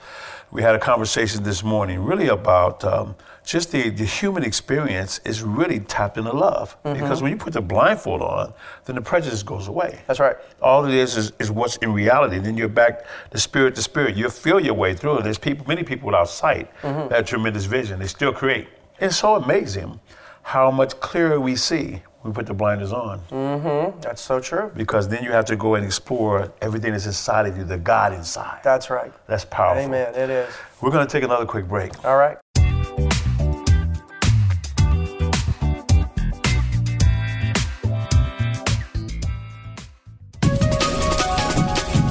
we 0.50 0.62
had 0.62 0.74
a 0.74 0.78
conversation 0.78 1.42
this 1.42 1.62
morning 1.62 2.04
really 2.04 2.28
about 2.28 2.84
um, 2.84 3.16
just 3.48 3.72
the, 3.72 3.88
the 3.88 4.04
human 4.04 4.44
experience 4.44 5.20
is 5.24 5.42
really 5.42 5.80
tapped 5.80 6.18
into 6.18 6.32
love. 6.32 6.76
Mm-hmm. 6.84 7.00
Because 7.00 7.22
when 7.22 7.32
you 7.32 7.38
put 7.38 7.54
the 7.54 7.62
blindfold 7.62 8.20
on, 8.20 8.52
then 8.84 8.96
the 8.96 9.00
prejudice 9.02 9.42
goes 9.42 9.68
away. 9.68 10.00
That's 10.06 10.20
right. 10.20 10.37
All 10.61 10.84
it 10.84 10.92
is, 10.94 11.16
is 11.16 11.32
is 11.38 11.50
what's 11.50 11.76
in 11.78 11.92
reality. 11.94 12.38
Then 12.38 12.58
you're 12.58 12.68
back 12.68 13.06
to 13.31 13.38
spirit 13.38 13.75
to 13.77 13.83
spirit. 13.83 14.16
You 14.16 14.29
feel 14.29 14.60
your 14.60 14.75
way 14.75 14.94
through 14.94 15.18
it. 15.18 15.25
There's 15.25 15.38
people, 15.38 15.64
many 15.66 15.83
people 15.83 16.06
without 16.06 16.29
sight 16.29 16.68
Mm-hmm. 16.83 17.08
that 17.08 17.16
have 17.16 17.27
tremendous 17.27 17.64
vision. 17.64 17.98
They 17.98 18.06
still 18.06 18.33
create. 18.33 18.68
It's 19.00 19.16
so 19.16 19.37
amazing 19.37 19.98
how 20.42 20.70
much 20.70 20.98
clearer 21.00 21.40
we 21.40 21.56
see 21.56 22.02
when 22.20 22.33
we 22.33 22.33
put 22.33 22.46
the 22.46 22.54
blinders 22.54 22.92
on. 22.92 23.20
Mm-hmm. 23.31 24.00
That's 24.00 24.20
so 24.20 24.40
true. 24.40 24.70
Because 24.77 25.08
then 25.08 25.23
you 25.25 25.31
have 25.33 25.44
to 25.46 25.56
go 25.56 25.75
and 25.77 25.85
explore 25.85 26.52
everything 26.60 26.92
that's 26.92 27.06
inside 27.06 27.46
of 27.46 27.56
you, 27.56 27.64
the 27.64 27.79
God 27.79 28.12
inside. 28.12 28.60
That's 28.62 28.90
right. 28.90 29.12
That's 29.27 29.44
powerful. 29.44 29.85
Amen. 29.85 30.14
It 30.14 30.31
is. 30.31 30.54
We're 30.81 30.90
going 30.90 31.06
to 31.06 31.10
take 31.12 31.25
another 31.25 31.46
quick 31.46 31.66
break. 31.68 32.04
All 32.04 32.16
right. 32.16 32.37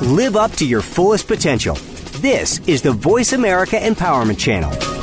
Live 0.08 0.38
up 0.38 0.54
to 0.54 0.66
your 0.66 0.82
fullest 0.82 1.28
potential. 1.28 1.76
This 2.22 2.66
is 2.66 2.82
the 2.82 2.94
Voice 2.94 3.34
America 3.34 3.76
Empowerment 3.76 4.40
Channel. 4.40 4.97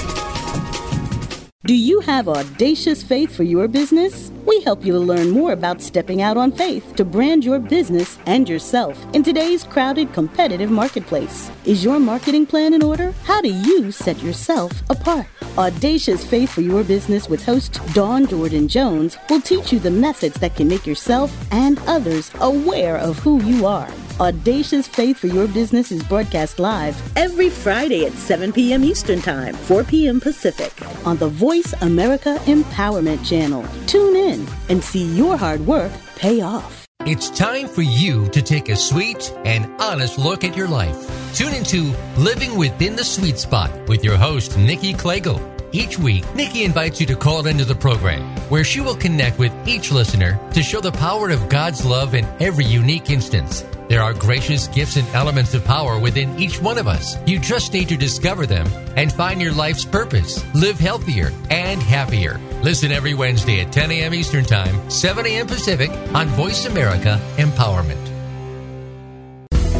Do 1.66 1.74
you 1.74 2.00
have 2.00 2.28
audacious 2.28 3.02
faith 3.02 3.34
for 3.34 3.42
your 3.42 3.68
business? 3.68 4.30
We 4.44 4.60
help 4.60 4.84
you 4.84 4.92
to 4.92 4.98
learn 4.98 5.30
more 5.30 5.52
about 5.52 5.80
stepping 5.80 6.20
out 6.20 6.36
on 6.36 6.52
faith 6.52 6.94
to 6.96 7.06
brand 7.06 7.42
your 7.42 7.58
business 7.58 8.18
and 8.26 8.46
yourself 8.46 9.02
in 9.14 9.22
today's 9.22 9.64
crowded, 9.64 10.12
competitive 10.12 10.70
marketplace. 10.70 11.50
Is 11.64 11.82
your 11.82 11.98
marketing 11.98 12.44
plan 12.44 12.74
in 12.74 12.82
order? 12.82 13.12
How 13.24 13.40
do 13.40 13.48
you 13.48 13.90
set 13.92 14.22
yourself 14.22 14.72
apart? 14.90 15.26
Audacious 15.56 16.22
Faith 16.22 16.50
for 16.50 16.60
Your 16.60 16.84
Business 16.84 17.30
with 17.30 17.42
host 17.42 17.80
Dawn 17.94 18.26
Jordan 18.26 18.68
Jones 18.68 19.16
will 19.30 19.40
teach 19.40 19.72
you 19.72 19.78
the 19.78 19.90
methods 19.90 20.38
that 20.40 20.56
can 20.56 20.68
make 20.68 20.86
yourself 20.86 21.34
and 21.50 21.78
others 21.86 22.30
aware 22.40 22.98
of 22.98 23.18
who 23.20 23.42
you 23.42 23.64
are. 23.64 23.88
Audacious 24.20 24.86
Faith 24.86 25.18
for 25.18 25.26
Your 25.26 25.48
Business 25.48 25.90
is 25.90 26.02
broadcast 26.04 26.58
live 26.58 27.00
every 27.16 27.50
Friday 27.50 28.04
at 28.04 28.12
7 28.12 28.52
p.m. 28.52 28.84
Eastern 28.84 29.20
Time, 29.20 29.54
4 29.54 29.82
p.m. 29.84 30.20
Pacific 30.20 30.72
on 31.04 31.16
the 31.16 31.28
Voice 31.28 31.53
America 31.80 32.36
Empowerment 32.46 33.24
Channel. 33.24 33.64
Tune 33.86 34.16
in 34.16 34.46
and 34.68 34.82
see 34.82 35.04
your 35.16 35.36
hard 35.36 35.64
work 35.66 35.92
pay 36.16 36.40
off. 36.40 36.86
It's 37.06 37.30
time 37.30 37.68
for 37.68 37.82
you 37.82 38.28
to 38.30 38.42
take 38.42 38.68
a 38.68 38.76
sweet 38.76 39.32
and 39.44 39.70
honest 39.80 40.18
look 40.18 40.42
at 40.42 40.56
your 40.56 40.68
life. 40.68 40.98
Tune 41.34 41.54
into 41.54 41.94
Living 42.16 42.56
Within 42.56 42.96
the 42.96 43.04
Sweet 43.04 43.38
Spot 43.38 43.70
with 43.88 44.02
your 44.02 44.16
host, 44.16 44.56
Nikki 44.58 44.94
Clagle. 44.94 45.53
Each 45.74 45.98
week, 45.98 46.24
Nikki 46.36 46.62
invites 46.62 47.00
you 47.00 47.06
to 47.08 47.16
call 47.16 47.48
into 47.48 47.64
the 47.64 47.74
program 47.74 48.22
where 48.48 48.62
she 48.62 48.80
will 48.80 48.94
connect 48.94 49.40
with 49.40 49.52
each 49.66 49.90
listener 49.90 50.38
to 50.52 50.62
show 50.62 50.80
the 50.80 50.92
power 50.92 51.30
of 51.30 51.48
God's 51.48 51.84
love 51.84 52.14
in 52.14 52.24
every 52.38 52.64
unique 52.64 53.10
instance. 53.10 53.66
There 53.88 54.00
are 54.00 54.14
gracious 54.14 54.68
gifts 54.68 54.94
and 54.94 55.08
elements 55.08 55.52
of 55.52 55.64
power 55.64 55.98
within 55.98 56.38
each 56.38 56.62
one 56.62 56.78
of 56.78 56.86
us. 56.86 57.16
You 57.26 57.40
just 57.40 57.72
need 57.72 57.88
to 57.88 57.96
discover 57.96 58.46
them 58.46 58.68
and 58.94 59.12
find 59.12 59.42
your 59.42 59.52
life's 59.52 59.84
purpose. 59.84 60.44
Live 60.54 60.78
healthier 60.78 61.32
and 61.50 61.82
happier. 61.82 62.38
Listen 62.62 62.92
every 62.92 63.14
Wednesday 63.14 63.60
at 63.60 63.72
10 63.72 63.90
a.m. 63.90 64.14
Eastern 64.14 64.44
Time, 64.44 64.88
7 64.88 65.26
a.m. 65.26 65.48
Pacific 65.48 65.90
on 66.14 66.28
Voice 66.28 66.66
America 66.66 67.20
Empowerment. 67.36 68.13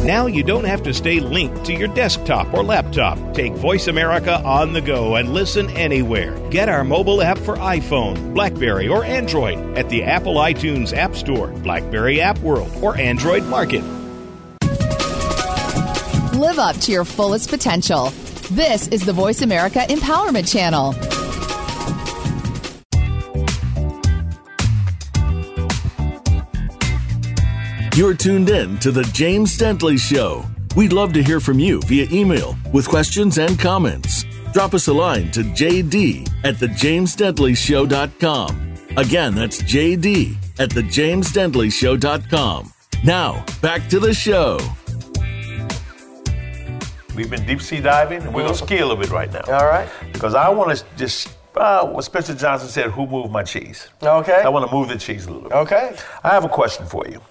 Now 0.05 0.27
you 0.27 0.43
don't 0.43 0.65
have 0.65 0.83
to 0.83 0.93
stay 0.93 1.19
linked 1.19 1.65
to 1.65 1.73
your 1.73 1.87
desktop 1.87 2.53
or 2.53 2.63
laptop. 2.63 3.17
Take 3.33 3.53
Voice 3.53 3.87
America 3.87 4.39
on 4.43 4.71
the 4.71 4.81
go 4.81 5.15
and 5.15 5.33
listen 5.33 5.67
anywhere. 5.71 6.37
Get 6.51 6.69
our 6.69 6.83
mobile 6.83 7.23
app 7.23 7.39
for 7.39 7.55
iPhone, 7.55 8.35
Blackberry, 8.35 8.87
or 8.87 9.03
Android 9.03 9.57
at 9.75 9.89
the 9.89 10.03
Apple 10.03 10.35
iTunes 10.35 10.95
App 10.95 11.15
Store, 11.15 11.47
Blackberry 11.47 12.21
App 12.21 12.37
World, 12.39 12.71
or 12.83 12.95
Android 12.97 13.45
Market. 13.45 13.83
Live 16.35 16.59
up 16.59 16.77
to 16.81 16.91
your 16.91 17.03
fullest 17.03 17.49
potential. 17.49 18.11
This 18.51 18.87
is 18.89 19.05
the 19.05 19.13
Voice 19.13 19.41
America 19.41 19.79
Empowerment 19.89 20.51
Channel. 20.51 21.14
You're 27.95 28.13
tuned 28.13 28.49
in 28.49 28.77
to 28.79 28.91
The 28.91 29.03
James 29.13 29.57
Dentley 29.57 29.97
Show. 29.97 30.43
We'd 30.75 30.91
love 30.91 31.13
to 31.13 31.23
hear 31.23 31.39
from 31.39 31.59
you 31.59 31.79
via 31.83 32.05
email 32.11 32.57
with 32.73 32.89
questions 32.89 33.37
and 33.37 33.57
comments. 33.57 34.25
Drop 34.51 34.73
us 34.73 34.89
a 34.89 34.93
line 34.93 35.31
to 35.31 35.43
jd 35.43 36.27
at 36.43 36.55
thejamesdentleyshow.com. 36.55 38.73
Again, 38.97 39.33
that's 39.33 39.61
jd 39.61 40.35
at 40.59 40.71
thejamesdentleyshow.com. 40.71 42.73
Now, 43.05 43.45
back 43.61 43.87
to 43.87 44.01
the 44.01 44.13
show. 44.13 44.59
We've 47.15 47.29
been 47.29 47.45
deep 47.45 47.61
sea 47.61 47.79
diving, 47.79 48.23
and 48.23 48.35
we're 48.35 48.41
going 48.41 48.55
to 48.55 48.59
ski 48.61 48.79
a 48.79 48.85
little 48.85 49.01
bit 49.01 49.11
right 49.11 49.31
now. 49.31 49.43
All 49.47 49.67
right. 49.67 49.87
Because 50.11 50.35
I 50.35 50.49
want 50.49 50.77
to 50.77 50.83
just, 50.97 51.29
uh, 51.55 51.87
what 51.87 52.03
Spencer 52.03 52.35
Johnson 52.35 52.67
said, 52.67 52.91
who 52.91 53.07
moved 53.07 53.31
my 53.31 53.43
cheese? 53.43 53.87
Okay. 54.03 54.41
I 54.43 54.49
want 54.49 54.69
to 54.69 54.75
move 54.75 54.89
the 54.89 54.97
cheese 54.97 55.27
a 55.27 55.31
little 55.31 55.43
bit. 55.43 55.53
Okay. 55.53 55.95
I 56.25 56.31
have 56.31 56.43
a 56.43 56.49
question 56.49 56.85
for 56.87 57.07
you. 57.07 57.21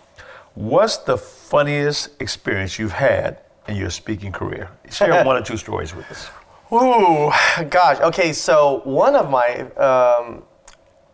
What's 0.55 0.99
the 0.99 1.19
funniest 1.19 2.11
experience 2.21 2.79
you've 2.79 2.93
had 2.93 3.41
in 3.67 3.77
your 3.77 3.91
speaking 3.91 4.31
career? 4.31 4.71
Share 4.89 5.25
one 5.25 5.37
or 5.37 5.43
two 5.43 5.57
stories 5.57 5.95
with 5.95 6.09
us. 6.11 6.31
Ooh, 6.73 7.33
gosh. 7.71 8.01
Okay, 8.01 8.33
so 8.33 8.81
one 8.85 9.17
of 9.17 9.31
my 9.31 9.63
um, 9.73 10.45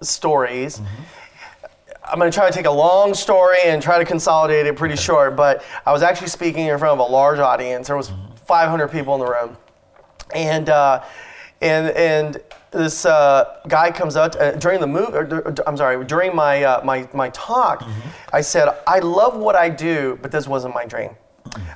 stories. 0.02 0.82
I'm 2.04 2.18
going 2.18 2.30
to 2.30 2.34
try 2.34 2.50
to 2.50 2.54
take 2.54 2.66
a 2.66 2.70
long 2.70 3.14
story 3.14 3.58
and 3.64 3.82
try 3.82 3.98
to 3.98 4.04
consolidate 4.04 4.66
it 4.66 4.76
pretty 4.76 4.96
short, 4.96 5.36
but 5.36 5.64
I 5.86 5.92
was 5.92 6.02
actually 6.02 6.28
speaking 6.28 6.66
in 6.66 6.78
front 6.78 7.00
of 7.00 7.08
a 7.08 7.10
large 7.10 7.38
audience. 7.38 7.86
There 7.86 7.96
was 7.96 8.12
500 8.46 8.88
people 8.88 9.14
in 9.14 9.20
the 9.20 9.26
room, 9.26 9.56
and 10.34 10.68
uh, 10.68 11.02
and 11.62 11.88
and 11.90 12.42
this 12.70 13.04
uh, 13.04 13.60
guy 13.68 13.90
comes 13.90 14.16
up 14.16 14.34
uh, 14.38 14.52
during 14.52 14.80
the 14.80 14.86
move. 14.86 15.14
Or, 15.14 15.54
I'm 15.66 15.76
sorry, 15.76 16.04
during 16.04 16.34
my 16.34 16.62
uh, 16.62 16.84
my 16.84 17.08
my 17.12 17.30
talk, 17.30 17.84
I 18.32 18.40
said 18.40 18.68
I 18.86 19.00
love 19.00 19.36
what 19.36 19.56
I 19.56 19.68
do, 19.68 20.18
but 20.22 20.30
this 20.30 20.46
wasn't 20.46 20.74
my 20.74 20.84
dream. 20.86 21.10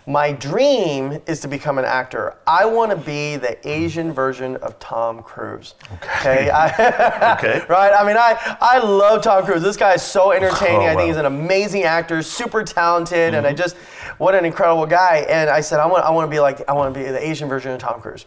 My 0.07 0.31
dream 0.31 1.21
is 1.27 1.41
to 1.41 1.49
become 1.49 1.79
an 1.79 1.85
actor. 1.85 2.37
I 2.47 2.65
want 2.67 2.91
to 2.93 2.97
be 2.97 3.37
the 3.37 3.57
Asian 3.69 4.13
version 4.13 4.55
of 4.57 4.79
Tom 4.79 5.23
Cruise. 5.23 5.75
Okay. 5.95 6.49
I- 6.51 7.35
Okay. 7.39 7.65
right? 7.69 7.93
I 7.93 8.07
mean, 8.07 8.17
I, 8.17 8.57
I 8.61 8.79
love 8.79 9.23
Tom 9.23 9.45
Cruise. 9.45 9.63
This 9.63 9.77
guy 9.77 9.95
is 9.95 10.03
so 10.03 10.31
entertaining. 10.33 10.83
Oh, 10.83 10.93
I 10.93 10.95
think 10.95 11.09
he's 11.09 11.17
an 11.17 11.25
amazing 11.25 11.83
actor, 11.85 12.23
super 12.23 12.63
talented, 12.63 13.35
and 13.35 13.47
I 13.47 13.53
just, 13.53 13.77
what 14.19 14.35
an 14.37 14.45
incredible 14.45 14.87
guy. 14.87 15.27
And 15.29 15.51
I 15.51 15.61
said, 15.61 15.81
I 15.81 15.87
want, 15.87 16.05
I 16.05 16.11
want 16.11 16.31
to 16.31 16.31
be 16.31 16.39
like, 16.41 16.69
I 16.69 16.73
want 16.73 16.95
to 16.95 17.01
be 17.01 17.07
the 17.11 17.27
Asian 17.27 17.49
version 17.49 17.73
of 17.73 17.79
Tom 17.81 18.01
Cruise. 18.01 18.27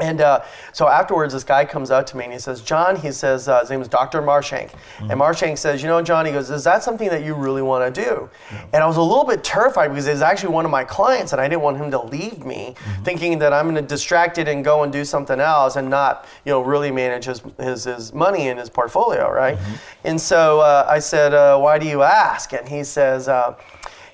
And 0.00 0.20
uh, 0.20 0.44
so 0.72 0.88
afterwards, 0.88 1.32
this 1.32 1.44
guy 1.44 1.64
comes 1.64 1.90
up 1.90 2.06
to 2.06 2.16
me 2.16 2.24
and 2.24 2.32
he 2.32 2.38
says, 2.38 2.60
John, 2.60 2.96
he 2.96 3.10
says, 3.10 3.48
uh, 3.48 3.60
his 3.60 3.70
name 3.70 3.82
is 3.82 3.88
Dr. 3.88 4.22
Marshank. 4.22 4.70
And 5.00 5.12
Marshank 5.12 5.58
says, 5.58 5.82
You 5.82 5.88
know, 5.88 6.00
John, 6.02 6.24
he 6.24 6.32
goes, 6.32 6.50
Is 6.50 6.64
that 6.64 6.82
something 6.82 7.08
that 7.08 7.24
you 7.24 7.34
really 7.34 7.62
want 7.62 7.92
to 7.94 8.04
do? 8.04 8.30
And 8.72 8.82
I 8.82 8.86
was 8.86 8.96
a 8.96 9.02
little 9.02 9.24
bit 9.24 9.42
terrified 9.42 9.88
because 9.88 10.06
he's 10.06 10.22
actually 10.22 10.54
one 10.54 10.64
of 10.64 10.70
my 10.70 10.84
clients 10.84 11.32
and 11.32 11.40
I 11.40 11.48
didn't 11.48 11.62
want 11.62 11.78
him 11.78 11.90
to 11.90 12.00
leave 12.00 12.44
me 12.44 12.74
thinking 13.02 13.38
that 13.40 13.52
I'm 13.52 13.64
going 13.64 13.74
to 13.74 13.82
distract 13.82 14.38
it 14.38 14.46
and 14.46 14.64
go 14.64 14.82
and 14.84 14.92
do 14.92 15.04
something 15.04 15.40
else 15.40 15.76
and 15.76 15.90
not, 15.90 16.26
you 16.44 16.52
know, 16.52 16.60
really 16.60 16.90
manage 16.90 17.24
his, 17.24 17.42
his, 17.58 17.84
his 17.84 18.12
money 18.12 18.48
and 18.48 18.58
his 18.58 18.70
portfolio, 18.70 19.30
right? 19.30 19.58
And 20.04 20.20
so 20.20 20.60
uh, 20.60 20.86
I 20.88 21.00
said, 21.00 21.34
uh, 21.34 21.58
Why 21.58 21.78
do 21.78 21.86
you 21.86 22.02
ask? 22.02 22.52
And 22.52 22.68
he 22.68 22.84
says, 22.84 23.28
uh, 23.28 23.56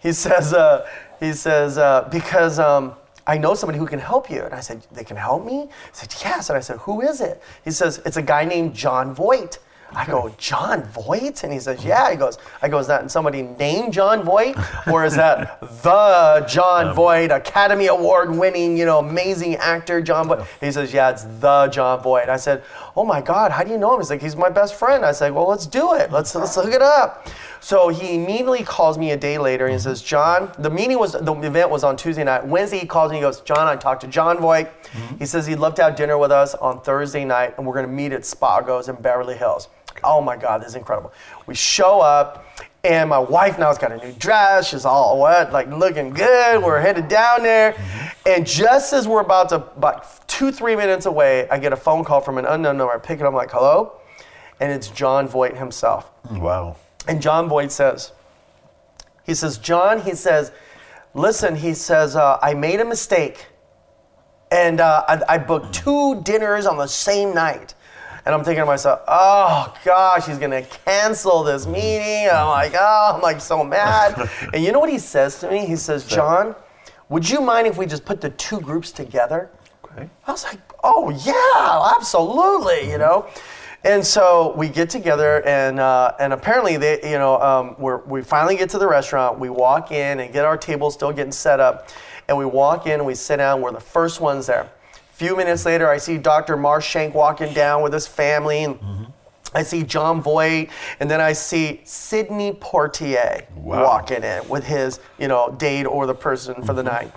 He 0.03 0.12
says, 0.24 0.55
uh, 0.55 0.89
he 1.20 1.32
says, 1.35 1.76
uh, 1.76 2.09
Because. 2.11 2.59
Um, 2.59 2.95
I 3.27 3.39
know 3.39 3.55
somebody 3.55 3.79
who 3.79 3.87
can 3.87 3.99
help 3.99 4.31
you. 4.31 4.43
And 4.43 4.55
I 4.55 4.61
said, 4.61 4.87
They 4.93 5.05
can 5.05 5.16
help 5.16 5.45
me? 5.45 5.62
He 5.62 5.68
said, 5.93 6.14
Yes. 6.22 6.51
And 6.51 6.57
I 6.57 6.61
said, 6.61 6.79
Who 6.81 7.01
is 7.01 7.20
it? 7.20 7.43
He 7.64 7.70
says, 7.70 8.01
It's 8.05 8.16
a 8.16 8.22
guy 8.22 8.45
named 8.45 8.75
Jon 8.75 9.14
Voight. 9.14 9.59
I 9.97 10.07
go, 10.07 10.35
Jon 10.39 10.83
Voight? 10.83 11.45
And 11.45 11.53
he 11.53 11.61
says, 11.61 11.85
Yeah. 11.85 12.11
He 12.11 12.16
goes, 12.16 12.39
I 12.61 12.68
go, 12.68 12.79
Is 12.79 12.87
that 12.89 13.11
somebody 13.11 13.43
named 13.43 13.93
Jon 13.93 14.22
Voight? 14.25 14.57
Or 14.89 15.05
is 15.05 15.16
that 15.16 15.61
the 15.83 16.45
Jon 16.49 16.89
um, 16.89 16.95
Voight, 16.95 17.31
Academy 17.31 17.87
Award 17.87 18.35
winning, 18.35 18.77
you 18.77 18.85
know, 18.85 18.99
amazing 18.99 19.57
actor, 19.57 20.01
Jon 20.03 20.29
Voight? 20.29 20.47
He 20.61 20.70
says, 20.70 20.93
Yeah, 20.93 21.11
it's 21.11 21.25
the 21.25 21.68
Jon 21.68 22.03
Voight. 22.03 22.29
I 22.29 22.37
said, 22.37 22.62
Oh 22.97 23.05
my 23.05 23.21
God, 23.21 23.51
how 23.51 23.65
do 23.65 23.71
you 23.71 23.79
know 23.79 23.93
him? 23.95 24.01
He's 24.01 24.11
like, 24.11 24.23
He's 24.23 24.37
my 24.37 24.49
best 24.49 24.75
friend. 24.75 25.05
I 25.05 25.13
said, 25.13 25.33
Well, 25.33 25.49
let's 25.49 25.67
do 25.67 25.95
it. 25.95 26.13
Let's, 26.13 26.35
let's 26.35 26.57
look 26.57 26.73
it 26.73 26.83
up. 26.83 27.29
So 27.61 27.89
he 27.89 28.15
immediately 28.15 28.63
calls 28.63 28.99
me 28.99 29.13
a 29.13 29.17
day 29.17 29.39
later 29.39 29.65
and 29.65 29.73
he 29.73 29.81
says, 29.81 30.03
John, 30.03 30.53
the 30.59 30.71
meeting 30.71 30.99
was, 30.99 31.13
the 31.13 31.33
event 31.33 31.71
was 31.71 31.83
on 31.83 31.97
Tuesday 31.97 32.23
night. 32.23 32.47
Wednesday 32.47 32.79
he 32.79 32.87
calls 32.87 33.11
me, 33.11 33.17
he 33.17 33.23
goes, 33.23 33.41
John, 33.41 33.67
I 33.67 33.77
talked 33.77 34.03
to 34.03 34.07
Jon 34.07 34.39
Voight. 34.39 34.67
Mm-hmm. 34.67 35.17
He 35.19 35.27
says 35.27 35.47
he'd 35.47 35.57
love 35.57 35.75
to 35.77 35.83
have 35.83 35.97
dinner 35.97 36.19
with 36.19 36.31
us 36.31 36.55
on 36.55 36.83
Thursday 36.83 37.25
night 37.25 37.55
and 37.57 37.67
we're 37.67 37.75
gonna 37.75 37.89
meet 37.89 38.13
at 38.13 38.23
Spago's 38.23 38.89
in 38.89 38.97
Beverly 38.97 39.37
Hills. 39.37 39.69
Oh 40.03 40.21
my 40.21 40.37
God, 40.37 40.61
this 40.61 40.69
is 40.69 40.75
incredible. 40.75 41.13
We 41.47 41.55
show 41.55 42.01
up 42.01 42.45
and 42.85 43.09
my 43.09 43.18
wife 43.18 43.59
now's 43.59 43.78
got 43.78 43.93
a 43.93 43.97
new 43.97 44.12
dress. 44.12 44.68
She's 44.68 44.85
all 44.85 45.20
wet, 45.20 45.53
like 45.53 45.68
looking 45.68 46.11
good. 46.11 46.62
We're 46.62 46.80
headed 46.80 47.09
down 47.09 47.43
there. 47.43 47.74
And 48.26 48.47
just 48.47 48.93
as 48.93 49.09
we're 49.09 49.20
about 49.20 49.49
to, 49.49 49.57
about 49.57 50.28
two, 50.28 50.53
three 50.53 50.76
minutes 50.76 51.07
away, 51.07 51.49
I 51.49 51.59
get 51.59 51.72
a 51.72 51.76
phone 51.76 52.05
call 52.05 52.20
from 52.20 52.39
an 52.39 52.45
unknown 52.45 52.76
number. 52.76 52.93
I 52.93 52.99
pick 52.99 53.20
it 53.20 53.22
up, 53.22 53.28
I'm 53.28 53.35
like, 53.35 53.51
hello? 53.51 54.01
And 54.61 54.70
it's 54.70 54.89
Jon 54.89 55.26
Voight 55.26 55.57
himself. 55.57 56.11
Wow. 56.30 56.76
And 57.09 57.20
Jon 57.20 57.49
Voight 57.49 57.70
says, 57.70 58.12
he 59.24 59.35
says, 59.35 59.59
John, 59.59 60.01
he 60.01 60.14
says, 60.14 60.53
listen, 61.14 61.57
he 61.57 61.74
says, 61.74 62.16
uh, 62.16 62.39
I 62.43 62.55
made 62.55 62.80
a 62.80 62.85
mistake. 62.85 63.47
And 64.51 64.80
uh, 64.80 65.05
I, 65.09 65.22
I 65.35 65.39
booked 65.39 65.74
two 65.74 66.20
dinners 66.22 66.66
on 66.66 66.76
the 66.76 66.87
same 66.87 67.35
night. 67.35 67.74
And 68.27 68.35
I'm 68.35 68.43
thinking 68.43 68.62
to 68.62 68.66
myself, 68.66 69.03
oh 69.07 69.75
gosh, 69.85 70.27
he's 70.27 70.39
gonna 70.39 70.62
cancel 70.62 71.43
this 71.43 71.66
meeting. 71.66 72.29
I'm 72.33 72.49
like, 72.49 72.72
oh, 72.75 73.12
I'm 73.14 73.20
like 73.20 73.41
so 73.41 73.62
mad. 73.62 74.31
and 74.55 74.64
you 74.64 74.72
know 74.72 74.81
what 74.81 74.91
he 74.91 74.99
says 74.99 75.39
to 75.41 75.51
me? 75.51 75.66
He 75.66 75.77
says, 75.77 76.07
John, 76.07 76.55
would 77.11 77.29
you 77.29 77.41
mind 77.41 77.66
if 77.66 77.77
we 77.77 77.85
just 77.85 78.05
put 78.05 78.20
the 78.20 78.31
two 78.31 78.61
groups 78.61 78.93
together? 78.93 79.51
Okay. 79.85 80.09
I 80.27 80.31
was 80.33 80.45
like, 80.45 80.59
oh 80.83 81.11
yeah, 81.11 81.97
absolutely, 81.97 82.91
you 82.91 82.99
know. 82.99 83.29
And 83.85 84.05
so 84.05 84.55
we 84.57 84.70
get 84.70 84.89
together, 84.89 85.47
and 85.47 85.79
uh, 85.79 86.14
and 86.18 86.33
apparently 86.33 86.79
they, 86.79 87.01
you 87.03 87.18
know, 87.18 87.39
um, 87.43 87.77
we're, 87.79 87.99
we 87.99 88.22
finally 88.22 88.57
get 88.57 88.70
to 88.70 88.79
the 88.79 88.89
restaurant. 88.89 89.39
We 89.39 89.51
walk 89.51 89.93
in 89.93 90.20
and 90.20 90.33
get 90.33 90.47
our 90.47 90.57
table 90.57 90.91
still 90.91 91.12
getting 91.12 91.33
set 91.33 91.61
up, 91.61 91.91
and 92.27 92.39
we 92.39 92.47
walk 92.47 92.87
in 92.87 92.95
and 92.95 93.07
we 93.07 93.14
sit 93.14 93.37
down. 93.37 93.61
We're 93.61 93.72
the 93.72 93.81
first 93.81 94.22
ones 94.22 94.47
there. 94.47 94.70
Few 95.15 95.37
minutes 95.37 95.65
later, 95.65 95.89
I 95.89 95.99
see 95.99 96.19
Dr. 96.19 96.57
Marshank 96.57 97.15
walking 97.15 97.53
down 97.55 97.83
with 97.83 97.93
his 97.93 98.07
family, 98.07 98.65
and 98.65 98.79
I 99.55 99.62
see 99.62 99.85
Jon 99.85 100.21
Voight, 100.21 100.71
and 100.99 101.09
then 101.09 101.21
I 101.21 101.33
see 101.33 101.81
Sidney 101.85 102.53
Poitier 102.55 103.45
Wow. 103.55 103.85
walking 103.85 104.25
in 104.25 104.49
with 104.49 104.65
his, 104.65 104.99
you 105.19 105.29
know, 105.29 105.55
date 105.57 105.85
or 105.87 106.07
the 106.07 106.15
person 106.15 106.61
for 106.65 106.73
the 106.73 106.83
night. 106.83 107.12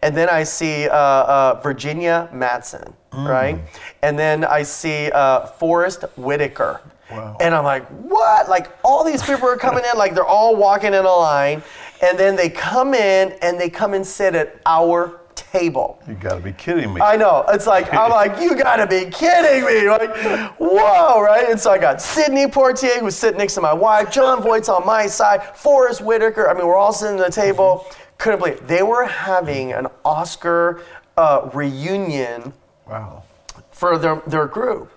And 0.00 0.16
then 0.16 0.30
I 0.30 0.44
see 0.44 0.88
uh, 0.88 0.96
uh, 0.96 1.60
Virginia 1.62 2.28
Madsen, 2.32 2.92
right? 3.12 3.58
And 4.02 4.18
then 4.18 4.44
I 4.44 4.62
see 4.62 5.10
uh, 5.12 5.44
Forest 5.46 6.04
Whitaker. 6.16 6.80
Wow. 7.10 7.36
And 7.40 7.54
I'm 7.54 7.64
like, 7.64 7.86
what? 7.88 8.48
Like 8.48 8.70
all 8.82 9.04
these 9.04 9.22
people 9.22 9.46
are 9.46 9.58
coming 9.58 9.84
in, 9.92 9.98
like 9.98 10.14
they're 10.14 10.24
all 10.24 10.56
walking 10.56 10.94
in 10.94 11.04
a 11.04 11.12
line, 11.12 11.62
and 12.02 12.18
then 12.18 12.34
they 12.34 12.48
come 12.48 12.94
in 12.94 13.32
and 13.42 13.60
they 13.60 13.68
come 13.68 13.92
and 13.92 14.04
sit 14.06 14.34
at 14.34 14.58
our 14.64 15.20
table. 15.34 16.00
You 16.08 16.14
got 16.14 16.36
to 16.36 16.40
be 16.40 16.52
kidding 16.52 16.92
me. 16.94 17.00
I 17.00 17.16
know. 17.16 17.44
It's 17.48 17.66
like 17.66 17.92
I'm 17.92 18.10
like, 18.22 18.40
you 18.40 18.56
gotta 18.56 18.86
be 18.86 19.10
kidding 19.10 19.64
me! 19.64 19.88
Like, 19.88 20.16
whoa, 20.58 21.20
right? 21.20 21.48
And 21.50 21.60
so 21.60 21.70
I 21.70 21.78
got 21.78 22.00
Sidney 22.00 22.46
Poitier 22.46 23.00
who's 23.00 23.16
sitting 23.16 23.38
next 23.38 23.54
to 23.54 23.60
my 23.60 23.72
wife, 23.72 24.10
Jon 24.10 24.42
Voight's 24.42 24.68
on 24.68 24.86
my 24.86 25.06
side, 25.06 25.56
Forest 25.56 26.00
Whitaker. 26.00 26.48
I 26.48 26.54
mean, 26.54 26.66
we're 26.66 26.76
all 26.76 26.92
sitting 26.92 27.18
at 27.18 27.26
the 27.26 27.32
table. 27.32 27.86
Couldn't 28.18 28.38
believe 28.38 28.54
it. 28.54 28.68
they 28.68 28.82
were 28.82 29.04
having 29.04 29.72
an 29.72 29.88
Oscar 30.04 30.82
uh, 31.16 31.50
reunion 31.52 32.52
wow. 32.88 33.24
for 33.70 33.98
their, 33.98 34.22
their 34.26 34.46
group. 34.46 34.92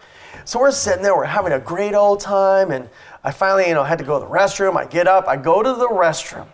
So 0.46 0.60
we're 0.60 0.72
sitting 0.72 1.02
there, 1.02 1.16
we're 1.16 1.26
having 1.26 1.54
a 1.54 1.60
great 1.60 1.96
old 1.96 2.20
time, 2.20 2.72
and 2.72 2.88
I 3.24 3.32
finally, 3.32 3.68
you 3.68 3.74
know, 3.74 3.84
had 3.84 3.98
to 3.98 4.04
go 4.04 4.20
to 4.20 4.26
the 4.26 4.32
restroom. 4.32 4.78
I 4.78 4.86
get 4.86 5.08
up, 5.08 5.28
I 5.28 5.38
go 5.38 5.64
to 5.64 5.74
the 5.74 5.88
restroom, 5.88 6.48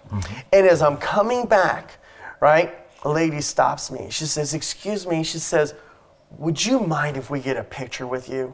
and 0.54 0.66
as 0.66 0.82
I'm 0.82 0.96
coming 0.96 1.46
back, 1.46 1.98
right, 2.40 2.74
a 3.04 3.10
lady 3.10 3.41
stops 3.41 3.91
me. 3.91 4.08
She 4.10 4.26
says, 4.26 4.54
"Excuse 4.54 5.08
me," 5.08 5.24
she 5.24 5.39
says, 5.39 5.74
"Would 6.38 6.66
you 6.66 6.80
mind 6.80 7.18
if 7.18 7.30
we 7.30 7.39
get 7.39 7.58
a 7.58 7.64
picture 7.64 8.08
with 8.08 8.30
you?" 8.30 8.54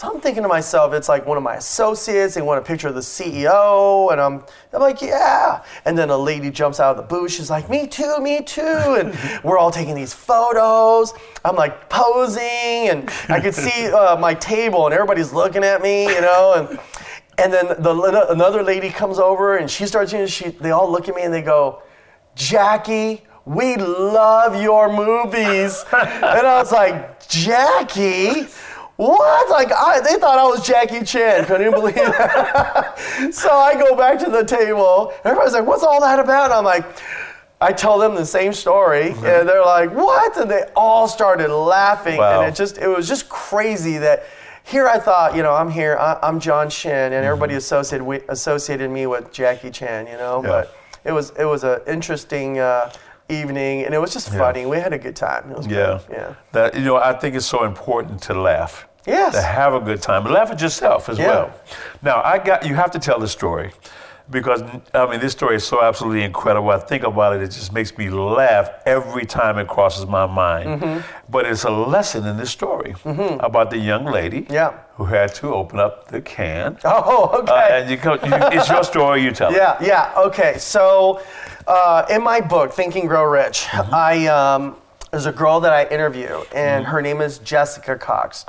So 0.00 0.10
I'm 0.10 0.18
thinking 0.18 0.42
to 0.44 0.48
myself, 0.48 0.94
it's 0.94 1.10
like 1.10 1.26
one 1.26 1.36
of 1.36 1.42
my 1.42 1.56
associates. 1.56 2.34
They 2.34 2.40
want 2.40 2.58
a 2.58 2.62
picture 2.62 2.88
of 2.88 2.94
the 2.94 3.02
CEO, 3.02 4.10
and 4.10 4.18
I'm, 4.18 4.42
I'm 4.72 4.80
like, 4.80 5.02
yeah. 5.02 5.62
And 5.84 5.98
then 5.98 6.08
a 6.08 6.16
lady 6.16 6.50
jumps 6.50 6.80
out 6.80 6.92
of 6.92 6.96
the 6.96 7.02
booth. 7.02 7.32
She's 7.32 7.50
like, 7.50 7.68
me 7.68 7.86
too, 7.86 8.18
me 8.18 8.42
too. 8.42 8.62
And 8.62 9.14
we're 9.44 9.58
all 9.58 9.70
taking 9.70 9.94
these 9.94 10.14
photos. 10.14 11.12
I'm 11.44 11.54
like 11.54 11.90
posing, 11.90 12.88
and 12.88 13.10
I 13.28 13.40
could 13.40 13.54
see 13.54 13.88
uh, 13.88 14.16
my 14.16 14.32
table, 14.32 14.86
and 14.86 14.94
everybody's 14.94 15.34
looking 15.34 15.64
at 15.64 15.82
me, 15.82 16.04
you 16.04 16.22
know. 16.22 16.54
And 16.56 16.80
and 17.36 17.52
then 17.52 17.66
the 17.82 18.26
another 18.30 18.62
lady 18.62 18.88
comes 18.88 19.18
over, 19.18 19.58
and 19.58 19.70
she 19.70 19.84
starts. 19.84 20.14
You 20.14 20.20
know, 20.20 20.26
she 20.26 20.48
they 20.48 20.70
all 20.70 20.90
look 20.90 21.10
at 21.10 21.14
me 21.14 21.24
and 21.24 21.34
they 21.34 21.42
go, 21.42 21.82
Jackie. 22.34 23.24
We 23.50 23.74
love 23.74 24.62
your 24.62 24.92
movies. 24.92 25.84
and 25.92 26.24
I 26.46 26.58
was 26.60 26.70
like, 26.70 27.26
Jackie? 27.28 28.46
What? 28.94 29.50
Like 29.50 29.72
I, 29.72 29.98
they 30.00 30.20
thought 30.20 30.38
I 30.38 30.44
was 30.44 30.64
Jackie 30.64 31.04
Chan. 31.04 31.46
Couldn't 31.46 31.72
believe 31.72 31.96
that? 31.96 32.96
so 33.32 33.50
I 33.50 33.74
go 33.74 33.96
back 33.96 34.20
to 34.20 34.30
the 34.30 34.44
table. 34.44 35.12
Everybody's 35.24 35.54
like, 35.54 35.66
"What's 35.66 35.82
all 35.82 36.00
that 36.00 36.20
about?" 36.20 36.44
And 36.44 36.52
I'm 36.52 36.64
like, 36.64 36.84
I 37.60 37.72
tell 37.72 37.98
them 37.98 38.14
the 38.14 38.26
same 38.26 38.52
story, 38.52 39.08
and 39.10 39.48
they're 39.48 39.64
like, 39.64 39.90
"What?" 39.90 40.36
And 40.36 40.50
they 40.50 40.64
all 40.76 41.08
started 41.08 41.48
laughing, 41.50 42.18
Wow. 42.18 42.42
and 42.42 42.52
it 42.52 42.54
just 42.54 42.78
it 42.78 42.88
was 42.88 43.08
just 43.08 43.28
crazy 43.28 43.98
that. 43.98 44.24
Here 44.62 44.86
I 44.86 45.00
thought, 45.00 45.34
you 45.34 45.42
know, 45.42 45.54
I'm 45.54 45.70
here. 45.70 45.96
I, 45.98 46.18
I'm 46.22 46.38
John 46.38 46.68
Shin, 46.68 47.14
and 47.14 47.24
everybody 47.24 47.54
associated 47.54 48.04
we, 48.04 48.20
associated 48.28 48.90
me 48.90 49.06
with 49.06 49.32
Jackie 49.32 49.70
Chan, 49.70 50.06
you 50.06 50.18
know. 50.18 50.42
Yeah. 50.44 50.48
But 50.48 50.76
it 51.04 51.12
was 51.12 51.30
it 51.30 51.46
was 51.46 51.64
an 51.64 51.80
interesting 51.88 52.58
uh, 52.58 52.92
evening, 53.30 53.84
and 53.84 53.94
it 53.94 53.98
was 53.98 54.12
just 54.12 54.28
funny. 54.30 54.66
We 54.66 54.78
had 54.78 54.92
a 54.92 54.98
good 54.98 55.16
time. 55.16 55.50
It 55.50 55.56
was 55.56 55.66
Yeah. 55.66 55.76
good. 56.08 56.16
Yeah. 56.16 56.34
That 56.52 56.74
you 56.74 56.82
know, 56.84 56.96
I 56.96 57.12
think 57.12 57.34
it's 57.36 57.46
so 57.46 57.64
important 57.64 58.22
to 58.22 58.34
laugh. 58.34 58.86
Yes. 59.06 59.34
To 59.34 59.42
have 59.42 59.72
a 59.74 59.80
good 59.80 60.02
time. 60.02 60.24
Laugh 60.24 60.50
at 60.50 60.60
yourself 60.60 61.08
as 61.08 61.18
Yeah. 61.18 61.26
well. 61.28 61.50
Now, 62.02 62.20
I 62.22 62.38
got 62.38 62.66
you 62.66 62.74
have 62.74 62.90
to 62.92 62.98
tell 62.98 63.18
the 63.18 63.28
story 63.28 63.72
because 64.30 64.62
I 64.94 65.10
mean 65.10 65.20
this 65.20 65.32
story 65.32 65.56
is 65.56 65.64
so 65.64 65.82
absolutely 65.82 66.22
incredible. 66.22 66.70
I 66.70 66.78
think 66.78 67.02
about 67.02 67.34
it, 67.36 67.42
it 67.42 67.48
just 67.50 67.72
makes 67.72 67.96
me 67.98 68.10
laugh 68.10 68.70
every 68.86 69.26
time 69.26 69.58
it 69.58 69.66
crosses 69.68 70.06
my 70.06 70.26
mind. 70.26 70.68
Mm-hmm. 70.82 71.00
But 71.30 71.46
it's 71.46 71.64
a 71.64 71.70
lesson 71.70 72.26
in 72.26 72.36
this 72.36 72.50
story 72.50 72.94
about 73.04 73.70
the 73.70 73.78
young 73.78 74.04
lady 74.04 74.46
Yeah. 74.50 74.72
who 74.94 75.04
had 75.04 75.34
to 75.36 75.54
open 75.54 75.78
up 75.78 76.08
the 76.08 76.20
can. 76.20 76.78
Oh, 76.84 77.40
okay. 77.40 77.52
Uh, 77.52 77.76
and 77.80 77.90
you, 77.90 77.96
you, 77.96 78.58
it's 78.58 78.68
your 78.68 78.84
story, 78.84 79.22
you 79.22 79.30
tell 79.32 79.50
it. 79.52 79.56
Yeah, 79.56 79.76
yeah. 79.80 80.12
Okay, 80.16 80.58
so 80.58 81.22
uh, 81.66 82.04
in 82.10 82.22
my 82.22 82.40
book, 82.40 82.72
Think 82.72 82.96
and 82.96 83.08
Grow 83.08 83.24
Rich, 83.24 83.66
I 83.72 84.26
um, 84.26 84.76
there's 85.10 85.26
a 85.26 85.32
girl 85.32 85.60
that 85.60 85.72
I 85.72 85.86
interview, 85.86 86.42
and 86.54 86.84
her 86.86 87.00
name 87.02 87.20
is 87.20 87.38
Jessica 87.38 87.96
Cox, 87.96 88.44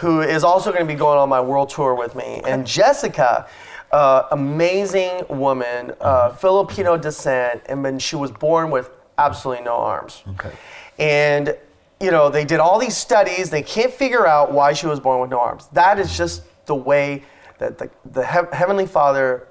who 0.00 0.20
is 0.20 0.42
also 0.44 0.70
going 0.72 0.86
to 0.86 0.92
be 0.92 0.98
going 0.98 1.18
on 1.18 1.28
my 1.28 1.40
world 1.40 1.70
tour 1.70 1.94
with 1.94 2.14
me. 2.14 2.42
And 2.44 2.66
Jessica, 2.66 3.46
uh, 3.92 4.26
amazing 4.30 5.22
woman, 5.28 5.92
uh, 6.00 6.30
Filipino 6.30 6.96
descent, 6.96 7.62
and 7.66 7.84
then 7.84 7.98
she 7.98 8.16
was 8.16 8.30
born 8.30 8.70
with 8.70 8.90
absolutely 9.18 9.64
no 9.64 9.74
arms. 9.76 10.22
Okay. 10.30 10.52
And 10.98 11.56
you 12.00 12.10
know, 12.10 12.28
they 12.30 12.44
did 12.44 12.58
all 12.58 12.80
these 12.80 12.96
studies. 12.96 13.48
They 13.50 13.62
can't 13.62 13.92
figure 13.92 14.26
out 14.26 14.50
why 14.52 14.72
she 14.72 14.86
was 14.88 14.98
born 14.98 15.20
with 15.20 15.30
no 15.30 15.38
arms. 15.38 15.68
That 15.72 16.00
is 16.00 16.16
just 16.16 16.42
the 16.66 16.74
way 16.74 17.22
that 17.58 17.78
the, 17.78 17.90
the 18.10 18.24
Hev- 18.24 18.52
Heavenly 18.52 18.86
Father 18.86 19.46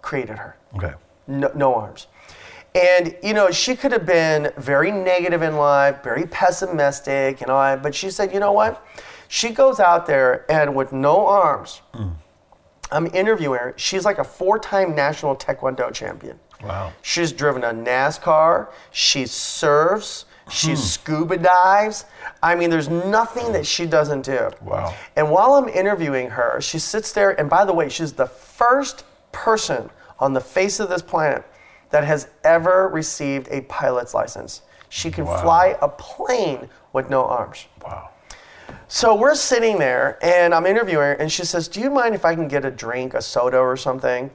created 0.00 0.38
her 0.38 0.56
Okay. 0.76 0.94
no, 1.26 1.50
no 1.54 1.74
arms. 1.74 2.06
And 2.74 3.14
you 3.22 3.34
know, 3.34 3.50
she 3.50 3.74
could 3.76 3.92
have 3.92 4.06
been 4.06 4.52
very 4.56 4.90
negative 4.90 5.42
in 5.42 5.56
life, 5.56 6.02
very 6.02 6.26
pessimistic, 6.26 7.40
and 7.42 7.50
all. 7.50 7.60
that, 7.62 7.82
But 7.82 7.94
she 7.94 8.10
said, 8.10 8.32
you 8.32 8.40
know 8.40 8.52
what? 8.52 8.82
She 9.28 9.50
goes 9.50 9.80
out 9.80 10.06
there 10.06 10.50
and 10.50 10.74
with 10.74 10.92
no 10.92 11.26
arms. 11.26 11.82
I'm 12.90 13.06
interviewing 13.14 13.58
her. 13.58 13.74
She's 13.76 14.04
like 14.04 14.18
a 14.18 14.24
four-time 14.24 14.94
national 14.94 15.36
Taekwondo 15.36 15.92
champion. 15.92 16.38
Wow. 16.62 16.92
She's 17.02 17.32
driven 17.32 17.64
a 17.64 17.72
NASCAR. 17.72 18.68
She 18.90 19.26
surfs. 19.26 20.24
She 20.50 20.70
hmm. 20.70 20.76
scuba 20.76 21.36
dives. 21.36 22.04
I 22.42 22.54
mean, 22.54 22.70
there's 22.70 22.88
nothing 22.88 23.52
that 23.52 23.66
she 23.66 23.84
doesn't 23.84 24.22
do. 24.22 24.48
Wow. 24.62 24.94
And 25.16 25.30
while 25.30 25.54
I'm 25.54 25.68
interviewing 25.68 26.30
her, 26.30 26.60
she 26.60 26.78
sits 26.78 27.12
there, 27.12 27.38
and 27.38 27.50
by 27.50 27.64
the 27.64 27.72
way, 27.72 27.88
she's 27.88 28.12
the 28.12 28.26
first 28.26 29.04
person 29.32 29.90
on 30.20 30.32
the 30.32 30.40
face 30.40 30.78
of 30.78 30.88
this 30.88 31.02
planet 31.02 31.44
that 31.90 32.04
has 32.04 32.28
ever 32.44 32.88
received 32.88 33.48
a 33.50 33.62
pilot's 33.62 34.14
license. 34.14 34.62
She 34.88 35.10
can 35.10 35.24
Wow. 35.24 35.42
fly 35.42 35.76
a 35.82 35.88
plane 35.88 36.68
with 36.92 37.10
no 37.10 37.24
arms. 37.24 37.66
Wow. 37.84 38.10
So 38.88 39.14
we're 39.16 39.34
sitting 39.34 39.78
there, 39.78 40.18
and 40.22 40.54
I'm 40.54 40.64
interviewing 40.64 41.02
her, 41.02 41.12
and 41.14 41.30
she 41.30 41.44
says, 41.44 41.66
"Do 41.66 41.80
you 41.80 41.90
mind 41.90 42.14
if 42.14 42.24
I 42.24 42.34
can 42.34 42.46
get 42.46 42.64
a 42.64 42.70
drink, 42.70 43.14
a 43.14 43.22
soda, 43.22 43.58
or 43.58 43.76
something?" 43.76 44.30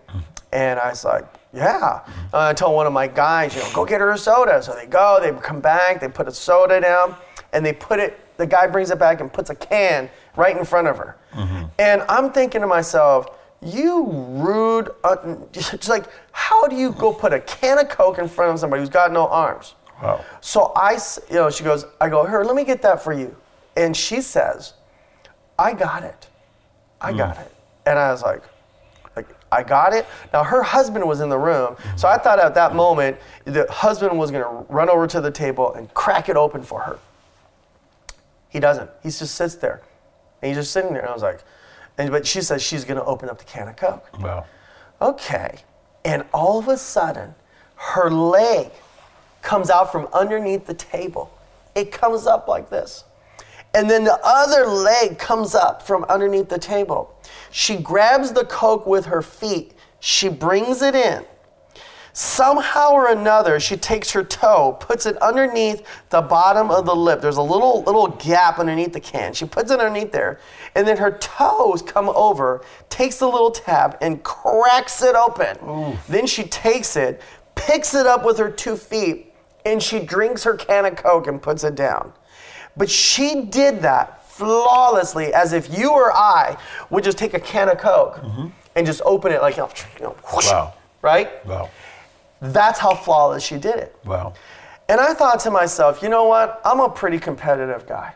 And 0.52 0.80
I 0.80 0.90
was 0.90 1.06
like, 1.06 1.26
"Yeah." 1.54 2.02
Uh, 2.34 2.50
I 2.50 2.54
told 2.54 2.76
one 2.76 2.86
of 2.86 2.92
my 2.92 3.08
guys, 3.08 3.56
"You 3.56 3.62
know, 3.62 3.70
go 3.74 3.86
get 3.86 4.02
her 4.02 4.12
a 4.12 4.18
soda." 4.18 4.62
So 4.62 4.74
they 4.76 4.88
go, 4.88 5.20
they 5.22 5.32
come 5.32 5.62
back, 5.62 6.02
they 6.02 6.10
put 6.10 6.28
a 6.28 6.32
soda 6.34 6.82
down, 6.82 7.16
and 7.54 7.66
they 7.66 7.72
put 7.74 8.00
it. 8.00 8.20
The 8.38 8.46
guy 8.46 8.68
brings 8.68 8.92
it 8.92 9.00
back 9.00 9.22
and 9.22 9.32
puts 9.32 9.50
a 9.50 9.56
can 9.56 10.10
right 10.36 10.58
in 10.58 10.66
front 10.66 10.88
of 10.88 10.98
her, 10.98 11.16
and 11.80 12.02
I'm 12.10 12.32
thinking 12.32 12.62
to 12.62 12.68
myself. 12.68 13.28
You 13.64 14.08
rude, 14.10 14.90
uh, 15.04 15.36
just 15.52 15.88
like, 15.88 16.06
how 16.32 16.68
do 16.68 16.76
you 16.76 16.94
go 16.94 17.14
put 17.14 17.32
a 17.32 17.40
can 17.42 17.78
of 17.78 17.90
Coke 17.90 18.18
in 18.18 18.28
front 18.28 18.52
of 18.52 18.60
somebody 18.60 18.82
who's 18.82 18.90
got 18.90 19.12
no 19.12 19.28
arms? 19.28 19.76
Wow. 20.02 20.26
So 20.42 20.72
I, 20.76 20.98
you 21.30 21.36
know, 21.36 21.52
she 21.52 21.64
goes, 21.64 21.86
I 22.02 22.10
go, 22.10 22.26
here, 22.26 22.42
let 22.44 22.56
me 22.56 22.64
get 22.64 22.82
that 22.82 23.04
for 23.04 23.14
you. 23.14 23.36
And 23.76 23.96
she 23.96 24.22
says, 24.22 24.74
I 25.58 25.74
got 25.74 26.04
it. 26.04 26.28
I 27.00 27.12
hmm. 27.12 27.18
got 27.18 27.38
it. 27.38 27.54
And 27.86 27.98
I 27.98 28.12
was 28.12 28.22
like, 28.22 28.44
like, 29.16 29.28
I 29.52 29.64
got 29.64 29.94
it. 29.94 30.06
Now 30.32 30.44
her 30.44 30.64
husband 30.64 31.06
was 31.08 31.20
in 31.20 31.30
the 31.30 31.38
room, 31.38 31.76
so 31.98 32.08
I 32.08 32.18
thought 32.18 32.40
at 32.40 32.54
that 32.56 32.76
moment 32.76 33.18
the 33.46 33.70
husband 33.70 34.18
was 34.18 34.32
gonna 34.32 34.66
run 34.70 34.90
over 34.90 35.08
to 35.08 35.20
the 35.20 35.32
table 35.32 35.74
and 35.74 35.94
crack 35.94 36.30
it 36.30 36.38
open 36.38 36.64
for 36.64 36.82
her. 36.82 37.00
He 38.50 38.60
doesn't. 38.60 38.90
He 39.04 39.10
just 39.10 39.36
sits 39.36 39.56
there, 39.56 39.82
and 40.42 40.50
he's 40.50 40.58
just 40.58 40.72
sitting 40.72 40.94
there. 40.94 41.02
And 41.02 41.10
I 41.10 41.14
was 41.14 41.24
like, 41.24 41.42
and 41.98 42.10
but 42.12 42.26
she 42.26 42.42
says 42.42 42.62
she's 42.62 42.86
gonna 42.86 43.04
open 43.04 43.30
up 43.30 43.38
the 43.38 43.46
can 43.46 43.68
of 43.68 43.76
Coke. 43.76 44.08
Wow. 44.20 44.46
Okay. 45.02 45.60
And 46.06 46.24
all 46.34 46.60
of 46.60 46.68
a 46.68 46.78
sudden, 46.78 47.36
her 47.76 48.10
leg 48.10 48.72
comes 49.42 49.70
out 49.70 49.92
from 49.92 50.08
underneath 50.14 50.66
the 50.66 50.74
table. 50.74 51.38
It 51.76 51.92
comes 51.92 52.28
up 52.28 52.48
like 52.48 52.70
this. 52.70 53.04
And 53.74 53.90
then 53.90 54.04
the 54.04 54.20
other 54.24 54.66
leg 54.66 55.18
comes 55.18 55.56
up 55.56 55.82
from 55.82 56.04
underneath 56.06 56.50
the 56.50 56.60
table. 56.60 57.16
She 57.52 57.78
grabs 57.78 58.34
the 58.34 58.46
Coke 58.46 58.86
with 58.86 59.06
her 59.06 59.22
feet. 59.22 59.74
She 60.00 60.28
brings 60.30 60.82
it 60.82 60.96
in. 60.96 61.26
Somehow 62.14 62.92
or 62.92 63.08
another, 63.10 63.58
she 63.58 63.78
takes 63.78 64.12
her 64.12 64.24
toe, 64.24 64.76
puts 64.82 65.06
it 65.06 65.16
underneath 65.22 65.88
the 66.10 66.22
bottom 66.22 66.70
of 66.70 66.86
the 66.86 66.96
lip. 66.96 67.22
There's 67.22 67.38
a 67.38 67.42
little 67.42 67.84
little 67.84 68.08
gap 68.08 68.60
underneath 68.60 68.92
the 68.92 69.00
can. 69.00 69.34
She 69.34 69.46
puts 69.46 69.72
it 69.72 69.80
underneath 69.80 70.12
there, 70.12 70.42
and 70.76 70.86
then 70.86 70.98
her 70.98 71.12
toes 71.12 71.82
come 71.82 72.10
over, 72.10 72.66
takes 72.90 73.20
the 73.20 73.28
little 73.28 73.52
tab, 73.52 73.98
and 74.02 74.22
cracks 74.24 75.02
it 75.02 75.16
open. 75.16 75.98
Then 76.10 76.28
she 76.28 76.44
takes 76.44 76.98
it, 76.98 77.22
picks 77.56 77.94
it 77.96 78.06
up 78.06 78.26
with 78.26 78.38
her 78.40 78.52
two 78.52 78.76
feet, 78.76 79.34
and 79.66 79.82
she 79.82 80.00
drinks 80.00 80.44
her 80.44 80.56
can 80.56 80.86
of 80.86 80.98
Coke 80.98 81.28
and 81.28 81.42
puts 81.42 81.64
it 81.64 81.76
down. 81.76 82.12
But 82.78 82.90
she 82.90 83.44
did 83.44 83.82
that 83.82 84.26
flawlessly, 84.30 85.34
as 85.34 85.54
if 85.54 85.78
you 85.78 85.92
or 85.92 86.12
I 86.12 86.58
would 86.90 87.04
just 87.04 87.18
take 87.18 87.34
a 87.34 87.40
can 87.40 87.70
of 87.70 87.78
Coke 87.78 88.16
mm-hmm. 88.18 88.48
and 88.76 88.86
just 88.86 89.02
open 89.06 89.32
it 89.32 89.42
like, 89.42 89.58
you 89.58 89.64
know, 90.02 90.16
whoosh, 90.34 90.48
Wow. 90.50 90.74
right? 91.02 91.46
Wow. 91.46 91.70
That's 92.42 92.80
how 92.80 92.96
flawless 92.96 93.44
she 93.44 93.58
did 93.58 93.76
it. 93.76 93.96
Wow. 94.04 94.34
And 94.90 95.00
I 95.00 95.14
thought 95.14 95.40
to 95.42 95.52
myself, 95.52 96.02
you 96.02 96.10
know 96.10 96.26
what? 96.26 96.60
I'm 96.66 96.80
a 96.80 96.90
pretty 96.90 97.20
competitive 97.20 97.88
guy. 97.88 98.14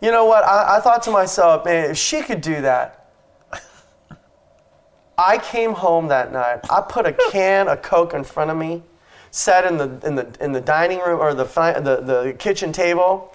You 0.00 0.10
know 0.10 0.24
what? 0.24 0.44
I, 0.44 0.76
I 0.76 0.80
thought 0.80 1.02
to 1.02 1.10
myself, 1.10 1.64
man, 1.64 1.90
if 1.90 1.98
she 1.98 2.22
could 2.22 2.40
do 2.40 2.62
that, 2.62 3.10
I 5.18 5.36
came 5.38 5.72
home 5.72 6.08
that 6.08 6.32
night. 6.32 6.60
I 6.70 6.80
put 6.80 7.06
a 7.06 7.12
can 7.30 7.68
of 7.68 7.82
Coke 7.82 8.14
in 8.14 8.24
front 8.24 8.50
of 8.50 8.56
me, 8.56 8.82
sat 9.30 9.66
in 9.66 9.76
the 9.76 10.06
in 10.06 10.14
the 10.14 10.34
in 10.40 10.52
the 10.52 10.60
dining 10.60 11.00
room 11.00 11.20
or 11.20 11.34
the 11.34 11.44
the, 11.44 12.00
the 12.00 12.32
kitchen 12.38 12.72
table, 12.72 13.34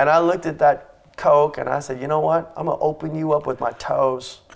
and 0.00 0.08
I 0.08 0.18
looked 0.18 0.46
at 0.46 0.58
that 0.60 0.86
Coke 1.18 1.58
and 1.58 1.68
I 1.68 1.80
said, 1.80 2.00
you 2.00 2.08
know 2.08 2.20
what? 2.20 2.50
I'm 2.56 2.64
gonna 2.64 2.80
open 2.80 3.14
you 3.14 3.34
up 3.34 3.46
with 3.46 3.60
my 3.60 3.72
toes. 3.72 4.40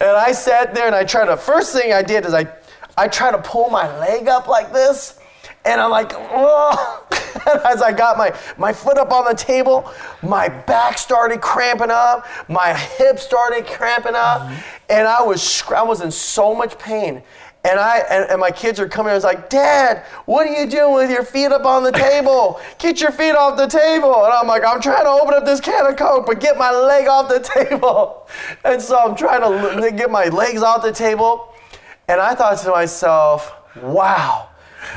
And 0.00 0.10
I 0.16 0.32
sat 0.32 0.74
there 0.74 0.86
and 0.86 0.94
I 0.94 1.04
tried 1.04 1.26
to, 1.26 1.36
first 1.36 1.72
thing 1.72 1.92
I 1.92 2.02
did 2.02 2.24
is 2.24 2.32
I, 2.32 2.46
I 2.96 3.06
tried 3.06 3.32
to 3.32 3.38
pull 3.38 3.68
my 3.70 3.86
leg 3.98 4.26
up 4.26 4.48
like 4.48 4.72
this. 4.72 5.20
And 5.64 5.80
I'm 5.80 5.90
like, 5.90 6.12
oh. 6.14 7.04
And 7.46 7.60
as 7.60 7.82
I 7.82 7.92
got 7.92 8.18
my, 8.18 8.34
my 8.56 8.72
foot 8.72 8.98
up 8.98 9.12
on 9.12 9.24
the 9.24 9.34
table, 9.34 9.90
my 10.22 10.48
back 10.48 10.98
started 10.98 11.40
cramping 11.40 11.90
up, 11.90 12.26
my 12.48 12.74
hips 12.74 13.22
started 13.22 13.66
cramping 13.66 14.14
up, 14.14 14.50
and 14.88 15.06
I 15.06 15.22
was, 15.22 15.62
I 15.70 15.82
was 15.82 16.00
in 16.00 16.10
so 16.10 16.54
much 16.54 16.78
pain. 16.78 17.22
And 17.64 17.78
I 17.80 17.98
and, 18.10 18.30
and 18.30 18.40
my 18.40 18.50
kids 18.50 18.78
are 18.78 18.88
coming. 18.88 19.10
I 19.10 19.14
was 19.14 19.24
like, 19.24 19.50
Dad, 19.50 20.04
what 20.26 20.46
are 20.46 20.52
you 20.52 20.68
doing 20.68 20.94
with 20.94 21.10
your 21.10 21.24
feet 21.24 21.50
up 21.50 21.64
on 21.64 21.82
the 21.82 21.92
table? 21.92 22.60
Get 22.78 23.00
your 23.00 23.10
feet 23.10 23.32
off 23.32 23.56
the 23.56 23.66
table. 23.66 24.24
And 24.24 24.32
I'm 24.32 24.46
like, 24.46 24.64
I'm 24.64 24.80
trying 24.80 25.04
to 25.04 25.10
open 25.10 25.34
up 25.34 25.44
this 25.44 25.60
can 25.60 25.86
of 25.86 25.96
Coke, 25.96 26.26
but 26.26 26.40
get 26.40 26.56
my 26.56 26.70
leg 26.70 27.08
off 27.08 27.28
the 27.28 27.40
table. 27.54 28.28
And 28.64 28.80
so 28.80 28.98
I'm 28.98 29.16
trying 29.16 29.42
to 29.42 29.90
get 29.90 30.10
my 30.10 30.26
legs 30.26 30.62
off 30.62 30.82
the 30.82 30.92
table. 30.92 31.52
And 32.06 32.20
I 32.20 32.34
thought 32.34 32.58
to 32.58 32.70
myself, 32.70 33.52
wow, 33.82 34.48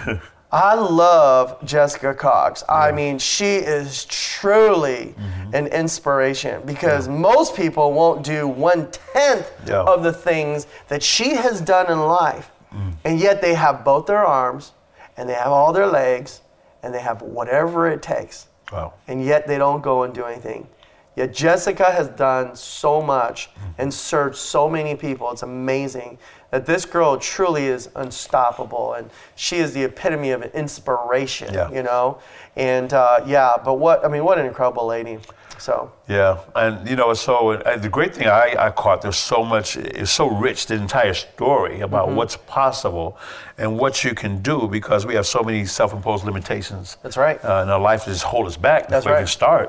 I 0.51 0.75
love 0.75 1.63
Jessica 1.65 2.13
Cox. 2.13 2.63
I 2.69 2.91
mean, 2.91 3.19
she 3.19 3.55
is 3.55 4.05
truly 4.05 5.15
mm-hmm. 5.17 5.40
Mm-hmm. 5.51 5.65
an 5.65 5.67
inspiration 5.67 6.61
because 6.65 7.07
most 7.07 7.55
people 7.55 7.93
won't 7.93 8.23
do 8.23 8.47
one 8.47 8.89
tenth 8.91 9.51
Yeah. 9.65 9.81
of 9.83 10.03
the 10.03 10.13
things 10.13 10.67
that 10.87 11.03
she 11.03 11.35
has 11.35 11.61
done 11.61 11.91
in 11.91 11.99
life. 11.99 12.51
Mm. 12.73 12.93
And 13.03 13.19
yet 13.19 13.41
they 13.41 13.53
have 13.53 13.83
both 13.83 14.05
their 14.05 14.25
arms 14.25 14.71
and 15.17 15.27
they 15.29 15.33
have 15.33 15.51
all 15.51 15.73
their 15.73 15.87
legs 15.87 16.41
and 16.83 16.93
they 16.93 17.01
have 17.01 17.21
whatever 17.21 17.89
it 17.89 18.01
takes. 18.01 18.47
Wow. 18.71 18.93
And 19.07 19.23
yet 19.23 19.47
they 19.47 19.57
don't 19.57 19.81
go 19.81 20.03
and 20.03 20.13
do 20.13 20.23
anything. 20.23 20.67
Yet 21.17 21.33
Jessica 21.33 21.91
has 21.91 22.07
done 22.07 22.55
so 22.55 23.01
much 23.01 23.49
mm-hmm. 23.49 23.81
and 23.81 23.93
served 23.93 24.37
so 24.37 24.69
many 24.69 24.95
people. 24.95 25.29
It's 25.31 25.43
amazing 25.43 26.17
that 26.51 26.65
this 26.65 26.85
girl 26.85 27.17
truly 27.17 27.65
is 27.65 27.89
unstoppable 27.95 28.93
and 28.93 29.09
she 29.35 29.57
is 29.57 29.73
the 29.73 29.83
epitome 29.83 30.31
of 30.31 30.41
an 30.41 30.51
inspiration, 30.53 31.53
Yeah. 31.53 31.69
you 31.71 31.83
know? 31.83 32.19
And 32.55 32.93
uh, 32.93 33.23
yeah, 33.25 33.55
but 33.63 33.75
what, 33.75 34.05
I 34.05 34.07
mean, 34.07 34.23
what 34.23 34.37
an 34.37 34.45
incredible 34.45 34.85
lady. 34.85 35.19
So, 35.61 35.91
Yeah, 36.07 36.39
and 36.55 36.89
you 36.89 36.95
know, 36.95 37.13
so 37.13 37.51
uh, 37.51 37.77
the 37.77 37.87
great 37.97 38.15
thing 38.15 38.27
I, 38.27 38.55
I 38.67 38.69
caught 38.71 39.03
there's 39.03 39.23
so 39.33 39.43
much, 39.43 39.77
it's 39.77 40.11
so 40.11 40.27
rich, 40.27 40.65
the 40.65 40.73
entire 40.73 41.13
story 41.13 41.81
about 41.81 42.07
Mm-hmm. 42.07 42.15
what's 42.17 42.37
possible 42.47 43.15
and 43.59 43.77
what 43.77 44.03
you 44.03 44.15
can 44.15 44.41
do 44.41 44.67
because 44.67 45.05
we 45.05 45.13
have 45.13 45.27
so 45.27 45.43
many 45.43 45.65
self-imposed 45.65 46.23
limitations. 46.25 46.97
That's 47.03 47.15
right. 47.15 47.37
Uh, 47.45 47.61
in 47.63 47.69
our 47.69 47.79
life 47.79 48.05
just 48.05 48.23
hold 48.23 48.47
us 48.47 48.57
back 48.57 48.87
That's 48.87 49.05
before 49.05 49.11
we 49.11 49.15
right. 49.17 49.19
can 49.21 49.27
start. 49.41 49.67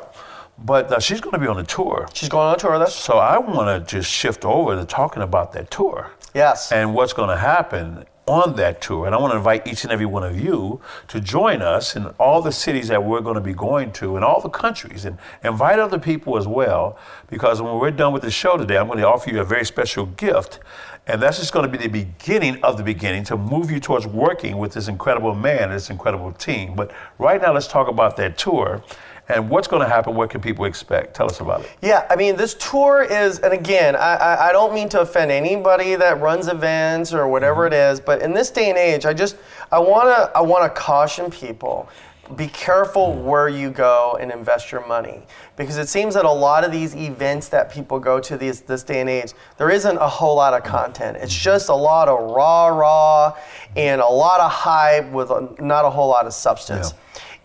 But 0.59 0.91
uh, 0.91 0.99
she's 0.99 1.21
going 1.21 1.33
to 1.35 1.39
be 1.39 1.47
on 1.47 1.59
a 1.59 1.65
tour. 1.65 2.09
she's 2.15 2.29
going 2.31 2.47
on 2.49 2.55
a 2.55 2.59
tour 2.59 2.75
us. 2.75 2.95
So 2.97 3.19
I 3.19 3.37
want 3.37 3.69
to 3.87 3.97
just 3.97 4.11
shift 4.11 4.45
over 4.47 4.75
to 4.77 4.87
talking 4.87 5.23
about 5.23 5.53
that 5.53 5.71
tour. 5.71 6.11
Yes. 6.35 6.73
And 6.73 6.95
what's 6.95 7.13
going 7.13 7.29
to 7.29 7.37
happen 7.37 8.07
on 8.27 8.55
that 8.57 8.81
tour. 8.81 9.07
And 9.07 9.15
I 9.15 9.19
want 9.19 9.33
to 9.33 9.37
invite 9.37 9.67
each 9.67 9.83
and 9.83 9.93
every 9.93 10.07
one 10.07 10.23
of 10.23 10.39
you 10.39 10.81
to 11.09 11.21
join 11.21 11.61
us 11.61 11.97
in 11.97 12.07
all 12.19 12.41
the 12.41 12.53
cities 12.53 12.89
that 12.89 13.03
we're 13.03 13.21
going 13.21 13.35
to 13.35 13.41
be 13.41 13.53
going 13.53 13.93
to 13.93 14.17
in 14.17 14.23
all 14.23 14.41
the 14.41 14.49
countries 14.49 15.05
and 15.05 15.19
invite 15.43 15.79
other 15.79 15.99
people 15.99 16.37
as 16.39 16.47
well. 16.47 16.97
Because 17.29 17.61
when 17.61 17.79
we're 17.79 17.91
done 17.91 18.13
with 18.13 18.23
the 18.23 18.31
show 18.31 18.57
today, 18.57 18.79
I'm 18.79 18.87
going 18.87 18.99
to 18.99 19.09
offer 19.09 19.31
you 19.31 19.41
a 19.41 19.45
very 19.45 19.65
special 19.65 20.07
gift. 20.07 20.61
And 21.07 21.21
that's 21.21 21.39
just 21.39 21.53
going 21.53 21.69
to 21.69 21.79
be 21.79 21.83
the 21.83 21.89
beginning 21.89 22.63
of 22.63 22.77
the 22.77 22.85
beginning 22.85 23.25
to 23.25 23.37
move 23.37 23.73
you 23.73 23.81
towards 23.81 24.07
working 24.07 24.59
with 24.59 24.73
this 24.73 24.87
incredible 24.87 25.35
man 25.35 25.65
and 25.65 25.73
this 25.73 25.91
incredible 25.91 26.33
team. 26.33 26.75
But 26.77 26.93
right 27.19 27.43
now, 27.43 27.53
let's 27.53 27.67
talk 27.67 27.89
about 27.89 28.17
that 28.19 28.39
tour 28.39 28.85
and 29.33 29.49
what's 29.49 29.69
going 29.69 29.83
to 29.83 29.89
happen. 29.89 30.15
What 30.15 30.31
can 30.31 30.41
people 30.41 30.65
expect? 30.65 31.15
Tell 31.15 31.27
us 31.27 31.41
about 31.41 31.63
it. 31.63 31.71
Yeah, 31.81 32.07
I 32.11 32.17
mean, 32.17 32.37
this 32.37 32.55
tour 32.55 33.03
is, 33.03 33.39
and 33.41 33.53
again, 33.53 33.97
I, 33.97 34.15
I, 34.15 34.49
I 34.49 34.53
don't 34.53 34.75
mean 34.75 34.89
to 34.91 35.01
offend 35.01 35.31
anybody 35.31 35.95
that 35.97 36.21
runs 36.21 36.49
events 36.49 37.13
or 37.13 37.29
whatever 37.29 37.67
it 37.67 37.73
is, 37.73 38.01
but 38.01 38.23
in 38.23 38.33
this 38.33 38.51
day 38.51 38.69
and 38.69 38.79
age, 38.79 39.07
I 39.07 39.15
just, 39.15 39.37
I 39.71 39.79
wanna, 39.79 40.31
I 40.35 40.41
wanna 40.41 40.69
caution 40.69 41.31
people. 41.31 41.89
Be 42.37 42.47
careful 42.49 43.15
where 43.15 43.49
you 43.49 43.71
go 43.71 44.17
and 44.19 44.31
invest 44.31 44.73
your 44.73 44.87
money 44.87 45.23
because 45.57 45.77
it 45.77 45.89
seems 45.89 46.15
that 46.15 46.25
a 46.25 46.31
lot 46.31 46.65
of 46.65 46.73
these 46.73 46.95
events 46.95 47.49
that 47.49 47.71
people 47.71 47.99
go 47.99 48.21
to 48.21 48.39
these, 48.39 48.63
this 48.63 48.83
day 48.83 49.01
and 49.01 49.11
age, 49.11 49.33
there 49.59 49.71
isn't 49.71 49.99
a 49.99 50.09
whole 50.09 50.37
lot 50.37 50.55
of 50.55 50.63
content. 50.63 51.19
It's 51.21 51.35
just 51.35 51.69
a 51.69 51.75
lot 51.75 52.09
of 52.09 52.31
raw, 52.31 52.69
raw, 52.69 53.37
and 53.77 54.01
a 54.01 54.07
lot 54.07 54.41
of 54.41 54.51
hype 54.51 55.11
with 55.11 55.31
a, 55.31 55.55
not 55.59 55.85
a 55.85 55.91
whole 55.91 56.09
lot 56.09 56.27
of 56.27 56.33
substance. 56.33 56.95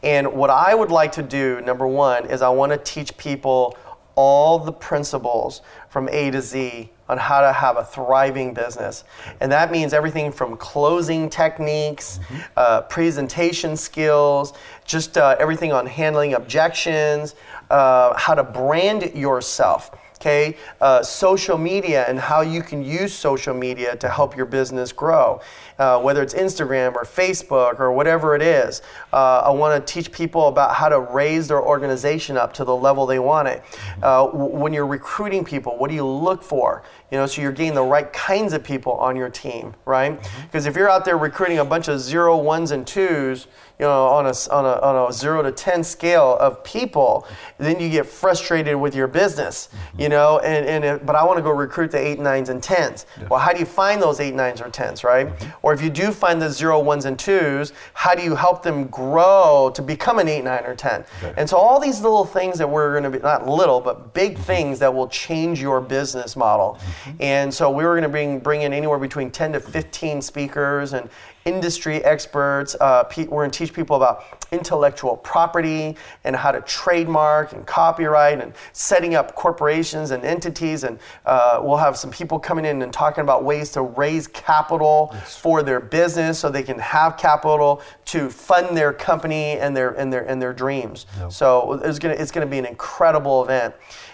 And 0.04 0.34
what 0.34 0.50
I 0.50 0.76
would 0.76 0.92
like 0.92 1.12
to 1.14 1.24
do, 1.24 1.62
number 1.62 1.88
one, 1.88 2.26
is 2.28 2.42
I 2.42 2.50
want 2.50 2.72
to 2.72 2.78
teach 2.78 3.18
people 3.18 3.78
all 4.16 4.58
the 4.58 4.72
principles 4.72 5.62
from 5.90 6.10
A 6.10 6.32
to 6.32 6.42
Z 6.42 6.90
on 7.10 7.18
how 7.18 7.42
to 7.42 7.54
have 7.54 7.78
a 7.78 7.86
thriving 7.86 8.54
business. 8.54 9.04
And 9.40 9.52
that 9.52 9.72
means 9.72 9.94
everything 9.94 10.32
from 10.32 10.58
closing 10.58 11.30
techniques, 11.30 12.20
uh, 12.58 12.82
presentation 12.82 13.78
skills, 13.78 14.54
just 14.86 15.18
uh, 15.18 15.36
everything 15.40 15.72
on 15.72 15.86
handling 15.86 16.34
objections, 16.34 17.36
uh, 17.70 18.18
how 18.18 18.34
to 18.36 18.44
brand 18.44 19.16
yourself. 19.16 19.92
Okay, 20.20 20.58
uh, 20.82 21.04
social 21.04 21.60
media 21.60 22.04
and 22.08 22.18
how 22.18 22.42
you 22.42 22.64
can 22.64 22.84
use 22.84 23.14
social 23.14 23.54
media 23.54 23.96
to 23.98 24.10
help 24.10 24.36
your 24.36 24.48
business 24.48 24.92
grow, 24.92 25.40
uh, 25.80 26.00
whether 26.00 26.22
it's 26.22 26.34
Instagram 26.34 26.96
or 26.96 27.04
Facebook 27.04 27.80
or 27.80 27.92
whatever 27.92 28.36
it 28.36 28.42
is. 28.42 28.82
Uh, 29.14 29.44
I 29.46 29.50
want 29.50 29.86
to 29.86 29.94
teach 29.94 30.12
people 30.12 30.48
about 30.48 30.76
how 30.76 30.90
to 30.90 31.00
raise 31.00 31.48
their 31.48 31.62
organization 31.62 32.38
up 32.38 32.54
to 32.54 32.64
the 32.64 32.76
level 32.76 33.06
they 33.06 33.20
want 33.20 33.48
it. 33.48 33.64
Uh, 34.02 34.28
when 34.28 34.74
you're 34.74 34.88
recruiting 34.88 35.44
people, 35.44 35.78
what 35.78 35.90
do 35.90 35.96
you 35.96 36.06
look 36.06 36.44
for? 36.44 36.84
You 37.12 37.18
know, 37.18 37.26
so 37.26 37.42
you're 37.42 37.54
getting 37.54 37.74
the 37.74 37.84
right 37.84 38.12
kinds 38.12 38.54
of 38.54 38.64
people 38.64 38.94
on 38.94 39.16
your 39.16 39.30
team, 39.30 39.74
right? 39.86 40.20
Because 40.44 40.66
if 40.66 40.76
you're 40.76 40.90
out 40.90 41.06
there 41.06 41.18
recruiting 41.18 41.60
a 41.60 41.66
bunch 41.66 41.88
of 41.88 42.02
zero 42.02 42.38
ones 42.38 42.72
and 42.72 42.86
twos, 42.86 43.48
you 43.80 43.86
know, 43.86 44.08
on 44.08 44.26
a, 44.26 44.34
on 44.52 44.66
a, 44.66 44.80
on 44.82 45.10
a 45.10 45.14
zero 45.14 45.44
to 45.44 45.52
10 45.52 45.84
scale 45.84 46.36
of 46.40 46.64
people, 46.64 47.28
then 47.60 47.80
you 47.80 47.90
get 47.90 48.08
frustrated 48.08 48.76
with 48.76 48.96
your 48.96 49.08
business, 49.08 49.70
you 49.98 50.10
know, 50.10 50.40
and, 50.40 50.66
and 50.66 50.84
it, 50.84 51.06
but 51.06 51.16
I 51.16 51.24
want 51.24 51.38
to 51.38 51.44
go 51.44 51.52
recruit 51.52 51.92
the 51.92 52.00
eight, 52.00 52.20
nines, 52.20 52.50
and 52.50 52.62
tens. 52.62 53.06
Well, 53.30 53.40
how 53.40 53.54
do 53.54 53.60
you 53.60 53.66
find 53.66 54.02
those 54.02 54.20
eight, 54.20 54.34
nines, 54.34 54.62
or 54.62 54.70
tens, 54.70 55.04
right? 55.04 55.30
Or 55.68 55.74
if 55.74 55.82
you 55.82 55.90
do 55.90 56.14
find 56.14 56.42
the 56.42 56.50
zero, 56.50 56.80
ones, 56.80 57.04
and 57.04 57.20
twos, 57.20 57.74
how 57.94 58.16
do 58.16 58.24
you 58.24 58.36
help 58.36 58.64
them 58.64 58.88
grow 58.88 59.70
to 59.76 59.82
become 59.82 60.18
an 60.18 60.30
eight, 60.30 60.46
nine, 60.46 60.64
or 60.64 60.74
10? 60.74 61.04
And 61.36 61.50
so 61.50 61.58
all 61.58 61.78
these 61.78 62.00
little 62.00 62.24
things 62.24 62.58
that 62.60 62.70
we're 62.70 62.98
going 62.98 63.04
to 63.04 63.10
be, 63.10 63.20
not 63.20 63.50
little, 63.50 63.82
but 63.82 64.14
big 64.14 64.36
mm-hmm. 64.36 64.44
things 64.44 64.80
that 64.80 64.94
will 64.94 65.10
change 65.10 65.62
your 65.62 65.82
business 65.82 66.38
model. 66.38 66.80
Mm-hmm. 66.80 67.18
And 67.20 67.54
so 67.54 67.70
we 67.70 67.84
were 67.84 67.92
going 67.96 68.04
to 68.04 68.10
bring, 68.10 68.40
bring 68.40 68.62
in 68.62 68.72
anywhere 68.72 68.98
between 68.98 69.30
10 69.30 69.52
to 69.52 69.60
15 69.60 70.22
speakers 70.22 70.94
and, 70.94 71.10
industry 71.48 72.04
experts. 72.04 72.76
Uh, 72.80 73.04
pe- 73.06 73.26
we're 73.26 73.44
going 73.44 73.52
to 73.52 73.58
teach 73.58 73.74
people 73.74 73.96
about 73.96 74.26
intellectual 74.52 75.16
property 75.18 75.96
and 76.26 76.36
how 76.36 76.52
to 76.52 76.62
trademark 76.62 77.54
and 77.54 77.66
copyright 77.66 78.42
and 78.42 78.54
setting 78.74 79.16
up 79.16 79.34
corporations 79.36 80.12
and 80.12 80.24
entities. 80.24 80.84
And 80.84 81.00
uh, 81.26 81.60
we'll 81.64 81.78
have 81.78 81.98
some 81.98 82.12
people 82.12 82.38
coming 82.40 82.66
in 82.66 82.82
and 82.82 82.92
talking 82.92 83.22
about 83.22 83.44
ways 83.44 83.72
to 83.72 83.82
raise 83.82 84.28
capital 84.28 85.16
for 85.26 85.64
their 85.64 85.80
business 85.80 86.40
so 86.40 86.50
they 86.50 86.64
can 86.64 86.80
have 86.80 87.18
capital 87.18 87.82
to 88.06 88.30
fund 88.30 88.76
their 88.76 88.92
company 88.94 89.58
and 89.58 89.76
their 89.76 89.92
and 89.92 90.12
their 90.12 90.24
and 90.30 90.42
their 90.42 90.54
dreams. 90.54 91.06
So 91.30 91.80
it's 91.84 92.00
gonna 92.00 92.16
it's 92.16 92.32
gonna 92.32 92.46
be 92.46 92.58
an 92.60 92.66
incredible 92.66 93.44
event. 93.44 93.74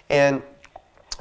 And 0.10 0.42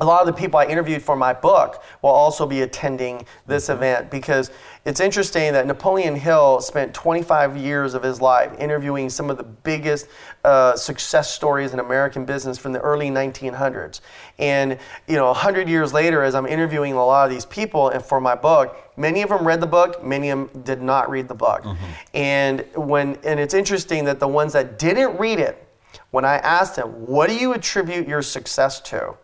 a 0.03 0.05
lot 0.05 0.20
of 0.20 0.26
the 0.26 0.32
people 0.32 0.59
I 0.59 0.66
interviewed 0.66 1.00
for 1.00 1.14
my 1.14 1.32
book 1.32 1.84
will 2.03 2.11
also 2.11 2.44
be 2.44 2.62
attending 2.62 3.24
this 3.46 3.68
event 3.68 4.11
because 4.11 4.50
it's 4.84 4.98
interesting 4.98 5.53
that 5.53 5.64
Napoleon 5.64 6.16
Hill 6.16 6.61
spent 6.61 6.92
25 6.92 7.57
years 7.57 7.94
of 7.94 8.03
his 8.03 8.20
life 8.20 8.53
interviewing 8.59 9.09
some 9.09 9.30
of 9.30 9.36
the 9.36 9.44
biggest 9.44 10.09
uh, 10.42 10.74
success 10.74 11.32
stories 11.32 11.72
in 11.72 11.78
American 11.78 12.24
business 12.24 12.59
from 12.59 12.72
the 12.72 12.80
early 12.80 13.11
1900s. 13.11 14.00
And 14.40 14.76
you 15.07 15.14
know, 15.14 15.26
100 15.26 15.68
years 15.68 15.92
later, 15.92 16.24
as 16.24 16.34
I'm 16.34 16.46
interviewing 16.46 16.94
a 16.94 17.07
lot 17.07 17.24
of 17.24 17.30
these 17.30 17.46
people, 17.46 17.90
and 17.90 18.05
for 18.05 18.20
my 18.20 18.34
book, 18.34 18.76
many 18.96 19.22
of 19.22 19.28
them 19.28 19.46
read 19.46 19.61
the 19.61 19.68
book, 19.68 20.05
many 20.05 20.30
of 20.30 20.53
them 20.53 20.62
did 20.64 20.82
not 20.82 21.11
read 21.11 21.28
the 21.28 21.34
book. 21.34 21.64
And 22.12 22.66
when 22.74 23.18
and 23.22 23.38
it's 23.38 23.55
interesting 23.55 24.05
that 24.07 24.18
the 24.18 24.28
ones 24.28 24.53
that 24.55 24.80
didn't 24.80 25.16
read 25.16 25.38
it, 25.38 25.64
when 26.11 26.24
I 26.24 26.38
asked 26.38 26.74
them, 26.74 26.88
"What 27.07 27.28
do 27.28 27.36
you 27.36 27.53
attribute 27.53 28.09
your 28.09 28.22
success 28.22 28.80
to?" 28.80 29.14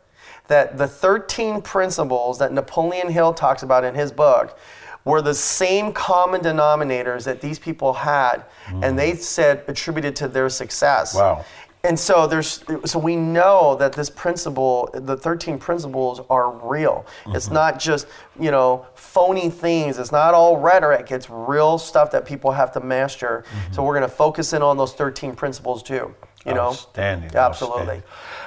That 0.48 0.76
the 0.76 0.88
13 0.88 1.62
principles 1.62 2.38
that 2.38 2.52
Napoleon 2.52 3.08
Hill 3.08 3.32
talks 3.32 3.62
about 3.62 3.84
in 3.84 3.94
his 3.94 4.10
book 4.10 4.58
were 5.04 5.22
the 5.22 5.34
same 5.34 5.92
common 5.92 6.40
denominators 6.40 7.24
that 7.24 7.40
these 7.40 7.58
people 7.58 7.94
had, 7.94 8.44
and 8.82 8.98
they 8.98 9.12
mm. 9.12 9.18
said 9.18 9.64
attributed 9.66 10.14
to 10.16 10.28
their 10.28 10.50
success. 10.50 11.14
Wow. 11.14 11.44
And 11.84 11.98
so 11.98 12.26
there's 12.26 12.64
so 12.84 12.98
we 12.98 13.14
know 13.14 13.76
that 13.76 13.92
this 13.92 14.10
principle, 14.10 14.90
the 14.92 15.16
13 15.16 15.58
principles 15.58 16.20
are 16.28 16.50
real. 16.68 17.06
It's 17.28 17.46
mm-hmm. 17.46 17.54
not 17.54 17.78
just, 17.78 18.08
you 18.38 18.50
know, 18.50 18.86
phony 18.94 19.48
things. 19.48 19.98
It's 19.98 20.10
not 20.10 20.34
all 20.34 20.56
rhetoric. 20.56 21.12
It's 21.12 21.30
real 21.30 21.78
stuff 21.78 22.10
that 22.10 22.26
people 22.26 22.50
have 22.50 22.72
to 22.72 22.80
master. 22.80 23.44
So 23.46 23.56
mm-hmm. 23.56 23.82
we're 23.82 23.98
going 23.98 24.10
to 24.10 24.14
focus 24.14 24.52
in 24.52 24.60
on 24.60 24.76
those 24.76 24.92
13 24.92 25.36
principles 25.36 25.82
too. 25.82 26.14
You 26.44 26.54
know? 26.54 26.68
Outstanding. 26.68 27.34
Absolutely. 27.34 27.80
outstanding. 27.80 28.02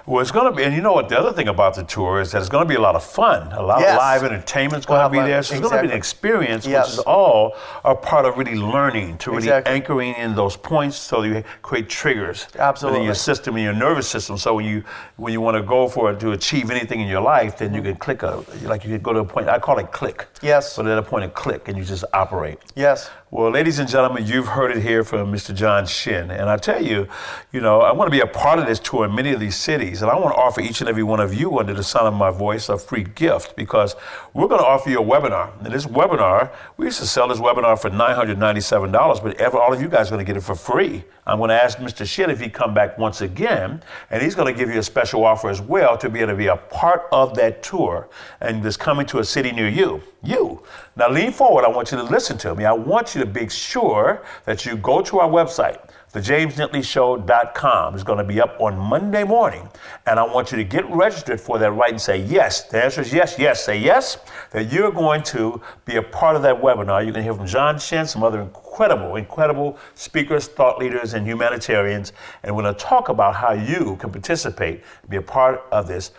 Well, 0.08 0.20
it's 0.22 0.32
going 0.32 0.50
to 0.50 0.56
be, 0.56 0.64
and 0.64 0.74
you 0.76 0.82
know 0.82 0.94
what? 0.94 1.10
The 1.10 1.20
other 1.20 1.32
thing 1.32 1.48
about 1.48 1.76
the 1.76 1.84
tour 1.84 2.22
is 2.22 2.32
that 2.32 2.40
it's 2.40 2.50
going 2.50 2.64
to 2.66 2.68
be 2.68 2.76
a 2.76 2.82
lot 2.82 2.96
of 2.96 3.04
fun. 3.04 3.52
A 3.52 3.62
lot 3.62 3.80
Yes. 3.82 3.92
of 3.92 3.98
live 3.98 4.24
entertainment's 4.24 4.86
going 4.86 5.02
to 5.04 5.10
be 5.10 5.20
there. 5.20 5.44
So 5.44 5.54
it's 5.56 5.62
going 5.62 5.82
to 5.84 5.88
be 5.88 5.92
an 5.92 5.98
experience, 5.98 6.66
Yes. 6.66 6.88
which 6.88 6.94
is 6.94 7.00
all 7.00 7.56
a 7.86 7.94
part 7.96 8.26
of 8.26 8.38
really 8.38 8.56
learning, 8.56 9.20
to 9.20 9.30
really 9.32 9.44
Exactly. 9.44 9.74
anchoring 9.76 10.14
in 10.16 10.34
those 10.36 10.56
points, 10.58 10.98
so 10.98 11.22
you 11.22 11.44
create 11.62 11.88
triggers 11.90 12.48
Absolutely. 12.58 13.00
within 13.00 13.06
your 13.06 13.16
system, 13.16 13.58
in 13.58 13.64
your 13.64 13.74
nervous 13.74 14.08
system. 14.08 14.38
So 14.38 14.56
when 14.56 14.66
you 14.66 14.84
when 15.18 15.34
you 15.34 15.42
want 15.42 15.56
to 15.56 15.62
go 15.62 15.88
for 15.88 16.12
it 16.12 16.20
to 16.22 16.32
achieve 16.32 16.72
anything 16.72 17.00
in 17.00 17.08
your 17.08 17.22
life, 17.22 17.58
then 17.60 17.74
you 17.76 17.82
can 17.84 17.96
click 17.96 18.24
a 18.24 18.44
like 18.64 18.84
you 18.84 18.90
can 18.90 19.02
go 19.02 19.14
to 19.14 19.20
a 19.20 19.26
point. 19.26 19.48
I 19.50 19.60
call 19.60 19.78
it 19.78 19.92
click. 19.92 20.26
Yes. 20.42 20.74
So 20.74 20.82
at 20.86 20.98
a 20.98 21.04
point 21.04 21.26
of 21.26 21.34
click, 21.36 21.68
and 21.68 21.78
you 21.78 21.84
just 21.84 22.04
operate. 22.14 22.58
Yes. 22.76 23.10
Well, 23.30 23.50
ladies 23.50 23.80
and 23.80 23.88
gentlemen, 23.88 24.26
you've 24.26 24.48
heard 24.48 24.72
it 24.76 24.82
here 24.82 25.04
from 25.06 25.32
Mr. 25.32 25.56
John 25.56 25.86
Shin. 25.86 26.32
And 26.32 26.50
I 26.50 26.58
tell 26.58 26.84
you, 26.84 27.08
you 27.54 27.62
know, 27.62 27.80
I 27.80 27.94
want 27.94 28.08
to 28.08 28.12
be 28.12 28.20
a 28.20 28.28
part 28.28 28.60
of 28.60 28.66
this 28.66 28.78
tour 28.80 29.06
in 29.06 29.16
many 29.16 29.32
of 29.32 29.40
these 29.40 29.56
cities. 29.56 29.91
And 30.00 30.10
I 30.10 30.16
want 30.16 30.34
to 30.34 30.40
offer 30.40 30.62
each 30.62 30.80
and 30.80 30.90
every 30.90 31.04
one 31.04 31.20
of 31.20 31.34
you, 31.34 31.60
under 31.60 31.74
the 31.74 31.84
sound 31.84 32.08
of 32.08 32.14
my 32.14 32.32
voice, 32.32 32.70
a 32.70 32.78
free 32.78 33.04
gift 33.04 33.58
because 33.58 33.96
we're 34.34 34.48
going 34.48 34.62
to 34.62 34.66
offer 34.66 34.90
you 34.90 35.02
a 35.02 35.06
webinar. 35.06 35.52
And 35.66 35.74
this 35.74 35.86
webinar, 35.86 36.54
we 36.78 36.86
used 36.86 37.00
to 37.00 37.06
sell 37.06 37.28
this 37.28 37.40
webinar 37.40 37.78
for 37.78 37.90
$997, 37.90 39.24
but 39.24 39.36
ever, 39.42 39.58
all 39.58 39.74
of 39.74 39.82
you 39.82 39.90
guys 39.90 40.08
are 40.08 40.12
going 40.12 40.26
to 40.26 40.30
get 40.34 40.38
it 40.38 40.44
for 40.44 40.56
free. 40.56 41.04
I'm 41.28 41.40
going 41.40 41.50
to 41.50 41.62
ask 41.62 41.78
Mr. 41.78 42.06
Shin 42.06 42.30
if 42.30 42.40
he'd 42.40 42.54
come 42.54 42.74
back 42.74 42.98
once 42.98 43.20
again, 43.22 43.84
and 44.10 44.22
he's 44.22 44.34
going 44.34 44.54
to 44.54 44.58
give 44.58 44.74
you 44.74 44.80
a 44.80 44.84
special 44.84 45.26
offer 45.26 45.50
as 45.50 45.60
well 45.62 45.98
to 45.98 46.10
be 46.10 46.20
able 46.20 46.32
to 46.32 46.38
be 46.38 46.48
a 46.48 46.56
part 46.56 47.04
of 47.12 47.36
that 47.36 47.62
tour 47.62 48.08
and 48.40 48.64
that's 48.64 48.78
coming 48.78 49.06
to 49.08 49.20
a 49.20 49.24
city 49.24 49.52
near 49.52 49.70
you. 49.70 50.02
You. 50.24 50.64
Now 50.96 51.10
lean 51.10 51.32
forward. 51.32 51.66
I 51.66 51.70
want 51.70 51.92
you 51.92 51.98
to 51.98 52.04
listen 52.04 52.38
to 52.40 52.54
me. 52.54 52.66
I 52.66 52.74
want 52.74 53.16
you 53.16 53.22
to 53.22 53.28
be 53.28 53.50
sure 53.50 54.24
that 54.46 54.66
you 54.66 54.78
go 54.78 55.02
to 55.02 55.20
our 55.20 55.30
website, 55.30 55.80
thejamesdentley.show.com. 56.14 57.96
is 57.96 58.04
going 58.04 58.18
to 58.18 58.24
be 58.24 58.42
up 58.42 58.60
on 58.60 58.78
Monday 58.78 59.24
morning. 59.24 59.70
And 60.06 60.20
I 60.20 60.24
want 60.24 60.52
you 60.52 60.58
to 60.58 60.64
get 60.64 60.90
registered 60.90 61.40
for 61.40 61.58
that 61.60 61.72
right 61.72 61.92
and 61.92 62.02
say 62.02 62.22
yes. 62.22 62.64
The 62.64 62.84
answer 62.84 63.02
is 63.02 63.14
yes, 63.14 63.38
yes. 63.40 63.64
Say 63.64 63.80
yes, 63.80 64.18
that 64.52 64.72
you're 64.72 64.92
going 64.92 65.24
to 65.24 65.62
be 65.86 65.96
a 65.96 66.02
part 66.02 66.36
of 66.36 66.42
that 66.42 66.62
webinar. 66.62 67.04
You're 67.04 67.14
going 67.14 67.14
to 67.14 67.24
hear 67.24 67.34
from 67.34 67.48
John 67.48 67.80
Shin, 67.80 68.06
some 68.06 68.24
other 68.24 68.42
incredible, 68.42 69.16
incredible 69.16 69.78
speakers, 69.96 70.48
thought 70.48 70.80
leaders, 70.80 71.14
and 71.14 71.26
humanitarians. 71.26 72.12
And 72.44 72.56
we're 72.56 72.64
going 72.64 72.76
to 72.76 72.80
talk 72.80 73.08
about 73.10 73.36
how 73.36 73.54
you 73.54 73.96
can 73.98 74.12
participate, 74.12 74.84
be 75.08 75.18
a 75.18 75.22
part 75.22 75.62
of 75.72 75.88
this 75.88 76.12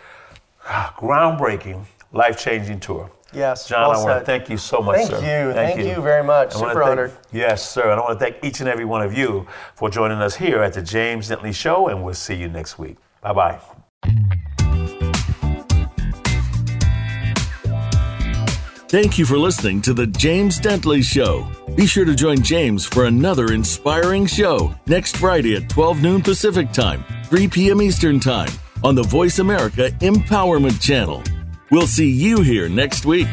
groundbreaking, 0.63 1.85
life 2.11 2.39
changing 2.39 2.79
tour. 2.79 3.11
Yes, 3.33 3.67
John, 3.67 3.89
well 3.89 3.99
I 3.99 4.03
want 4.03 4.19
to 4.21 4.25
thank 4.25 4.49
you 4.49 4.57
so 4.57 4.81
much, 4.81 4.97
Thank 4.97 5.09
sir. 5.09 5.17
you. 5.47 5.53
Thank 5.53 5.79
you 5.79 6.01
very 6.01 6.23
much. 6.23 6.53
I 6.55 6.57
wanna 6.59 6.69
Super 6.73 6.81
thank- 6.81 6.91
honored. 6.91 7.11
Yes, 7.31 7.67
sir. 7.69 7.89
And 7.91 7.99
I 7.99 8.03
want 8.03 8.19
to 8.19 8.23
thank 8.25 8.43
each 8.43 8.59
and 8.59 8.69
every 8.69 8.85
one 8.85 9.01
of 9.01 9.17
you 9.17 9.47
for 9.75 9.89
joining 9.89 10.19
us 10.19 10.35
here 10.35 10.61
at 10.61 10.73
the 10.73 10.81
James 10.81 11.29
Dentley 11.29 11.53
Show, 11.53 11.87
and 11.87 12.03
we'll 12.03 12.13
see 12.13 12.35
you 12.35 12.47
next 12.49 12.77
week. 12.77 12.97
Bye 13.21 13.33
bye. 13.33 13.59
Thank 18.89 19.17
you 19.17 19.25
for 19.25 19.39
listening 19.39 19.81
to 19.83 19.93
The 19.93 20.05
James 20.05 20.59
Dentley 20.59 21.03
Show. 21.03 21.47
Be 21.75 21.87
sure 21.87 22.05
to 22.05 22.13
join 22.13 22.43
James 22.43 22.85
for 22.85 23.05
another 23.05 23.51
inspiring 23.51 24.27
show 24.27 24.75
next 24.85 25.17
Friday 25.17 25.55
at 25.55 25.67
12 25.67 26.03
noon 26.03 26.21
Pacific 26.21 26.71
Time, 26.71 27.03
3 27.25 27.47
p.m. 27.47 27.81
Eastern 27.81 28.19
Time 28.19 28.51
on 28.83 28.93
the 28.93 29.01
Voice 29.01 29.39
America 29.39 29.89
Empowerment 30.01 30.79
Channel. 30.79 31.23
We'll 31.73 31.87
see 31.87 32.07
you 32.07 32.43
here 32.43 32.69
next 32.69 33.03
week. 33.03 33.27